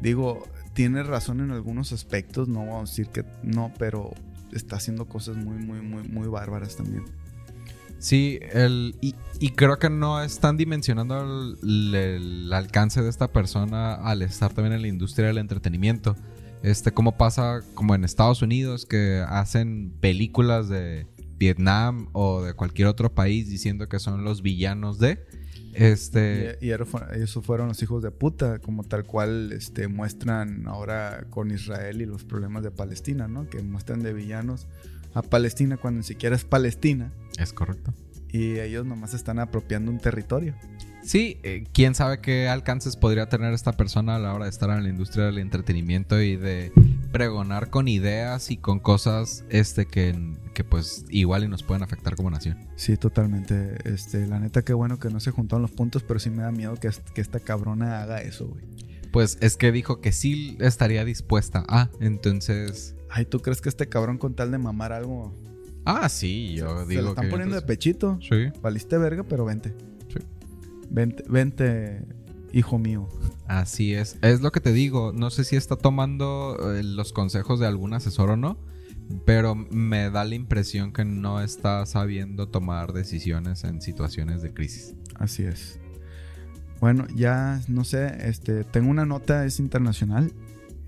digo, 0.00 0.46
tiene 0.74 1.02
razón 1.02 1.40
en 1.40 1.50
algunos 1.50 1.92
aspectos, 1.92 2.48
no 2.48 2.60
vamos 2.60 2.90
a 2.90 2.92
decir 2.92 3.08
que 3.08 3.24
no, 3.42 3.72
pero 3.78 4.14
está 4.52 4.76
haciendo 4.76 5.06
cosas 5.06 5.36
muy, 5.36 5.56
muy, 5.56 5.80
muy, 5.80 6.02
muy 6.08 6.28
bárbaras 6.28 6.76
también. 6.76 7.04
Sí, 7.98 8.38
el, 8.52 8.94
y, 9.00 9.14
creo 9.50 9.78
que 9.78 9.88
no 9.88 10.22
están 10.22 10.56
dimensionando 10.56 11.56
el, 11.62 12.50
alcance 12.52 13.02
de 13.02 13.08
esta 13.08 13.28
persona 13.28 13.94
al 13.94 14.22
estar 14.22 14.52
también 14.52 14.74
en 14.74 14.82
la 14.82 14.88
industria 14.88 15.28
del 15.28 15.38
entretenimiento. 15.38 16.14
Este, 16.66 16.90
como 16.90 17.16
pasa 17.16 17.60
como 17.74 17.94
en 17.94 18.02
Estados 18.02 18.42
Unidos 18.42 18.86
que 18.86 19.24
hacen 19.28 19.92
películas 20.00 20.68
de 20.68 21.06
Vietnam 21.38 22.08
o 22.12 22.42
de 22.42 22.54
cualquier 22.54 22.88
otro 22.88 23.14
país 23.14 23.48
diciendo 23.48 23.88
que 23.88 24.00
son 24.00 24.24
los 24.24 24.42
villanos 24.42 24.98
de. 24.98 25.24
Este. 25.74 26.58
Y, 26.60 26.70
esos 26.70 27.46
fueron 27.46 27.68
los 27.68 27.80
hijos 27.84 28.02
de 28.02 28.10
puta, 28.10 28.58
como 28.58 28.82
tal 28.82 29.04
cual 29.04 29.52
este, 29.52 29.86
muestran 29.86 30.66
ahora 30.66 31.28
con 31.30 31.52
Israel 31.52 32.02
y 32.02 32.04
los 32.04 32.24
problemas 32.24 32.64
de 32.64 32.72
Palestina, 32.72 33.28
¿no? 33.28 33.48
Que 33.48 33.62
muestran 33.62 34.02
de 34.02 34.12
villanos 34.12 34.66
a 35.14 35.22
Palestina 35.22 35.76
cuando 35.76 35.98
ni 35.98 36.04
siquiera 36.04 36.34
es 36.34 36.44
Palestina. 36.44 37.12
Es 37.38 37.52
correcto. 37.52 37.94
Y 38.32 38.58
ellos 38.58 38.84
nomás 38.84 39.14
están 39.14 39.38
apropiando 39.38 39.92
un 39.92 40.00
territorio. 40.00 40.56
Sí, 41.06 41.38
eh, 41.44 41.62
quién 41.72 41.94
sabe 41.94 42.18
qué 42.18 42.48
alcances 42.48 42.96
podría 42.96 43.28
tener 43.28 43.54
esta 43.54 43.72
persona 43.72 44.16
a 44.16 44.18
la 44.18 44.34
hora 44.34 44.46
de 44.46 44.50
estar 44.50 44.70
en 44.70 44.82
la 44.82 44.88
industria 44.88 45.26
del 45.26 45.38
entretenimiento 45.38 46.20
y 46.20 46.34
de 46.34 46.72
pregonar 47.12 47.70
con 47.70 47.86
ideas 47.86 48.50
y 48.50 48.56
con 48.56 48.80
cosas 48.80 49.44
este 49.48 49.86
que, 49.86 50.18
que 50.52 50.64
pues 50.64 51.04
igual 51.08 51.44
y 51.44 51.48
nos 51.48 51.62
pueden 51.62 51.84
afectar 51.84 52.16
como 52.16 52.28
nación. 52.30 52.58
Sí, 52.74 52.96
totalmente. 52.96 53.76
Este, 53.84 54.26
la 54.26 54.40
neta 54.40 54.62
qué 54.62 54.72
bueno 54.72 54.98
que 54.98 55.08
no 55.08 55.20
se 55.20 55.30
juntaron 55.30 55.62
los 55.62 55.70
puntos, 55.70 56.02
pero 56.02 56.18
sí 56.18 56.28
me 56.28 56.42
da 56.42 56.50
miedo 56.50 56.74
que, 56.74 56.90
que 57.14 57.20
esta 57.20 57.38
cabrona 57.38 58.02
haga 58.02 58.20
eso, 58.22 58.48
güey. 58.48 58.64
Pues 59.12 59.38
es 59.40 59.56
que 59.56 59.70
dijo 59.70 60.00
que 60.00 60.10
sí 60.10 60.58
estaría 60.58 61.04
dispuesta. 61.04 61.64
Ah, 61.68 61.88
entonces. 62.00 62.96
Ay, 63.10 63.26
¿tú 63.26 63.38
crees 63.38 63.60
que 63.60 63.68
este 63.68 63.88
cabrón 63.88 64.18
con 64.18 64.34
tal 64.34 64.50
de 64.50 64.58
mamar 64.58 64.92
algo? 64.92 65.32
Ah, 65.84 66.08
sí, 66.08 66.56
yo 66.56 66.84
digo. 66.84 67.00
Se 67.00 67.04
lo 67.04 67.08
están 67.10 67.30
poniendo 67.30 67.54
de 67.54 67.62
pechito. 67.62 68.18
Sí. 68.20 68.48
Valiste 68.60 68.98
verga, 68.98 69.22
pero 69.22 69.44
vente. 69.44 69.72
Vente, 70.90 72.04
hijo 72.52 72.78
mío. 72.78 73.08
Así 73.46 73.94
es. 73.94 74.18
Es 74.22 74.40
lo 74.40 74.52
que 74.52 74.60
te 74.60 74.72
digo. 74.72 75.12
No 75.12 75.30
sé 75.30 75.44
si 75.44 75.56
está 75.56 75.76
tomando 75.76 76.74
eh, 76.74 76.82
los 76.82 77.12
consejos 77.12 77.60
de 77.60 77.66
algún 77.66 77.94
asesor 77.94 78.30
o 78.30 78.36
no. 78.36 78.58
Pero 79.24 79.54
me 79.54 80.10
da 80.10 80.24
la 80.24 80.34
impresión 80.34 80.92
que 80.92 81.04
no 81.04 81.40
está 81.40 81.86
sabiendo 81.86 82.48
tomar 82.48 82.92
decisiones 82.92 83.62
en 83.62 83.80
situaciones 83.80 84.42
de 84.42 84.52
crisis. 84.52 84.94
Así 85.14 85.44
es. 85.44 85.78
Bueno, 86.80 87.06
ya 87.14 87.60
no 87.68 87.84
sé, 87.84 88.28
este, 88.28 88.64
tengo 88.64 88.90
una 88.90 89.06
nota, 89.06 89.44
es 89.46 89.60
internacional. 89.60 90.32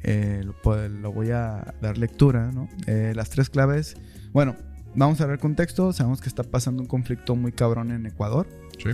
Eh, 0.02 0.44
lo, 0.44 1.12
voy 1.12 1.30
a 1.30 1.74
dar 1.80 1.98
lectura, 1.98 2.50
¿no? 2.52 2.68
Eh, 2.86 3.12
las 3.14 3.30
tres 3.30 3.50
claves. 3.50 3.96
Bueno, 4.32 4.56
vamos 4.94 5.20
a 5.20 5.26
ver 5.26 5.38
contexto. 5.38 5.92
Sabemos 5.92 6.20
que 6.20 6.28
está 6.28 6.42
pasando 6.42 6.82
un 6.82 6.88
conflicto 6.88 7.36
muy 7.36 7.52
cabrón 7.52 7.90
en 7.90 8.06
Ecuador. 8.06 8.48
Sí. 8.78 8.90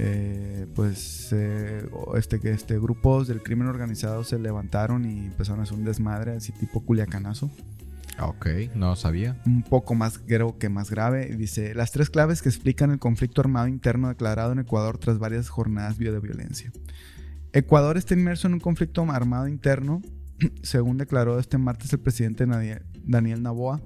Eh, 0.00 0.66
pues 0.76 1.30
eh, 1.32 1.88
este, 2.14 2.40
este, 2.52 2.78
grupos 2.78 3.26
del 3.26 3.42
crimen 3.42 3.66
organizado 3.66 4.22
se 4.22 4.38
levantaron 4.38 5.04
y 5.04 5.26
empezaron 5.26 5.60
a 5.60 5.62
hacer 5.64 5.76
un 5.76 5.84
desmadre 5.84 6.36
así 6.36 6.52
tipo 6.52 6.84
culiacanazo. 6.84 7.50
Ok, 8.20 8.46
no 8.74 8.94
sabía. 8.96 9.40
Un 9.44 9.62
poco 9.62 9.94
más, 9.94 10.18
creo 10.18 10.58
que 10.58 10.68
más 10.68 10.90
grave. 10.90 11.36
Dice, 11.36 11.74
las 11.74 11.92
tres 11.92 12.10
claves 12.10 12.42
que 12.42 12.48
explican 12.48 12.90
el 12.90 12.98
conflicto 12.98 13.40
armado 13.40 13.68
interno 13.68 14.08
declarado 14.08 14.52
en 14.52 14.60
Ecuador 14.60 14.98
tras 14.98 15.18
varias 15.18 15.48
jornadas 15.48 15.98
de 15.98 16.18
violencia. 16.20 16.72
Ecuador 17.52 17.96
está 17.96 18.14
inmerso 18.14 18.46
en 18.46 18.54
un 18.54 18.60
conflicto 18.60 19.02
armado 19.10 19.48
interno, 19.48 20.02
según 20.62 20.98
declaró 20.98 21.38
este 21.38 21.58
martes 21.58 21.92
el 21.92 22.00
presidente 22.00 22.46
Daniel 23.04 23.42
Naboa 23.42 23.80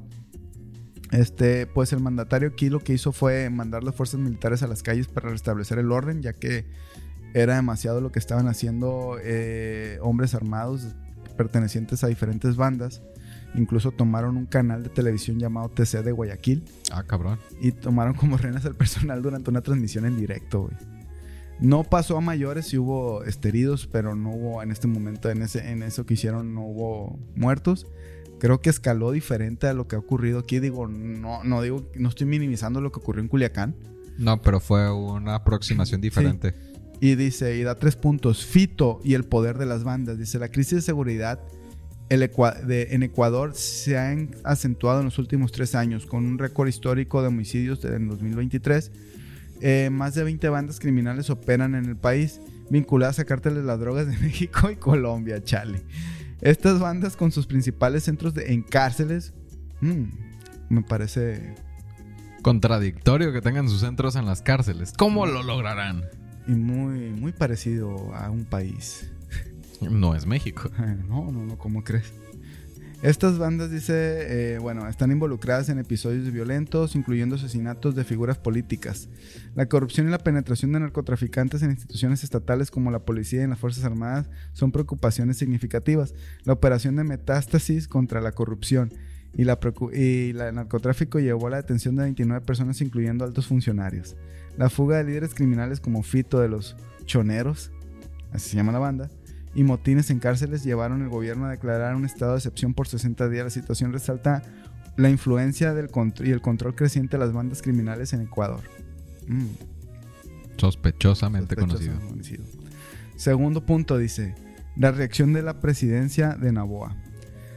este, 1.12 1.66
pues 1.66 1.92
el 1.92 2.00
mandatario 2.00 2.48
aquí 2.48 2.70
lo 2.70 2.80
que 2.80 2.94
hizo 2.94 3.12
fue 3.12 3.50
mandar 3.50 3.84
las 3.84 3.94
fuerzas 3.94 4.18
militares 4.18 4.62
a 4.62 4.66
las 4.66 4.82
calles 4.82 5.08
para 5.08 5.28
restablecer 5.28 5.78
el 5.78 5.92
orden, 5.92 6.22
ya 6.22 6.32
que 6.32 6.64
era 7.34 7.56
demasiado 7.56 8.00
lo 8.00 8.10
que 8.10 8.18
estaban 8.18 8.48
haciendo 8.48 9.18
eh, 9.22 9.98
hombres 10.00 10.34
armados 10.34 10.88
pertenecientes 11.36 12.02
a 12.02 12.06
diferentes 12.08 12.56
bandas. 12.56 13.02
Incluso 13.54 13.90
tomaron 13.90 14.38
un 14.38 14.46
canal 14.46 14.82
de 14.82 14.88
televisión 14.88 15.38
llamado 15.38 15.68
TC 15.68 16.02
de 16.02 16.12
Guayaquil. 16.12 16.64
Ah, 16.90 17.02
cabrón. 17.02 17.38
Y 17.60 17.72
tomaron 17.72 18.14
como 18.14 18.38
rehenes 18.38 18.64
al 18.64 18.74
personal 18.74 19.20
durante 19.20 19.50
una 19.50 19.60
transmisión 19.60 20.06
en 20.06 20.16
directo, 20.16 20.62
güey. 20.62 20.76
No 21.60 21.84
pasó 21.84 22.16
a 22.16 22.22
mayores 22.22 22.72
y 22.72 22.78
hubo 22.78 23.22
heridos, 23.24 23.86
pero 23.86 24.16
no 24.16 24.30
hubo 24.30 24.62
en 24.62 24.72
este 24.72 24.88
momento, 24.88 25.30
en, 25.30 25.42
ese, 25.42 25.70
en 25.70 25.82
eso 25.82 26.06
que 26.06 26.14
hicieron, 26.14 26.54
no 26.54 26.62
hubo 26.62 27.18
muertos 27.36 27.86
creo 28.42 28.60
que 28.60 28.70
escaló 28.70 29.12
diferente 29.12 29.68
a 29.68 29.72
lo 29.72 29.86
que 29.86 29.94
ha 29.94 30.00
ocurrido 30.00 30.40
aquí. 30.40 30.58
Digo, 30.58 30.88
no, 30.88 31.44
no 31.44 31.62
digo, 31.62 31.88
no 31.94 32.08
estoy 32.08 32.26
minimizando 32.26 32.80
lo 32.80 32.90
que 32.90 32.98
ocurrió 32.98 33.22
en 33.22 33.28
Culiacán. 33.28 33.76
No, 34.18 34.42
pero 34.42 34.58
fue 34.58 34.90
una 34.92 35.36
aproximación 35.36 36.00
diferente. 36.00 36.52
Y 36.98 37.14
dice, 37.14 37.56
y 37.56 37.62
da 37.62 37.76
tres 37.76 37.94
puntos, 37.94 38.44
Fito 38.44 39.00
y 39.04 39.14
el 39.14 39.22
poder 39.22 39.58
de 39.58 39.66
las 39.66 39.84
bandas. 39.84 40.18
Dice, 40.18 40.40
la 40.40 40.48
crisis 40.48 40.74
de 40.74 40.82
seguridad 40.82 41.38
en 42.08 43.02
Ecuador 43.04 43.54
se 43.54 43.96
ha 43.96 44.12
acentuado 44.42 44.98
en 44.98 45.04
los 45.04 45.18
últimos 45.20 45.52
tres 45.52 45.76
años, 45.76 46.04
con 46.04 46.26
un 46.26 46.36
récord 46.36 46.66
histórico 46.66 47.22
de 47.22 47.28
homicidios 47.28 47.84
en 47.84 48.08
2023. 48.08 48.90
Eh, 49.60 49.88
más 49.92 50.14
de 50.14 50.24
20 50.24 50.48
bandas 50.48 50.80
criminales 50.80 51.30
operan 51.30 51.76
en 51.76 51.84
el 51.84 51.96
país, 51.96 52.40
vinculadas 52.70 53.20
a 53.20 53.24
cárteles 53.24 53.58
de 53.58 53.64
las 53.66 53.78
drogas 53.78 54.08
de 54.08 54.18
México 54.20 54.68
y 54.68 54.74
Colombia, 54.74 55.44
chale. 55.44 55.84
Estas 56.42 56.80
bandas 56.80 57.16
con 57.16 57.30
sus 57.30 57.46
principales 57.46 58.02
centros 58.02 58.34
de, 58.34 58.52
en 58.52 58.62
cárceles, 58.62 59.32
mm, 59.80 60.04
me 60.68 60.82
parece... 60.82 61.54
Contradictorio 62.42 63.32
que 63.32 63.40
tengan 63.40 63.68
sus 63.68 63.80
centros 63.80 64.16
en 64.16 64.26
las 64.26 64.42
cárceles. 64.42 64.92
¿Cómo 64.98 65.26
lo 65.26 65.44
lograrán? 65.44 66.02
Y 66.48 66.52
muy, 66.52 67.10
muy 67.10 67.30
parecido 67.30 68.12
a 68.16 68.28
un 68.28 68.44
país. 68.44 69.08
No 69.80 70.16
es 70.16 70.26
México. 70.26 70.68
No, 71.08 71.30
no, 71.30 71.44
no, 71.44 71.56
¿cómo 71.56 71.84
crees? 71.84 72.12
Estas 73.02 73.36
bandas, 73.36 73.72
dice, 73.72 73.94
eh, 74.54 74.58
bueno, 74.60 74.86
están 74.86 75.10
involucradas 75.10 75.68
en 75.68 75.80
episodios 75.80 76.30
violentos, 76.30 76.94
incluyendo 76.94 77.34
asesinatos 77.34 77.96
de 77.96 78.04
figuras 78.04 78.38
políticas. 78.38 79.08
La 79.56 79.66
corrupción 79.66 80.06
y 80.06 80.12
la 80.12 80.18
penetración 80.18 80.70
de 80.70 80.78
narcotraficantes 80.78 81.64
en 81.64 81.70
instituciones 81.70 82.22
estatales 82.22 82.70
como 82.70 82.92
la 82.92 83.04
policía 83.04 83.42
y 83.42 83.48
las 83.48 83.58
Fuerzas 83.58 83.84
Armadas 83.84 84.30
son 84.52 84.70
preocupaciones 84.70 85.36
significativas. 85.36 86.14
La 86.44 86.52
operación 86.52 86.94
de 86.94 87.02
metástasis 87.02 87.88
contra 87.88 88.20
la 88.20 88.32
corrupción 88.32 88.92
y, 89.34 89.42
la 89.42 89.58
el 89.94 90.54
narcotráfico 90.54 91.18
llevó 91.18 91.48
a 91.48 91.50
la 91.50 91.56
detención 91.56 91.96
de 91.96 92.02
29 92.02 92.46
personas, 92.46 92.80
incluyendo 92.82 93.24
altos 93.24 93.48
funcionarios. 93.48 94.14
La 94.56 94.70
fuga 94.70 94.98
de 94.98 95.04
líderes 95.04 95.34
criminales 95.34 95.80
como 95.80 96.04
Fito 96.04 96.38
de 96.38 96.48
los 96.48 96.76
Choneros, 97.04 97.72
así 98.30 98.50
se 98.50 98.56
llama 98.56 98.70
la 98.70 98.78
banda, 98.78 99.10
y 99.54 99.64
motines 99.64 100.10
en 100.10 100.18
cárceles 100.18 100.64
llevaron 100.64 101.02
al 101.02 101.08
gobierno 101.08 101.46
a 101.46 101.50
declarar 101.50 101.94
un 101.94 102.04
estado 102.04 102.32
de 102.32 102.38
excepción 102.38 102.74
por 102.74 102.88
60 102.88 103.28
días. 103.28 103.44
La 103.44 103.50
situación 103.50 103.92
resalta 103.92 104.42
la 104.96 105.10
influencia 105.10 105.74
del 105.74 105.88
y 106.24 106.30
el 106.30 106.40
control 106.40 106.74
creciente 106.74 107.16
de 107.16 107.24
las 107.24 107.32
bandas 107.32 107.62
criminales 107.62 108.12
en 108.12 108.22
Ecuador. 108.22 108.60
Mm. 109.26 109.46
Sospechosamente, 110.56 111.56
conocido. 111.56 111.94
Segundo 113.16 113.64
punto 113.64 113.98
dice, 113.98 114.34
la 114.76 114.90
reacción 114.90 115.32
de 115.32 115.42
la 115.42 115.60
presidencia 115.60 116.30
de 116.30 116.52
Naboa. 116.52 116.96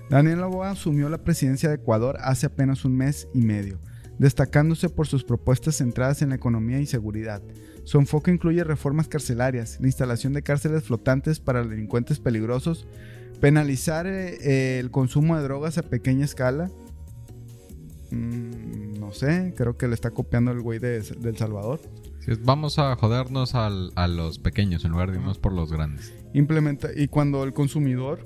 Daniel 0.09 0.39
Naboa 0.39 0.71
asumió 0.71 1.09
la 1.09 1.23
presidencia 1.23 1.69
de 1.69 1.75
Ecuador 1.75 2.17
hace 2.21 2.45
apenas 2.45 2.85
un 2.85 2.95
mes 2.95 3.27
y 3.33 3.41
medio, 3.41 3.79
destacándose 4.19 4.89
por 4.89 5.07
sus 5.07 5.23
propuestas 5.23 5.77
centradas 5.77 6.21
en 6.21 6.29
la 6.29 6.35
economía 6.35 6.79
y 6.79 6.85
seguridad. 6.85 7.41
Su 7.83 7.99
enfoque 7.99 8.31
incluye 8.31 8.63
reformas 8.63 9.07
carcelarias, 9.07 9.77
la 9.79 9.87
instalación 9.87 10.33
de 10.33 10.41
cárceles 10.41 10.83
flotantes 10.83 11.39
para 11.39 11.63
delincuentes 11.63 12.19
peligrosos, 12.19 12.87
penalizar 13.39 14.07
eh, 14.07 14.79
el 14.79 14.91
consumo 14.91 15.37
de 15.37 15.43
drogas 15.43 15.77
a 15.77 15.83
pequeña 15.83 16.25
escala. 16.25 16.71
Mm, 18.11 18.99
no 18.99 19.11
sé, 19.11 19.53
creo 19.55 19.77
que 19.77 19.87
le 19.87 19.93
está 19.93 20.11
copiando 20.11 20.51
el 20.51 20.61
güey 20.61 20.79
de, 20.79 20.97
El 20.97 21.37
Salvador. 21.37 21.79
vamos 22.43 22.79
a 22.79 22.95
jodernos 22.95 23.53
a 23.53 24.07
los 24.07 24.39
pequeños 24.39 24.83
en 24.85 24.91
lugar 24.91 25.11
de 25.11 25.17
irnos 25.17 25.37
por 25.37 25.53
los 25.53 25.71
grandes. 25.71 26.13
Implementa, 26.33 26.89
y 26.95 27.07
cuando 27.07 27.43
el 27.43 27.53
consumidor, 27.53 28.25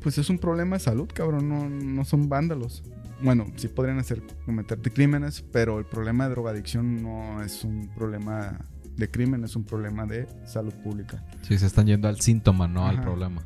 pues 0.00 0.16
es 0.18 0.30
un 0.30 0.38
problema 0.38 0.76
de 0.76 0.80
salud, 0.80 1.08
cabrón, 1.12 1.48
no, 1.48 1.68
no 1.68 2.04
son 2.04 2.28
vándalos 2.28 2.82
bueno, 3.22 3.46
sí 3.56 3.68
podrían 3.68 3.98
hacer 3.98 4.22
cometerte 4.44 4.90
crímenes, 4.90 5.42
pero 5.52 5.78
el 5.78 5.84
problema 5.84 6.24
de 6.24 6.30
drogadicción 6.30 7.02
no 7.02 7.42
es 7.42 7.64
un 7.64 7.88
problema 7.94 8.58
de 8.96 9.10
crimen, 9.10 9.44
es 9.44 9.56
un 9.56 9.64
problema 9.64 10.06
de 10.06 10.26
salud 10.44 10.72
pública. 10.82 11.24
Sí, 11.42 11.58
se 11.58 11.66
están 11.66 11.86
yendo 11.86 12.08
al 12.08 12.20
síntoma, 12.20 12.68
no 12.68 12.86
al 12.86 13.00
problema. 13.00 13.42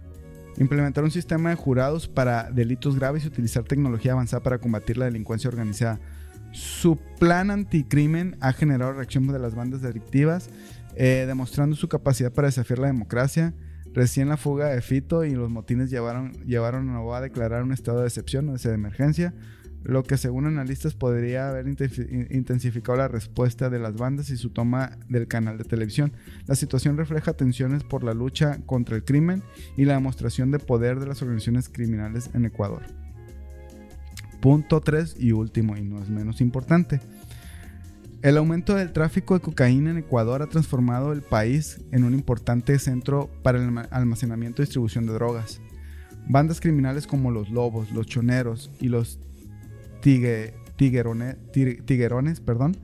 Implementar 0.58 1.04
un 1.04 1.10
sistema 1.10 1.50
de 1.50 1.56
jurados 1.56 2.08
para 2.08 2.50
delitos 2.50 2.96
graves 2.96 3.24
y 3.24 3.28
utilizar 3.28 3.64
tecnología 3.64 4.12
avanzada 4.12 4.42
para 4.42 4.58
combatir 4.58 4.96
la 4.96 5.04
delincuencia 5.04 5.48
organizada. 5.48 6.00
Su 6.52 6.98
plan 7.18 7.50
anticrimen 7.50 8.36
ha 8.40 8.52
generado 8.52 8.94
reacción 8.94 9.26
de 9.26 9.38
las 9.38 9.54
bandas 9.54 9.82
delictivas, 9.82 10.48
eh, 10.94 11.24
demostrando 11.26 11.76
su 11.76 11.88
capacidad 11.88 12.32
para 12.32 12.48
desafiar 12.48 12.78
la 12.78 12.86
democracia. 12.86 13.52
Recién 13.92 14.28
la 14.28 14.38
fuga 14.38 14.68
de 14.68 14.80
Fito 14.80 15.24
y 15.24 15.34
los 15.34 15.50
motines 15.50 15.90
llevaron, 15.90 16.32
llevaron 16.46 16.88
a 16.88 16.92
Novoa 16.94 17.18
a 17.18 17.20
declarar 17.20 17.62
un 17.62 17.72
estado 17.72 18.00
de 18.00 18.06
excepción, 18.06 18.48
o 18.48 18.56
de 18.56 18.72
emergencia, 18.72 19.34
lo 19.86 20.02
que 20.02 20.16
según 20.16 20.46
analistas 20.46 20.94
podría 20.94 21.48
haber 21.48 21.66
intensificado 21.68 22.98
la 22.98 23.08
respuesta 23.08 23.70
de 23.70 23.78
las 23.78 23.96
bandas 23.96 24.30
y 24.30 24.36
su 24.36 24.50
toma 24.50 24.98
del 25.08 25.28
canal 25.28 25.58
de 25.58 25.64
televisión. 25.64 26.12
La 26.46 26.56
situación 26.56 26.96
refleja 26.96 27.34
tensiones 27.34 27.84
por 27.84 28.02
la 28.02 28.14
lucha 28.14 28.58
contra 28.66 28.96
el 28.96 29.04
crimen 29.04 29.42
y 29.76 29.84
la 29.84 29.94
demostración 29.94 30.50
de 30.50 30.58
poder 30.58 30.98
de 30.98 31.06
las 31.06 31.22
organizaciones 31.22 31.68
criminales 31.68 32.30
en 32.34 32.44
Ecuador. 32.44 32.82
Punto 34.40 34.80
3 34.80 35.16
y 35.18 35.32
último 35.32 35.76
y 35.76 35.82
no 35.82 36.02
es 36.02 36.08
menos 36.08 36.40
importante. 36.40 37.00
El 38.22 38.38
aumento 38.38 38.74
del 38.74 38.92
tráfico 38.92 39.34
de 39.34 39.40
cocaína 39.40 39.90
en 39.90 39.98
Ecuador 39.98 40.42
ha 40.42 40.48
transformado 40.48 41.12
el 41.12 41.22
país 41.22 41.80
en 41.92 42.02
un 42.02 42.12
importante 42.12 42.78
centro 42.78 43.30
para 43.42 43.58
el 43.58 43.78
almacenamiento 43.90 44.62
y 44.62 44.64
distribución 44.64 45.06
de 45.06 45.12
drogas. 45.12 45.60
Bandas 46.28 46.60
criminales 46.60 47.06
como 47.06 47.30
los 47.30 47.50
lobos, 47.50 47.92
los 47.92 48.06
choneros 48.06 48.70
y 48.80 48.88
los 48.88 49.20
tiguerones, 50.00 51.36
perdón. 52.40 52.76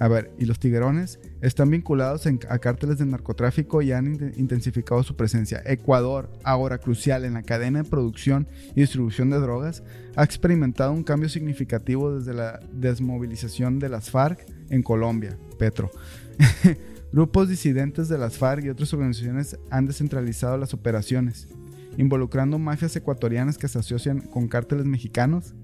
A 0.00 0.08
ver, 0.08 0.32
y 0.38 0.46
los 0.46 0.58
tiguerones 0.58 1.20
están 1.42 1.68
vinculados 1.68 2.26
a 2.48 2.58
cárteles 2.58 2.96
de 2.96 3.04
narcotráfico 3.04 3.82
y 3.82 3.92
han 3.92 4.32
intensificado 4.38 5.02
su 5.02 5.14
presencia. 5.14 5.62
Ecuador, 5.66 6.30
ahora 6.42 6.78
crucial 6.78 7.26
en 7.26 7.34
la 7.34 7.42
cadena 7.42 7.82
de 7.82 7.88
producción 7.88 8.48
y 8.74 8.80
distribución 8.80 9.28
de 9.28 9.38
drogas, 9.38 9.82
ha 10.16 10.24
experimentado 10.24 10.92
un 10.92 11.04
cambio 11.04 11.28
significativo 11.28 12.16
desde 12.16 12.32
la 12.32 12.60
desmovilización 12.72 13.78
de 13.78 13.90
las 13.90 14.10
FARC 14.10 14.46
en 14.70 14.82
Colombia, 14.82 15.36
Petro. 15.58 15.90
Grupos 17.12 17.50
disidentes 17.50 18.08
de 18.08 18.16
las 18.16 18.38
FARC 18.38 18.64
y 18.64 18.70
otras 18.70 18.94
organizaciones 18.94 19.58
han 19.70 19.84
descentralizado 19.84 20.56
las 20.56 20.72
operaciones, 20.72 21.46
involucrando 21.98 22.58
mafias 22.58 22.96
ecuatorianas 22.96 23.58
que 23.58 23.68
se 23.68 23.78
asocian 23.78 24.20
con 24.20 24.48
cárteles 24.48 24.86
mexicanos 24.86 25.54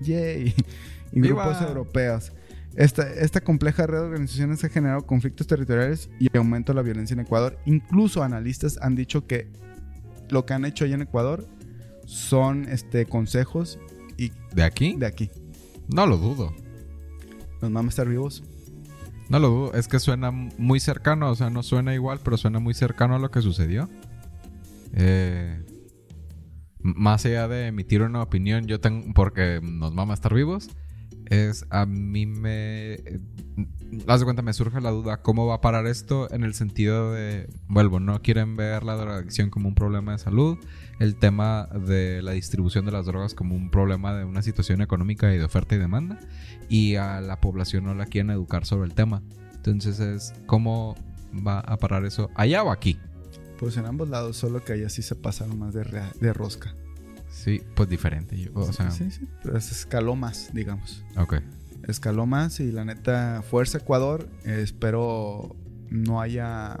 Yay. 0.00 0.54
Y 1.12 1.20
grupos 1.20 1.62
europeos. 1.62 2.32
Esta, 2.74 3.08
esta, 3.08 3.40
compleja 3.40 3.86
red 3.86 4.00
de 4.00 4.04
organizaciones 4.04 4.62
ha 4.64 4.68
generado 4.68 5.06
conflictos 5.06 5.46
territoriales 5.46 6.10
y 6.18 6.36
aumento 6.36 6.72
de 6.72 6.76
la 6.76 6.82
violencia 6.82 7.14
en 7.14 7.20
Ecuador. 7.20 7.56
Incluso 7.64 8.22
analistas 8.22 8.78
han 8.82 8.96
dicho 8.96 9.26
que 9.26 9.48
lo 10.28 10.44
que 10.44 10.52
han 10.52 10.64
hecho 10.64 10.84
allá 10.84 10.96
en 10.96 11.02
Ecuador 11.02 11.46
son 12.04 12.66
este, 12.68 13.06
consejos 13.06 13.78
y... 14.18 14.32
¿De 14.52 14.64
aquí? 14.64 14.96
De 14.96 15.06
aquí. 15.06 15.30
No 15.88 16.06
lo 16.06 16.18
dudo. 16.18 16.52
¿Nos 17.62 17.72
vamos 17.72 17.86
a 17.86 17.88
estar 17.90 18.08
vivos? 18.08 18.42
No 19.28 19.38
lo 19.38 19.48
dudo. 19.48 19.74
Es 19.74 19.88
que 19.88 19.98
suena 19.98 20.30
muy 20.30 20.80
cercano. 20.80 21.30
O 21.30 21.34
sea, 21.34 21.50
no 21.50 21.62
suena 21.62 21.94
igual, 21.94 22.20
pero 22.22 22.36
suena 22.36 22.58
muy 22.58 22.74
cercano 22.74 23.16
a 23.16 23.18
lo 23.18 23.30
que 23.30 23.40
sucedió. 23.40 23.88
Eh, 24.92 25.62
más 26.94 27.26
allá 27.26 27.48
de 27.48 27.66
emitir 27.66 28.02
una 28.02 28.22
opinión, 28.22 28.66
yo 28.66 28.80
tengo, 28.80 29.12
porque 29.14 29.60
nos 29.62 29.94
vamos 29.94 30.12
a 30.12 30.14
estar 30.14 30.32
vivos, 30.34 30.70
es 31.26 31.66
a 31.70 31.86
mí 31.86 32.26
me... 32.26 32.98
Haz 34.08 34.20
de 34.20 34.24
cuenta, 34.24 34.42
me 34.42 34.52
surge 34.52 34.80
la 34.80 34.90
duda, 34.90 35.22
¿cómo 35.22 35.46
va 35.46 35.56
a 35.56 35.60
parar 35.60 35.86
esto? 35.86 36.30
En 36.32 36.42
el 36.42 36.54
sentido 36.54 37.12
de, 37.12 37.48
vuelvo, 37.68 38.00
no 38.00 38.20
quieren 38.20 38.56
ver 38.56 38.82
la 38.82 38.96
drogadicción 38.96 39.48
como 39.48 39.68
un 39.68 39.74
problema 39.74 40.12
de 40.12 40.18
salud, 40.18 40.58
el 40.98 41.16
tema 41.16 41.66
de 41.66 42.20
la 42.22 42.32
distribución 42.32 42.84
de 42.84 42.92
las 42.92 43.06
drogas 43.06 43.34
como 43.34 43.54
un 43.54 43.70
problema 43.70 44.12
de 44.14 44.24
una 44.24 44.42
situación 44.42 44.82
económica 44.82 45.32
y 45.32 45.38
de 45.38 45.44
oferta 45.44 45.76
y 45.76 45.78
demanda, 45.78 46.18
y 46.68 46.96
a 46.96 47.20
la 47.20 47.40
población 47.40 47.84
no 47.84 47.94
la 47.94 48.06
quieren 48.06 48.30
educar 48.30 48.66
sobre 48.66 48.88
el 48.88 48.94
tema. 48.94 49.22
Entonces 49.54 50.00
es, 50.00 50.34
¿cómo 50.46 50.96
va 51.46 51.60
a 51.60 51.76
parar 51.76 52.04
eso 52.04 52.30
allá 52.34 52.62
o 52.64 52.70
aquí? 52.70 52.98
Pues 53.58 53.76
en 53.76 53.86
ambos 53.86 54.08
lados, 54.08 54.36
solo 54.36 54.64
que 54.64 54.74
allá 54.74 54.88
sí 54.88 55.02
se 55.02 55.14
pasaron 55.14 55.58
más 55.58 55.74
de, 55.74 55.84
de 56.20 56.32
rosca. 56.32 56.74
Sí, 57.30 57.62
pues 57.74 57.88
diferente. 57.88 58.50
o 58.54 58.72
sea... 58.72 58.90
Sí, 58.90 59.10
sí, 59.10 59.28
pero 59.42 59.56
escaló 59.58 60.16
más, 60.16 60.50
digamos. 60.52 61.04
Ok. 61.16 61.36
Escaló 61.86 62.26
más 62.26 62.60
y 62.60 62.72
la 62.72 62.84
neta, 62.84 63.42
fuerza 63.48 63.78
Ecuador. 63.78 64.28
espero 64.44 65.54
no 65.90 66.20
haya. 66.20 66.80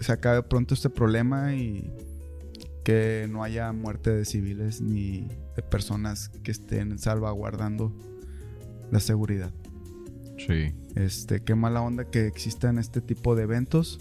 Se 0.00 0.12
acabe 0.12 0.42
pronto 0.42 0.74
este 0.74 0.90
problema 0.90 1.54
y 1.54 1.90
que 2.84 3.26
no 3.30 3.42
haya 3.42 3.72
muerte 3.72 4.10
de 4.10 4.24
civiles 4.24 4.80
ni 4.80 5.28
de 5.56 5.62
personas 5.62 6.28
que 6.28 6.52
estén 6.52 6.98
salvaguardando 6.98 7.92
la 8.92 9.00
seguridad. 9.00 9.52
Sí. 10.38 10.74
Este, 10.94 11.42
qué 11.42 11.54
mala 11.54 11.80
onda 11.80 12.04
que 12.04 12.26
existan 12.26 12.78
este 12.78 13.00
tipo 13.00 13.34
de 13.34 13.44
eventos 13.44 13.98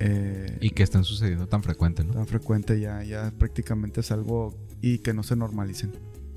eh, 0.00 0.58
y 0.60 0.70
que 0.70 0.82
estén 0.82 1.04
sucediendo 1.04 1.48
tan 1.48 1.62
frecuente, 1.62 2.04
¿no? 2.04 2.12
Tan 2.12 2.26
frecuente 2.26 2.78
ya, 2.80 3.02
ya 3.02 3.32
prácticamente 3.36 4.00
es 4.00 4.12
algo 4.12 4.54
y 4.80 4.98
que 4.98 5.12
no 5.12 5.22
se 5.22 5.36
normalicen. 5.36 5.92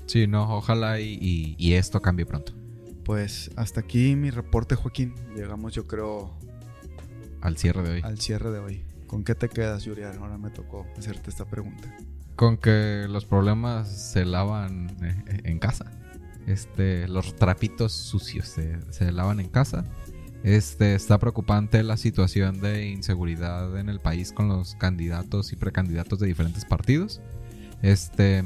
Sí, 0.06 0.26
no, 0.26 0.56
ojalá 0.56 1.00
y, 1.00 1.74
esto 1.74 2.02
cambie 2.02 2.26
pronto. 2.26 2.52
Pues 3.04 3.50
hasta 3.56 3.80
aquí 3.80 4.16
mi 4.16 4.30
reporte, 4.30 4.74
Joaquín. 4.74 5.14
Llegamos, 5.34 5.74
yo 5.74 5.86
creo, 5.86 6.36
Al 7.40 7.56
cierre 7.56 7.82
de 7.82 7.90
hoy. 7.90 8.00
al 8.02 8.18
cierre 8.18 8.50
de 8.50 8.58
hoy. 8.58 8.84
¿Con 9.06 9.24
qué 9.24 9.34
te 9.34 9.48
quedas, 9.48 9.84
Yuriar? 9.84 10.16
Ahora 10.16 10.38
me 10.38 10.50
tocó 10.50 10.86
hacerte 10.96 11.30
esta 11.30 11.44
pregunta. 11.44 11.94
Con 12.36 12.56
que 12.56 13.06
los 13.08 13.24
problemas 13.26 13.88
se 14.12 14.24
lavan 14.24 14.96
eh, 15.02 15.40
en 15.44 15.58
casa. 15.58 15.90
Este, 16.46 17.06
los 17.08 17.36
trapitos 17.36 17.92
sucios 17.92 18.48
se, 18.48 18.80
se 18.90 19.12
lavan 19.12 19.38
en 19.38 19.48
casa. 19.48 19.84
Este, 20.44 20.96
está 20.96 21.18
preocupante 21.18 21.82
la 21.84 21.96
situación 21.96 22.60
de 22.60 22.88
inseguridad 22.88 23.78
en 23.78 23.88
el 23.88 24.00
país 24.00 24.32
con 24.32 24.48
los 24.48 24.74
candidatos 24.74 25.52
y 25.52 25.56
precandidatos 25.56 26.18
de 26.18 26.26
diferentes 26.26 26.64
partidos. 26.64 27.20
Este, 27.80 28.42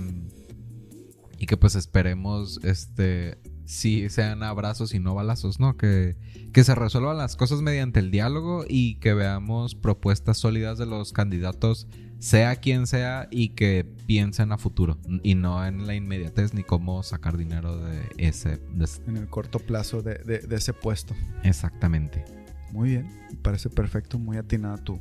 y 1.39 1.47
que 1.47 1.57
pues 1.57 1.75
esperemos, 1.75 2.61
este, 2.63 3.39
sí 3.67 4.09
sean 4.09 4.43
abrazos 4.43 4.95
y 4.95 4.99
no 5.01 5.15
balazos, 5.15 5.61
¿no? 5.61 5.77
Que, 5.77 6.17
que 6.53 6.65
se 6.65 6.75
resuelvan 6.75 7.19
las 7.19 7.37
cosas 7.37 7.61
mediante 7.63 8.01
el 8.01 8.11
diálogo 8.11 8.65
y 8.69 8.95
que 8.97 9.13
veamos 9.13 9.75
propuestas 9.75 10.39
sólidas 10.39 10.79
de 10.79 10.87
los 10.87 11.13
candidatos, 11.13 11.87
sea 12.19 12.57
quien 12.57 12.87
sea, 12.87 13.29
y 13.31 13.51
que 13.51 13.85
piensen 14.07 14.53
a 14.53 14.57
futuro 14.59 14.99
y 15.23 15.35
no 15.35 15.67
en 15.67 15.87
la 15.87 15.95
inmediatez 15.95 16.55
ni 16.55 16.63
cómo 16.63 17.03
sacar 17.03 17.37
dinero 17.37 17.77
de 17.77 18.01
ese. 18.17 18.57
de- 18.57 18.89
En 19.07 19.17
el 19.19 19.29
corto 19.29 19.59
plazo 19.59 20.01
de, 20.01 20.15
de- 20.25 20.39
de 20.39 20.57
ese 20.57 20.73
puesto. 20.73 21.15
exactamente. 21.43 22.25
Muy 22.73 22.91
bien, 22.91 23.09
parece 23.43 23.69
perfecto, 23.71 24.19
muy 24.19 24.37
atinada 24.39 24.77
tu, 24.79 24.99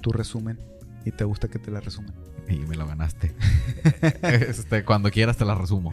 tu 0.00 0.12
resumen. 0.12 0.58
Y 1.06 1.10
te 1.10 1.24
gusta 1.24 1.48
que 1.48 1.58
te 1.58 1.70
la 1.70 1.80
resumen. 1.80 2.12
Y 2.48 2.56
me 2.56 2.76
lo 2.76 2.86
ganaste. 2.86 3.34
este, 4.22 4.84
cuando 4.84 5.10
quieras 5.10 5.36
te 5.36 5.44
la 5.44 5.54
resumo. 5.54 5.92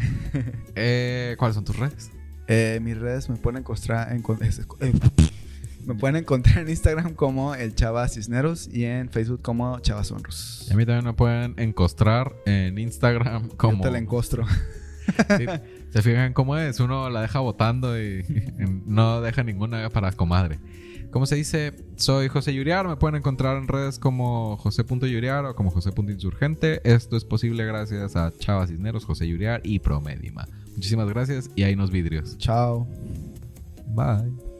Eh, 0.75 1.35
¿Cuáles 1.37 1.55
son 1.55 1.65
tus 1.65 1.77
redes? 1.77 2.11
Eh, 2.47 2.79
mis 2.81 2.97
redes 2.97 3.29
me 3.29 3.37
pueden 3.37 3.59
encontrar 3.59 4.11
en, 4.11 4.23
eh, 4.81 4.93
me 5.85 5.95
pueden 5.95 6.17
encontrar 6.17 6.59
en 6.59 6.69
Instagram 6.69 7.13
como 7.13 7.55
el 7.55 7.75
Chava 7.75 8.07
Cisneros 8.07 8.67
y 8.71 8.85
en 8.85 9.09
Facebook 9.09 9.41
como 9.41 9.79
Chava 9.79 10.03
Sonros. 10.03 10.67
Y 10.69 10.73
a 10.73 10.75
mí 10.75 10.85
también 10.85 11.05
me 11.05 11.13
pueden 11.13 11.53
encostrar 11.57 12.33
en 12.45 12.77
Instagram 12.77 13.49
Yo 13.49 13.57
como... 13.57 13.83
te 13.83 13.91
la 13.91 13.97
encostro. 13.97 14.45
Sí, 15.37 15.45
¿Se 15.89 16.01
fijan 16.03 16.31
cómo 16.31 16.55
es? 16.57 16.79
Uno 16.79 17.09
la 17.09 17.21
deja 17.21 17.39
votando 17.39 17.99
y 17.99 18.23
no 18.85 19.19
deja 19.19 19.43
ninguna 19.43 19.89
para 19.89 20.11
comadre. 20.13 20.59
Como 21.11 21.25
se 21.25 21.35
dice, 21.35 21.73
soy 21.97 22.29
José 22.29 22.53
Yuriar. 22.53 22.87
Me 22.87 22.95
pueden 22.95 23.17
encontrar 23.17 23.57
en 23.57 23.67
redes 23.67 23.99
como 23.99 24.57
José.Yuriar 24.57 25.45
o 25.45 25.55
como 25.55 25.69
José.Insurgente. 25.69 26.81
Esto 26.83 27.17
es 27.17 27.25
posible 27.25 27.65
gracias 27.65 28.15
a 28.15 28.31
Chava 28.37 28.65
Cisneros, 28.65 29.05
José 29.05 29.27
Yuriar 29.27 29.61
y 29.63 29.79
Promedima. 29.79 30.47
Muchísimas 30.73 31.09
gracias 31.09 31.49
y 31.55 31.63
ahí 31.63 31.75
nos 31.75 31.91
vidrios. 31.91 32.37
Chao. 32.37 32.87
Bye. 33.87 34.50